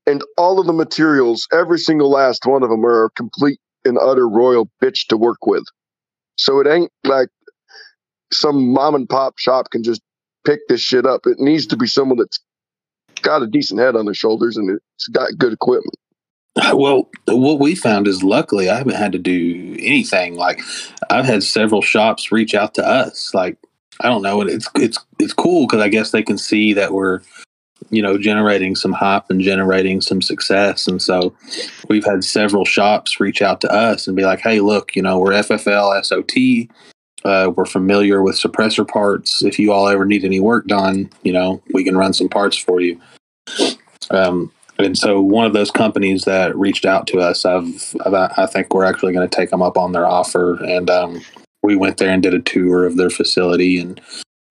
[0.07, 3.99] and all of the materials, every single last one of them, are a complete and
[3.99, 5.65] utter royal bitch to work with.
[6.37, 7.29] So it ain't like
[8.33, 10.03] some mom and pop shop can just
[10.47, 11.23] pick this shit up.
[11.27, 12.39] It needs to be someone that's
[13.23, 15.95] got a decent head on their shoulders and it's got good equipment.
[16.73, 20.37] Well, what we found is luckily I haven't had to do anything.
[20.37, 20.61] Like
[21.11, 23.35] I've had several shops reach out to us.
[23.35, 23.59] Like
[24.01, 26.93] I don't know, and it's it's it's cool because I guess they can see that
[26.93, 27.21] we're
[27.91, 31.35] you know generating some hype and generating some success, and so
[31.89, 35.19] we've had several shops reach out to us and be like, "Hey, look, you know,
[35.19, 36.69] we're FFL SOT."
[37.25, 39.43] Uh, we're familiar with suppressor parts.
[39.43, 42.57] If you all ever need any work done, you know, we can run some parts
[42.59, 43.01] for you.
[44.11, 48.47] Um, and so one of those companies that reached out to us, I've, I've I
[48.47, 51.21] think we're actually going to take them up on their offer, and um,
[51.63, 54.01] we went there and did a tour of their facility, and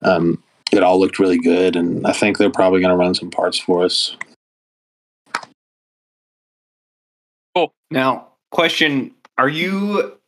[0.02, 0.42] um,
[0.72, 3.58] it all looked really good, and I think they're probably going to run some parts
[3.58, 4.16] for us.
[7.90, 10.18] Now, question: Are you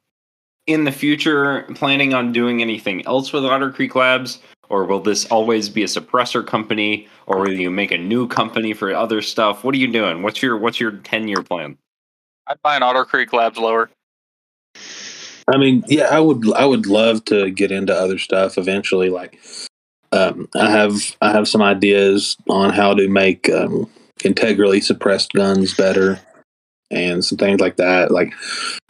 [0.67, 5.27] in the future planning on doing anything else with Otter Creek Labs, or will this
[5.27, 9.65] always be a suppressor company, or will you make a new company for other stuff?
[9.65, 10.23] What are you doing?
[10.23, 11.79] What's your What's your ten year plan?
[12.47, 13.91] I'd buy an Otter Creek Labs lower.
[15.49, 19.11] I mean, yeah, I would I would love to get into other stuff eventually.
[19.11, 19.41] Like,
[20.13, 23.89] um, I have I have some ideas on how to make um,
[24.25, 26.21] integrally suppressed guns better,
[26.91, 28.11] and some things like that.
[28.11, 28.33] Like,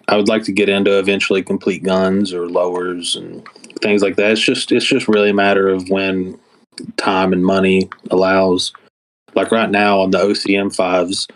[0.09, 3.47] I would like to get into eventually complete guns or lowers and
[3.81, 4.33] things like that.
[4.33, 6.39] It's just it's just really a matter of when
[6.97, 8.73] time and money allows.
[9.35, 11.27] Like right now on the OCM fives,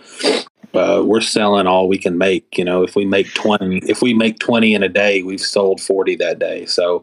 [0.73, 2.57] uh, we're selling all we can make.
[2.57, 5.81] You know, if we make twenty, if we make twenty in a day, we've sold
[5.81, 6.65] forty that day.
[6.67, 7.03] So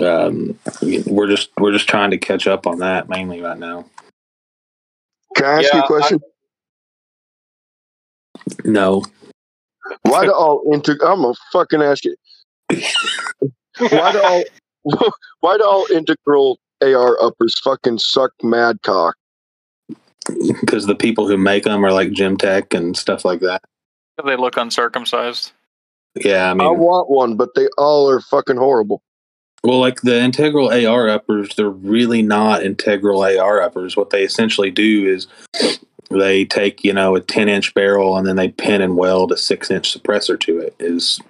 [0.00, 0.58] um,
[1.06, 3.84] we're just we're just trying to catch up on that mainly right now.
[5.36, 6.20] Can I ask you a question?
[8.64, 9.04] No,
[10.02, 10.98] Why do all inter?
[11.06, 12.16] I'm gonna fucking ask you.
[13.78, 14.44] Why do all?
[15.40, 19.16] Why do all integral AR uppers fucking suck mad cock?
[20.60, 23.62] because the people who make them are like Gemtech and stuff like that.
[24.24, 25.52] They look uncircumcised.
[26.14, 29.02] Yeah, I mean, I want one, but they all are fucking horrible.
[29.62, 33.96] Well, like the integral AR uppers, they're really not integral AR uppers.
[33.96, 35.26] What they essentially do is
[36.10, 39.36] they take, you know, a 10 inch barrel and then they pin and weld a
[39.36, 41.20] six inch suppressor to it is,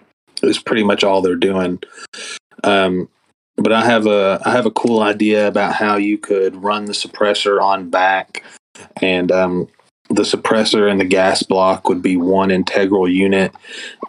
[0.43, 1.81] is pretty much all they're doing.
[2.65, 3.09] Um,
[3.57, 6.93] but I have a, I have a cool idea about how you could run the
[6.93, 8.45] suppressor on back
[9.01, 9.69] and, um,
[10.09, 13.55] the suppressor and the gas block would be one integral unit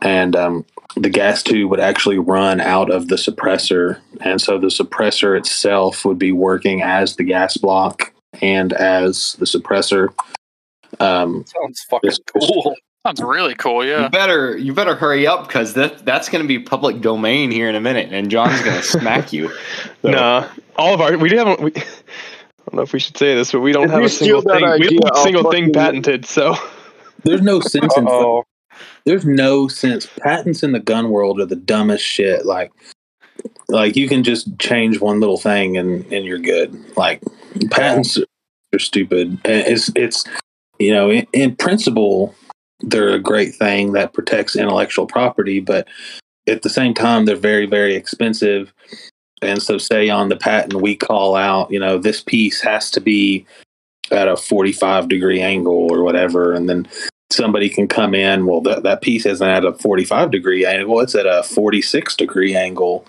[0.01, 4.67] and um, the gas tube would actually run out of the suppressor, and so the
[4.67, 10.13] suppressor itself would be working as the gas block and as the suppressor.
[10.99, 12.75] Um, Sounds fucking cool.
[13.05, 13.83] Sounds really cool.
[13.83, 14.07] You Yeah.
[14.09, 17.75] better you better hurry up because that that's going to be public domain here in
[17.75, 19.49] a minute, and John's going to smack you.
[20.03, 21.61] So- Nah, all of our we haven't.
[21.61, 21.81] We, I
[22.69, 24.53] don't know if we should say this, but we don't If have a single steal
[24.53, 24.69] that thing.
[24.79, 26.25] We idea, have a I'll single thing fucking- patented.
[26.25, 26.55] So
[27.23, 28.05] there's no sense in
[29.03, 30.07] there's no sense.
[30.19, 32.45] Patents in the gun world are the dumbest shit.
[32.45, 32.71] Like,
[33.67, 36.77] like you can just change one little thing and and you're good.
[36.95, 37.21] Like
[37.71, 38.19] patents
[38.73, 39.39] are stupid.
[39.43, 40.23] And It's it's
[40.77, 42.35] you know in, in principle
[42.81, 45.87] they're a great thing that protects intellectual property, but
[46.47, 48.73] at the same time they're very very expensive.
[49.41, 53.01] And so, say on the patent we call out, you know, this piece has to
[53.01, 53.45] be
[54.11, 56.87] at a 45 degree angle or whatever, and then
[57.31, 58.45] somebody can come in.
[58.45, 62.55] Well, that, that piece isn't at a 45 degree angle; it's at a 46 degree
[62.55, 63.05] angle,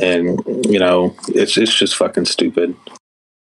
[0.00, 2.74] and you know, it's it's just fucking stupid.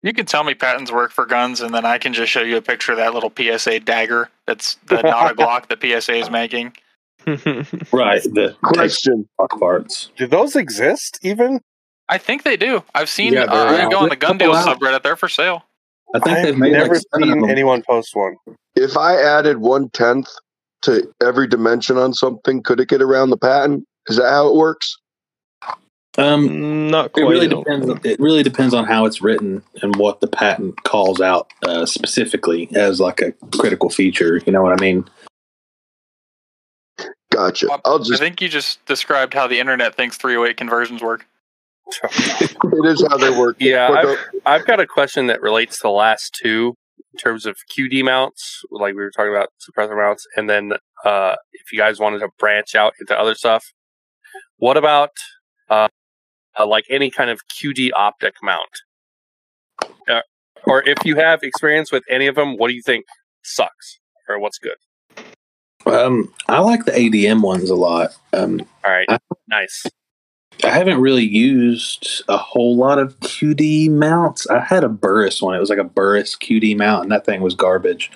[0.06, 2.56] You can tell me patents work for guns, and then I can just show you
[2.56, 4.30] a picture of that little PSA dagger.
[4.46, 6.74] That's the not a Glock that PSA is making.
[7.92, 8.22] Right.
[8.22, 9.28] The Question:
[9.58, 10.12] parts.
[10.16, 11.60] do those exist even?
[12.08, 12.84] I think they do.
[12.94, 13.32] I've seen.
[13.32, 14.18] Yeah, uh, they're I go on the out.
[14.20, 14.78] gun Couple deals out.
[14.78, 15.02] subreddit.
[15.02, 15.64] They're for sale.
[16.14, 18.36] I think I've they've made never like seen anyone post one.
[18.76, 20.28] If I added one tenth
[20.82, 23.84] to every dimension on something, could it get around the patent?
[24.06, 24.96] Is that how it works?
[26.18, 27.22] Um, not it quite.
[27.24, 27.86] really depends.
[27.86, 28.06] think.
[28.06, 32.68] It really depends on how it's written and what the patent calls out uh, specifically
[32.74, 34.40] as like a critical feature.
[34.46, 35.04] You know what I mean?
[37.30, 37.68] Gotcha.
[37.84, 41.26] I'll I think you just described how the internet thinks 308 conversions work.
[42.10, 43.56] It is how they work.
[43.60, 46.74] Yeah, But I've, I've got a question that relates to the last two
[47.12, 50.72] in terms of QD mounts, like we were talking about suppressor mounts, and then
[51.04, 53.72] uh, if you guys wanted to branch out into other stuff,
[54.58, 55.12] what about
[55.70, 55.88] uh,
[56.58, 58.68] uh, like any kind of QD optic mount?
[60.08, 60.20] Uh,
[60.64, 63.04] or if you have experience with any of them, what do you think
[63.42, 64.76] sucks or what's good?
[65.86, 68.10] Um, I like the ADM ones a lot.
[68.32, 69.18] Um, All right, I-
[69.48, 69.84] nice.
[70.64, 74.48] I haven't really used a whole lot of QD mounts.
[74.48, 75.54] I had a Burris one.
[75.54, 78.10] It was like a Burris QD mount, and that thing was garbage.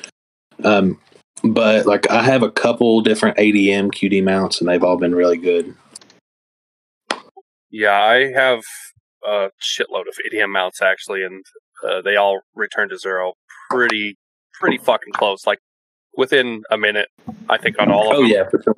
[0.64, 0.98] Um,
[1.44, 5.36] but like I have a couple different ADM QD mounts, and they've all been really
[5.36, 5.74] good.
[7.70, 8.62] Yeah, I have
[9.24, 11.44] a shitload of ADM mounts actually, and
[11.86, 13.34] uh, they all return to zero
[13.70, 14.16] pretty,
[14.54, 15.46] pretty fucking close.
[15.46, 15.60] Like
[16.16, 17.08] within a minute,
[17.48, 18.16] I think on all of them.
[18.16, 18.30] Oh them.
[18.30, 18.74] yeah, for sure.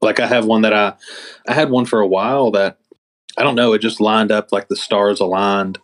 [0.00, 0.94] Like I have one that I,
[1.48, 2.78] I had one for a while that
[3.36, 3.72] I don't know.
[3.72, 5.78] It just lined up like the stars aligned.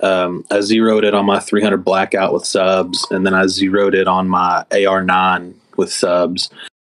[0.00, 4.06] Um, I zeroed it on my 300 blackout with subs, and then I zeroed it
[4.08, 6.50] on my AR9 with subs,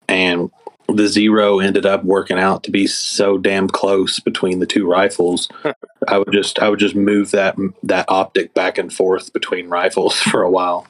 [0.06, 0.50] and
[0.94, 5.48] the zero ended up working out to be so damn close between the two rifles.
[6.08, 10.14] I would just I would just move that that optic back and forth between rifles
[10.30, 10.86] for a while.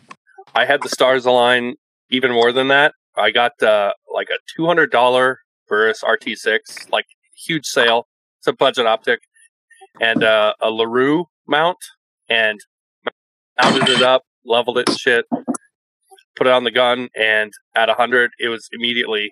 [0.54, 1.76] I had the stars align
[2.10, 2.94] even more than that.
[3.16, 7.06] I got uh, like a two hundred dollar Burris RT6, like
[7.46, 8.06] huge sale.
[8.38, 9.20] It's a budget optic,
[10.00, 11.78] and uh, a LaRue mount,
[12.28, 12.58] and
[13.60, 15.26] mounted it up, leveled it, shit.
[16.36, 19.30] Put it on the gun, and at hundred, it was immediately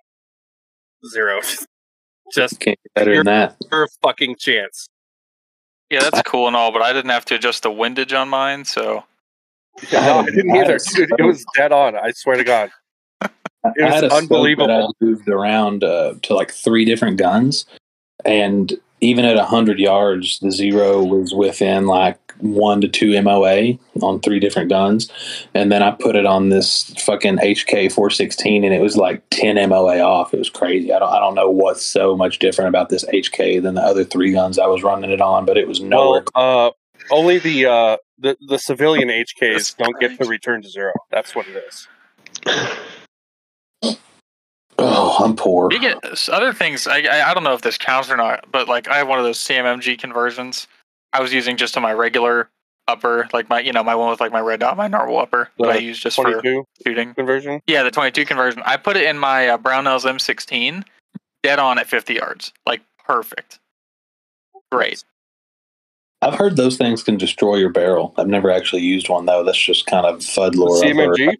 [1.10, 1.40] zero.
[2.34, 3.56] Just Can't get better than that.
[3.70, 4.86] pure fucking chance.
[5.90, 8.64] Yeah, that's cool and all, but I didn't have to adjust the windage on mine,
[8.66, 9.04] so
[9.92, 10.78] No, I didn't either.
[10.94, 11.96] Dude, it was dead on.
[11.96, 12.70] I swear to God.
[13.76, 14.68] It I was had a unbelievable.
[14.68, 17.66] that I moved around uh, to like three different guns,
[18.24, 24.20] and even at hundred yards, the zero was within like one to two MOA on
[24.20, 25.10] three different guns,
[25.54, 29.22] and then I put it on this fucking HK four sixteen, and it was like
[29.30, 30.32] ten MOA off.
[30.34, 30.92] It was crazy.
[30.92, 34.04] I don't I don't know what's so much different about this HK than the other
[34.04, 36.24] three guns I was running it on, but it was nowhere.
[36.34, 36.70] Well, uh,
[37.10, 40.20] only the uh, the the civilian HKs don't get right.
[40.20, 40.92] to return to zero.
[41.10, 41.88] That's what it is.
[44.78, 45.72] oh, I'm poor.
[45.72, 45.98] you get
[46.28, 46.86] other things.
[46.86, 49.18] I, I I don't know if this counts or not, but like I have one
[49.18, 50.66] of those CMMG conversions.
[51.12, 52.48] I was using just on my regular
[52.86, 55.50] upper, like my you know my one with like my red dot, my normal upper
[55.58, 56.42] that I The use just for
[56.84, 57.14] shooting.
[57.14, 57.60] conversion.
[57.66, 58.62] Yeah, the 22 conversion.
[58.64, 60.84] I put it in my uh, Brownells M16,
[61.42, 63.58] dead on at 50 yards, like perfect.
[64.70, 65.04] Great.
[66.20, 68.12] I've heard those things can destroy your barrel.
[68.16, 69.44] I've never actually used one though.
[69.44, 70.84] That's just kind of fud lore.
[70.84, 71.16] I've heard.
[71.16, 71.36] CMMG.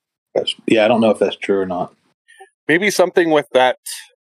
[0.66, 1.92] Yeah, I don't know if that's true or not.
[2.68, 3.78] Maybe something with that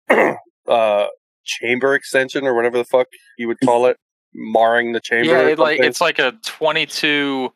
[0.67, 1.07] uh,
[1.43, 3.07] chamber extension or whatever the fuck
[3.37, 3.97] you would call it,
[4.33, 5.31] marring the chamber.
[5.31, 7.51] Yeah, it, like it's like a 22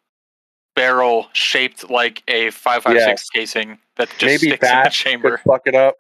[0.75, 5.37] barrel shaped like a 556 casing that just Maybe sticks in the that chamber.
[5.37, 5.95] could fuck it up.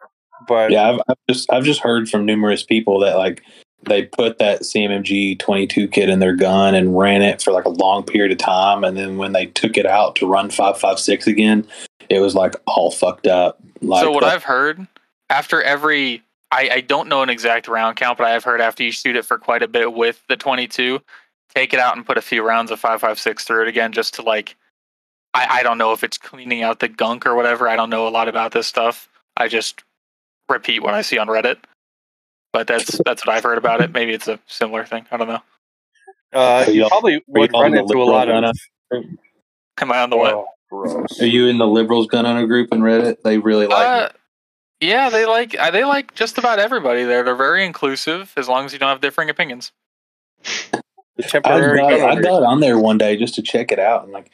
[0.47, 3.43] but Yeah, I've, I've just I've just heard from numerous people that like
[3.83, 7.69] they put that CMMG 22 kit in their gun and ran it for like a
[7.69, 11.65] long period of time, and then when they took it out to run 556 again,
[12.09, 13.59] it was like all fucked up.
[13.81, 14.87] Like so what like- I've heard
[15.29, 18.91] after every, I, I don't know an exact round count, but I've heard after you
[18.91, 21.01] shoot it for quite a bit with the 22,
[21.53, 24.21] take it out and put a few rounds of 556 through it again, just to
[24.21, 24.55] like,
[25.33, 27.67] I, I don't know if it's cleaning out the gunk or whatever.
[27.67, 29.09] I don't know a lot about this stuff.
[29.35, 29.83] I just
[30.49, 31.57] repeat what I see on Reddit.
[32.53, 33.91] But that's that's what I've heard about it.
[33.91, 35.05] Maybe it's a similar thing.
[35.11, 35.41] I don't know.
[36.33, 38.57] uh, Are you you probably would on run into a lot gun of.
[39.79, 40.33] Am I on the what?
[40.33, 41.21] Oh, gross.
[41.21, 43.17] Are you in the liberals gun owner group in Reddit?
[43.23, 44.09] They really like Uh,
[44.79, 47.23] yeah, they like uh, they like just about everybody there.
[47.23, 49.71] They're very inclusive as long as you don't have differing opinions.
[50.43, 54.03] The I temporary got, I got on there one day just to check it out,
[54.03, 54.29] and like,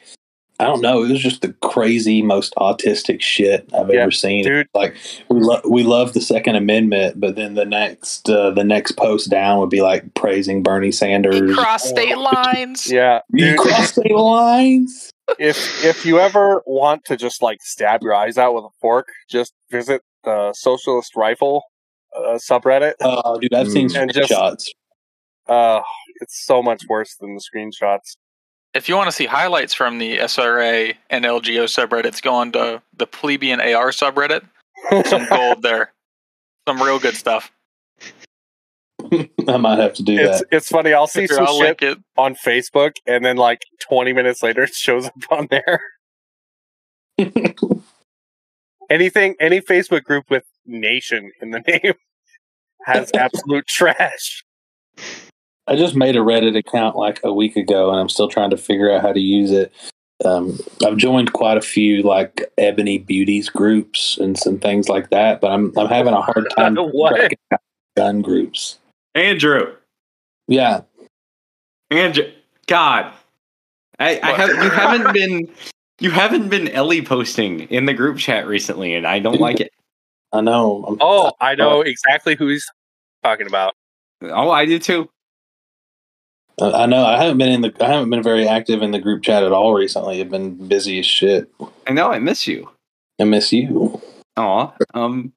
[0.60, 4.44] I don't know, it was just the crazy, most autistic shit I've Yeah, ever seen.
[4.44, 4.68] dude.
[4.74, 4.94] Like,
[5.30, 9.30] we love we love the Second Amendment, but then the next uh, the next post
[9.30, 11.54] down would be like praising Bernie Sanders.
[11.56, 12.92] Cross state lines.
[12.92, 15.10] Yeah, You cross state lines.
[15.38, 19.08] if if you ever want to just like stab your eyes out with a fork,
[19.30, 21.62] just visit the Socialist Rifle
[22.16, 22.94] uh, subreddit.
[23.00, 23.94] Oh, dude, I've seen.
[23.96, 24.68] And just- screenshots.
[25.48, 25.82] Uh,
[26.20, 28.16] it's so much worse than the screenshots.
[28.72, 32.82] If you want to see highlights from the SRA and LGO subreddits, go on to
[32.96, 34.42] the plebeian AR subreddit.
[35.06, 35.92] Some gold there.
[36.66, 37.52] Some real good stuff.
[39.12, 40.46] I might have to do It's that.
[40.50, 40.92] it's funny.
[40.94, 41.98] I'll see Here, some I'll shit it.
[42.16, 45.80] on Facebook, and then like 20 minutes later, it shows up on there.
[48.90, 51.94] Anything, any Facebook group with "nation" in the name
[52.84, 54.44] has absolute trash.
[55.66, 58.56] I just made a Reddit account like a week ago, and I'm still trying to
[58.56, 59.72] figure out how to use it.
[60.24, 65.40] Um, I've joined quite a few like ebony beauties groups and some things like that,
[65.40, 67.32] but I'm I'm having a hard time What?
[67.96, 68.78] gun groups.
[69.14, 69.74] Andrew,
[70.48, 70.82] Yeah,
[71.90, 72.30] Andrew,
[72.66, 73.12] God,
[73.98, 75.48] I, I have you haven't been
[76.00, 79.72] you haven't been Ellie posting in the group chat recently, and I don't like it.
[80.32, 80.84] I know.
[80.88, 82.68] I'm, Oh, I know exactly who he's
[83.22, 83.74] talking about.
[84.22, 85.08] Oh, I do too.
[86.60, 87.04] I I know.
[87.04, 87.72] I haven't been in the.
[87.80, 90.20] I haven't been very active in the group chat at all recently.
[90.20, 91.50] I've been busy as shit.
[91.86, 92.68] I know I miss you.
[93.20, 94.00] I miss you.
[94.36, 94.72] Aw.
[94.94, 95.32] Um.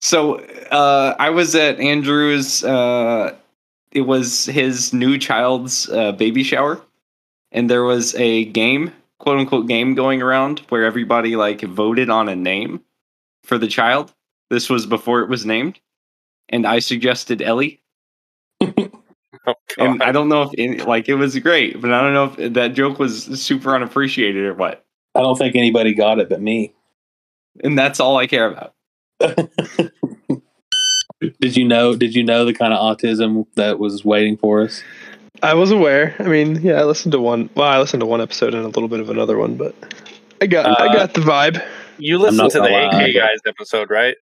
[0.00, 0.36] So,
[0.70, 2.62] uh, I was at Andrew's.
[2.62, 3.34] Uh,
[3.90, 6.80] it was his new child's uh, baby shower,
[7.52, 12.28] and there was a game, quote unquote, game going around where everybody like voted on
[12.28, 12.80] a name
[13.44, 14.14] for the child.
[14.50, 15.78] This was before it was named,
[16.48, 17.82] and I suggested Ellie.
[19.46, 22.34] Oh, And I don't know if any, like it was great, but I don't know
[22.36, 24.84] if that joke was super unappreciated or what.
[25.14, 26.74] I don't think anybody got it but me.
[27.64, 28.74] And that's all I care about.
[31.40, 31.96] did you know?
[31.96, 34.82] Did you know the kind of autism that was waiting for us?
[35.42, 36.14] I was aware.
[36.18, 37.48] I mean, yeah, I listened to one.
[37.54, 39.74] Well, I listened to one episode and a little bit of another one, but
[40.42, 41.64] I got I Uh, got the vibe.
[41.98, 44.16] You listened to the gonna lie, AK but- guys episode, right?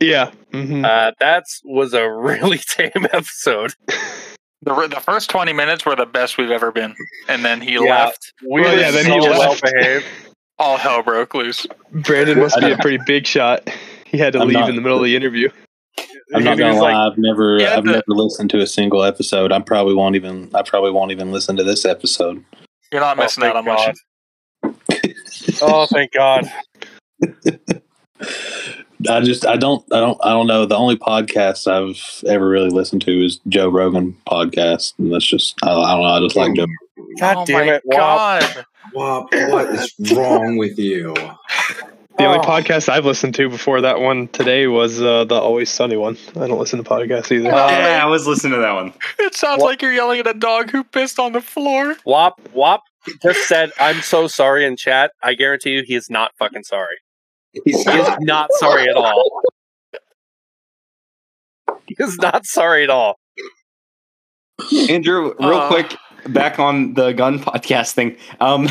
[0.00, 0.30] Yeah.
[0.52, 3.72] hmm Uh, that was a really tame episode.
[4.64, 6.94] The, the first 20 minutes were the best we've ever been.
[7.28, 7.80] And then he Yeah.
[7.80, 8.32] left.
[8.48, 9.62] We Well, yeah, then so he well left.
[9.62, 10.04] behaved.
[10.58, 11.66] All hell broke loose.
[11.92, 13.68] Brandon must be a pretty big shot.
[14.06, 15.48] He had to I'm leave not- in the middle of the interview.
[16.34, 16.92] I'm not gonna lie.
[16.94, 19.52] like, I've never, Yeah, I've the- never listened to a single episode.
[19.52, 22.42] I probably won't even, I probably won't even listen to this episode.
[22.90, 23.96] You're not Oh, missing out on thank
[24.64, 25.12] much.
[25.62, 26.50] Oh, thank God.
[29.10, 30.64] I just, I don't, I don't, I don't know.
[30.64, 35.56] The only podcast I've ever really listened to is Joe Rogan podcast, and that's just,
[35.62, 36.06] I, I don't know.
[36.06, 36.66] I just like Joe.
[37.18, 38.40] God oh damn my it, Wop.
[38.40, 38.64] God.
[38.94, 41.14] Wop, what is wrong with you?
[42.18, 42.42] The only Oh.
[42.42, 46.16] podcast I've listened to before that one today was uh, the Always Sunny one.
[46.36, 47.50] I don't listen to podcasts either.
[47.52, 48.92] Uh, yeah, I was listening to that one.
[49.18, 49.68] It sounds What?
[49.70, 51.96] like you're yelling at a dog who pissed on the floor.
[52.04, 52.82] Wop Wop
[53.22, 55.12] just said, "I'm so sorry" in chat.
[55.22, 56.96] I guarantee you, he is not fucking sorry.
[57.64, 59.42] He's, he is not sorry at all.
[61.86, 63.18] He is not sorry at all.
[64.88, 65.68] Andrew, real Uh.
[65.68, 65.96] quick,
[66.28, 68.16] back on the gun podcast thing.
[68.40, 68.68] Um,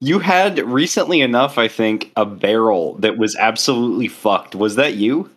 [0.00, 4.54] you had recently enough, I think, a barrel that was absolutely fucked.
[4.54, 5.30] Was that you?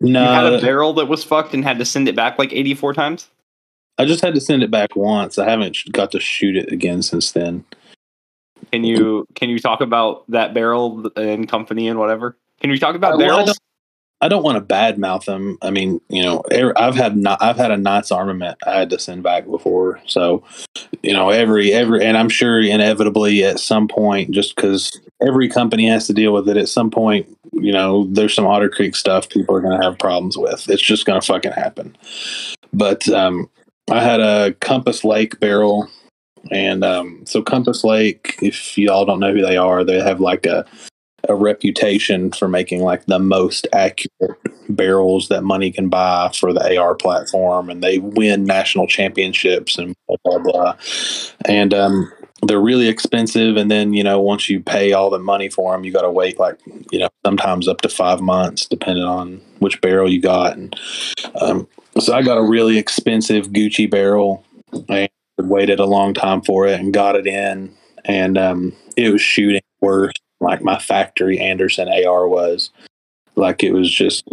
[0.00, 0.22] No.
[0.22, 2.94] You had a barrel that was fucked and had to send it back like 84
[2.94, 3.28] times?
[3.98, 5.38] I just had to send it back once.
[5.38, 7.64] I haven't got to shoot it again since then.
[8.72, 12.36] Can you can you talk about that barrel and company and whatever?
[12.60, 13.58] Can you talk about I barrels?
[14.22, 15.56] I don't want to badmouth them.
[15.62, 16.42] I mean, you know,
[16.76, 20.00] I've had not, I've had a Knight's Armament I had to send back before.
[20.06, 20.44] So,
[21.02, 25.88] you know, every every, and I'm sure inevitably at some point, just because every company
[25.88, 29.28] has to deal with it, at some point, you know, there's some Otter Creek stuff
[29.28, 30.68] people are going to have problems with.
[30.68, 31.96] It's just going to fucking happen.
[32.72, 33.48] But um,
[33.90, 35.88] I had a Compass Lake barrel,
[36.50, 40.44] and um, so Compass Lake, if y'all don't know who they are, they have like
[40.44, 40.66] a
[41.28, 44.38] a reputation for making like the most accurate
[44.68, 49.94] barrels that money can buy for the AR platform, and they win national championships and
[50.06, 50.76] blah blah blah.
[51.44, 55.48] And um, they're really expensive, and then you know once you pay all the money
[55.48, 56.58] for them, you got to wait like
[56.90, 60.56] you know sometimes up to five months, depending on which barrel you got.
[60.56, 60.78] And
[61.40, 61.68] um,
[61.98, 64.44] so I got a really expensive Gucci barrel
[64.88, 67.74] and waited a long time for it and got it in,
[68.04, 72.70] and um, it was shooting worse like my factory Anderson AR was.
[73.36, 74.28] Like it was just,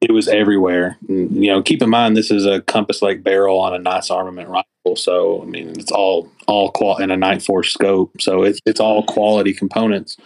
[0.00, 0.96] it was everywhere.
[1.08, 4.10] And, you know, keep in mind this is a Compass Lake barrel on a Knight's
[4.10, 8.42] Armament rifle, so I mean it's all all qual in a Night Force scope, so
[8.42, 10.16] it's it's all quality components.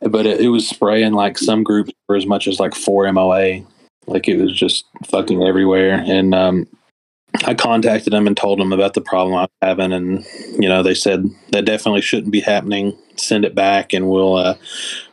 [0.00, 3.62] But it, it was spraying like some groups for as much as like four MOA,
[4.06, 6.02] like it was just fucking everywhere.
[6.06, 6.66] And um,
[7.44, 10.82] I contacted them and told them about the problem I was having, and you know
[10.82, 12.96] they said that definitely shouldn't be happening.
[13.16, 14.54] Send it back, and we'll uh,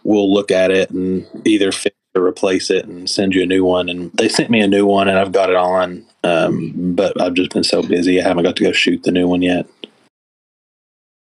[0.03, 3.65] we'll look at it and either fix or replace it and send you a new
[3.65, 3.89] one.
[3.89, 6.05] And they sent me a new one, and I've got it on.
[6.23, 9.27] Um, but I've just been so busy, I haven't got to go shoot the new
[9.27, 9.67] one yet.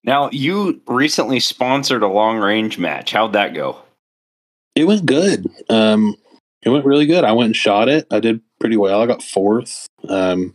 [0.05, 3.13] Now, you recently sponsored a long range match.
[3.13, 3.79] How'd that go?
[4.75, 5.47] It went good.
[5.69, 6.17] Um,
[6.63, 7.25] it went really good.
[7.25, 8.07] I went and shot it.
[8.11, 9.03] I did pretty well.
[9.03, 9.89] I got fourth.
[10.09, 10.55] Um,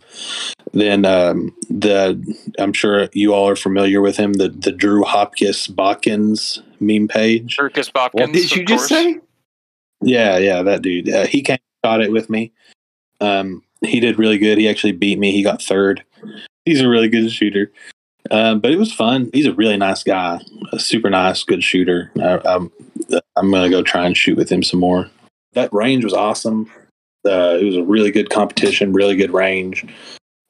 [0.72, 2.18] then um, the
[2.58, 4.34] I'm sure you all are familiar with him.
[4.34, 7.58] The the Drew Hopkins Botkins meme page.
[7.58, 8.90] Turkus What did you just course.
[8.90, 9.20] say?
[10.02, 11.10] Yeah, yeah, that dude.
[11.10, 12.54] Uh, he came and shot it with me.
[13.20, 14.58] Um, he did really good.
[14.58, 15.34] He actually beat me.
[15.34, 16.04] He got third.
[16.64, 17.74] He's a really good shooter.
[18.32, 19.30] Um, but it was fun.
[19.34, 20.40] He's a really nice guy,
[20.72, 22.12] a super nice, good shooter.
[22.22, 22.72] I, I'm
[23.36, 25.10] I'm gonna go try and shoot with him some more.
[25.54, 26.72] That range was awesome.
[27.28, 29.86] Uh, it was a really good competition, really good range.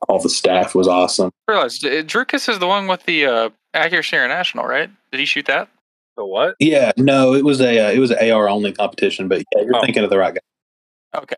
[0.07, 1.31] All the staff was awesome.
[1.47, 4.89] I realized uh, Drukus is the one with the uh, Accuracy International, right?
[5.11, 5.69] Did he shoot that?
[6.15, 6.55] The what?
[6.59, 9.75] Yeah, no, it was a uh, it was an AR only competition, but yeah, you're
[9.75, 9.81] Oh.
[9.81, 11.19] thinking of the right guy.
[11.19, 11.35] Okay.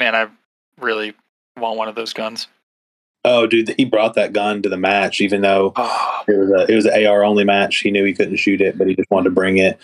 [0.00, 0.28] Man, I
[0.80, 1.14] really
[1.58, 2.46] want one of those guns.
[3.24, 6.72] Oh, dude, he brought that gun to the match, even though Oh, it was a
[6.72, 7.78] it was an AR only match.
[7.78, 9.78] He knew he couldn't shoot it, but he just wanted to bring it.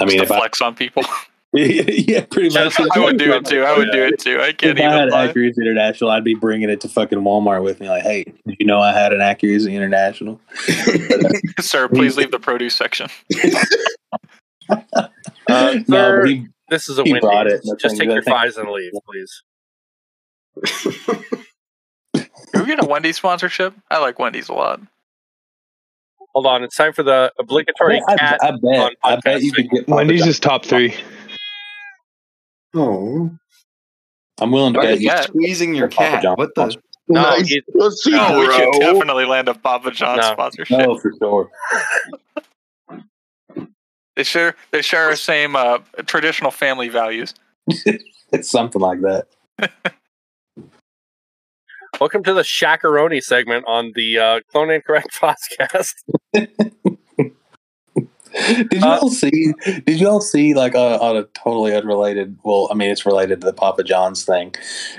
[0.00, 1.02] I mean, to if I flex on people.
[1.56, 2.80] yeah, pretty much.
[2.80, 3.62] I would do it too.
[3.62, 4.40] I would do it too.
[4.40, 5.26] I can't If I even had lie.
[5.28, 7.88] Accuracy International, I'd be bringing it to fucking Walmart with me.
[7.88, 10.40] Like, hey, did you know I had an Accuracy International?
[11.60, 13.08] Sir, please leave the produce section.
[14.68, 14.74] Uh,
[15.46, 17.20] no, sir, but he, this is a he win.
[17.20, 17.46] brought.
[17.46, 18.34] Just That's take your thing.
[18.34, 19.42] fives and leave, please.
[22.52, 23.74] Can we get a Wendy's sponsorship?
[23.92, 24.80] I like Wendy's a lot.
[26.34, 28.38] Hold on, it's time for the obligatory I, cat.
[28.42, 28.80] I bet.
[28.80, 29.88] on I bet you podcast could get.
[29.88, 30.92] Wendy's is top three.
[32.74, 33.30] Oh,
[34.40, 35.06] I'm willing to Why bet you you.
[35.08, 35.20] Yeah.
[35.22, 36.22] squeezing your cat?
[36.22, 36.62] John What the?
[36.70, 36.80] sponsor.
[37.06, 40.32] No, nice it- pussy, Oh, we should definitely land a Papa John's No.
[40.32, 40.78] sponsorship.
[40.78, 41.50] No, for sure.
[44.16, 47.34] They share they share our same uh, traditional family values.
[48.32, 49.26] It's something like that.
[52.00, 55.92] Welcome to the Shaq-a-Roni segment on the uh, Clone Incorrect podcast.
[58.48, 59.52] Did you Uh, all see?
[59.86, 62.36] Did you all see like uh, on a totally unrelated?
[62.44, 64.54] Well, I mean, it's related to the Papa John's thing,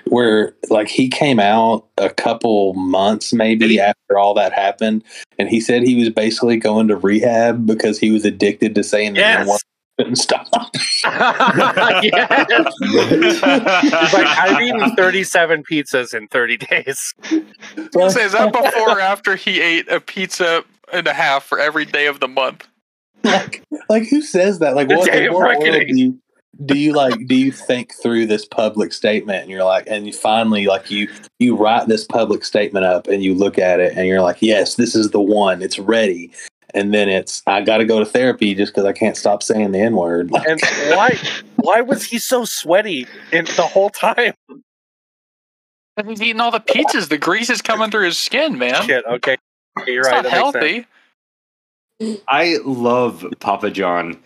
[0.06, 5.04] where like he came out a couple months maybe after all that happened,
[5.38, 9.14] and he said he was basically going to rehab because he was addicted to saying
[9.14, 9.42] the Yes.
[9.42, 9.60] N word.
[9.98, 10.48] Couldn't stop.
[12.04, 12.74] yes.
[14.14, 17.14] Like, I've eaten 37 pizzas in 30 days.
[17.30, 21.86] Say, is that before or after he ate a pizza and a half for every
[21.86, 22.68] day of the month?
[23.26, 24.76] Like, like who says that?
[24.76, 26.20] Like, what, in what world do you,
[26.64, 27.28] do you like?
[27.28, 31.10] Do you think through this public statement, and you're like, and you finally like you
[31.40, 34.76] you write this public statement up, and you look at it, and you're like, yes,
[34.76, 35.62] this is the one.
[35.62, 36.32] It's ready.
[36.74, 39.72] And then it's I got to go to therapy just because I can't stop saying
[39.72, 40.32] the n word.
[40.32, 40.62] Like, And
[40.96, 41.18] why
[41.58, 44.34] why was he so sweaty in the whole time?
[45.98, 47.08] And he's eating all the pizzas.
[47.08, 48.84] The grease is coming through his skin, man.
[48.84, 49.38] Shit, okay.
[49.88, 50.16] You're It's right.
[50.16, 50.56] not that sense.
[50.56, 50.88] healthy.
[52.28, 54.20] I love Papa John.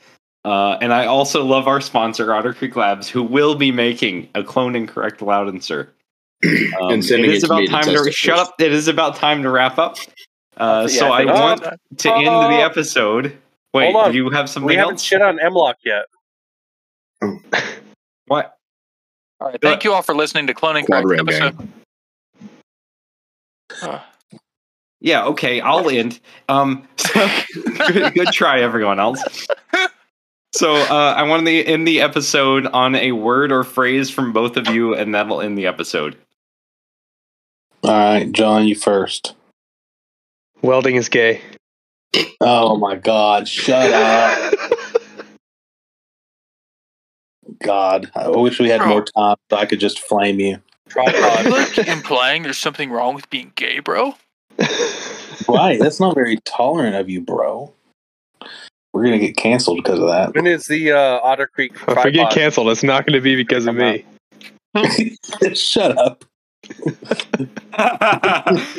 [0.45, 4.43] Uh, and I also love our sponsor, Otter Creek Labs, who will be making a
[4.43, 5.89] clone incorrect loudenser.
[6.81, 8.49] Um, And sending it is it about me to time to shut first.
[8.51, 8.55] up.
[8.61, 9.97] It is about time to wrap up.
[10.55, 13.37] Uh, Yeah, so I think- want Uh, to end uh, the episode.
[13.73, 15.03] Wait, do you have something we haven't else?
[15.03, 16.05] shit on M-LOK yet.
[18.27, 18.55] What?
[19.41, 21.53] All right, thank you all for listening to Cloning Quad Correct rail
[23.81, 24.09] episode.
[25.01, 25.09] Gang.
[25.09, 26.19] Yeah, okay, I'll end.
[26.47, 27.27] Um, so,
[27.87, 29.23] good, good try, everyone else.
[30.51, 34.57] So uh, I want to end the episode on a word or phrase from both
[34.57, 36.17] of you, and that'll end the episode.
[37.83, 39.35] All right, John, you first.
[40.61, 41.41] Welding is gay.
[42.41, 43.47] Oh my God!
[43.47, 44.53] Shut up,
[47.63, 48.11] God!
[48.15, 50.55] I wish we had more time so I could just flame you.
[50.97, 51.45] Are you Tripod.
[51.45, 54.15] like implying there's something wrong with being gay, bro?
[55.47, 55.79] Right?
[55.79, 57.73] That's not very tolerant of you, bro.
[58.93, 60.35] We're gonna get canceled because of that.
[60.35, 62.33] when is the uh, Otter Creek If I get tripod?
[62.33, 64.05] canceled, it's not going to be because of me.
[65.53, 66.25] Shut up.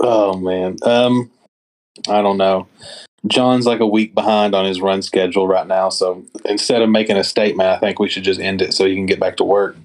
[0.00, 0.76] Oh man.
[0.82, 1.30] Um
[2.08, 2.66] I don't know.
[3.26, 7.16] John's like a week behind on his run schedule right now, so instead of making
[7.16, 9.44] a statement, I think we should just end it so he can get back to
[9.44, 9.76] work.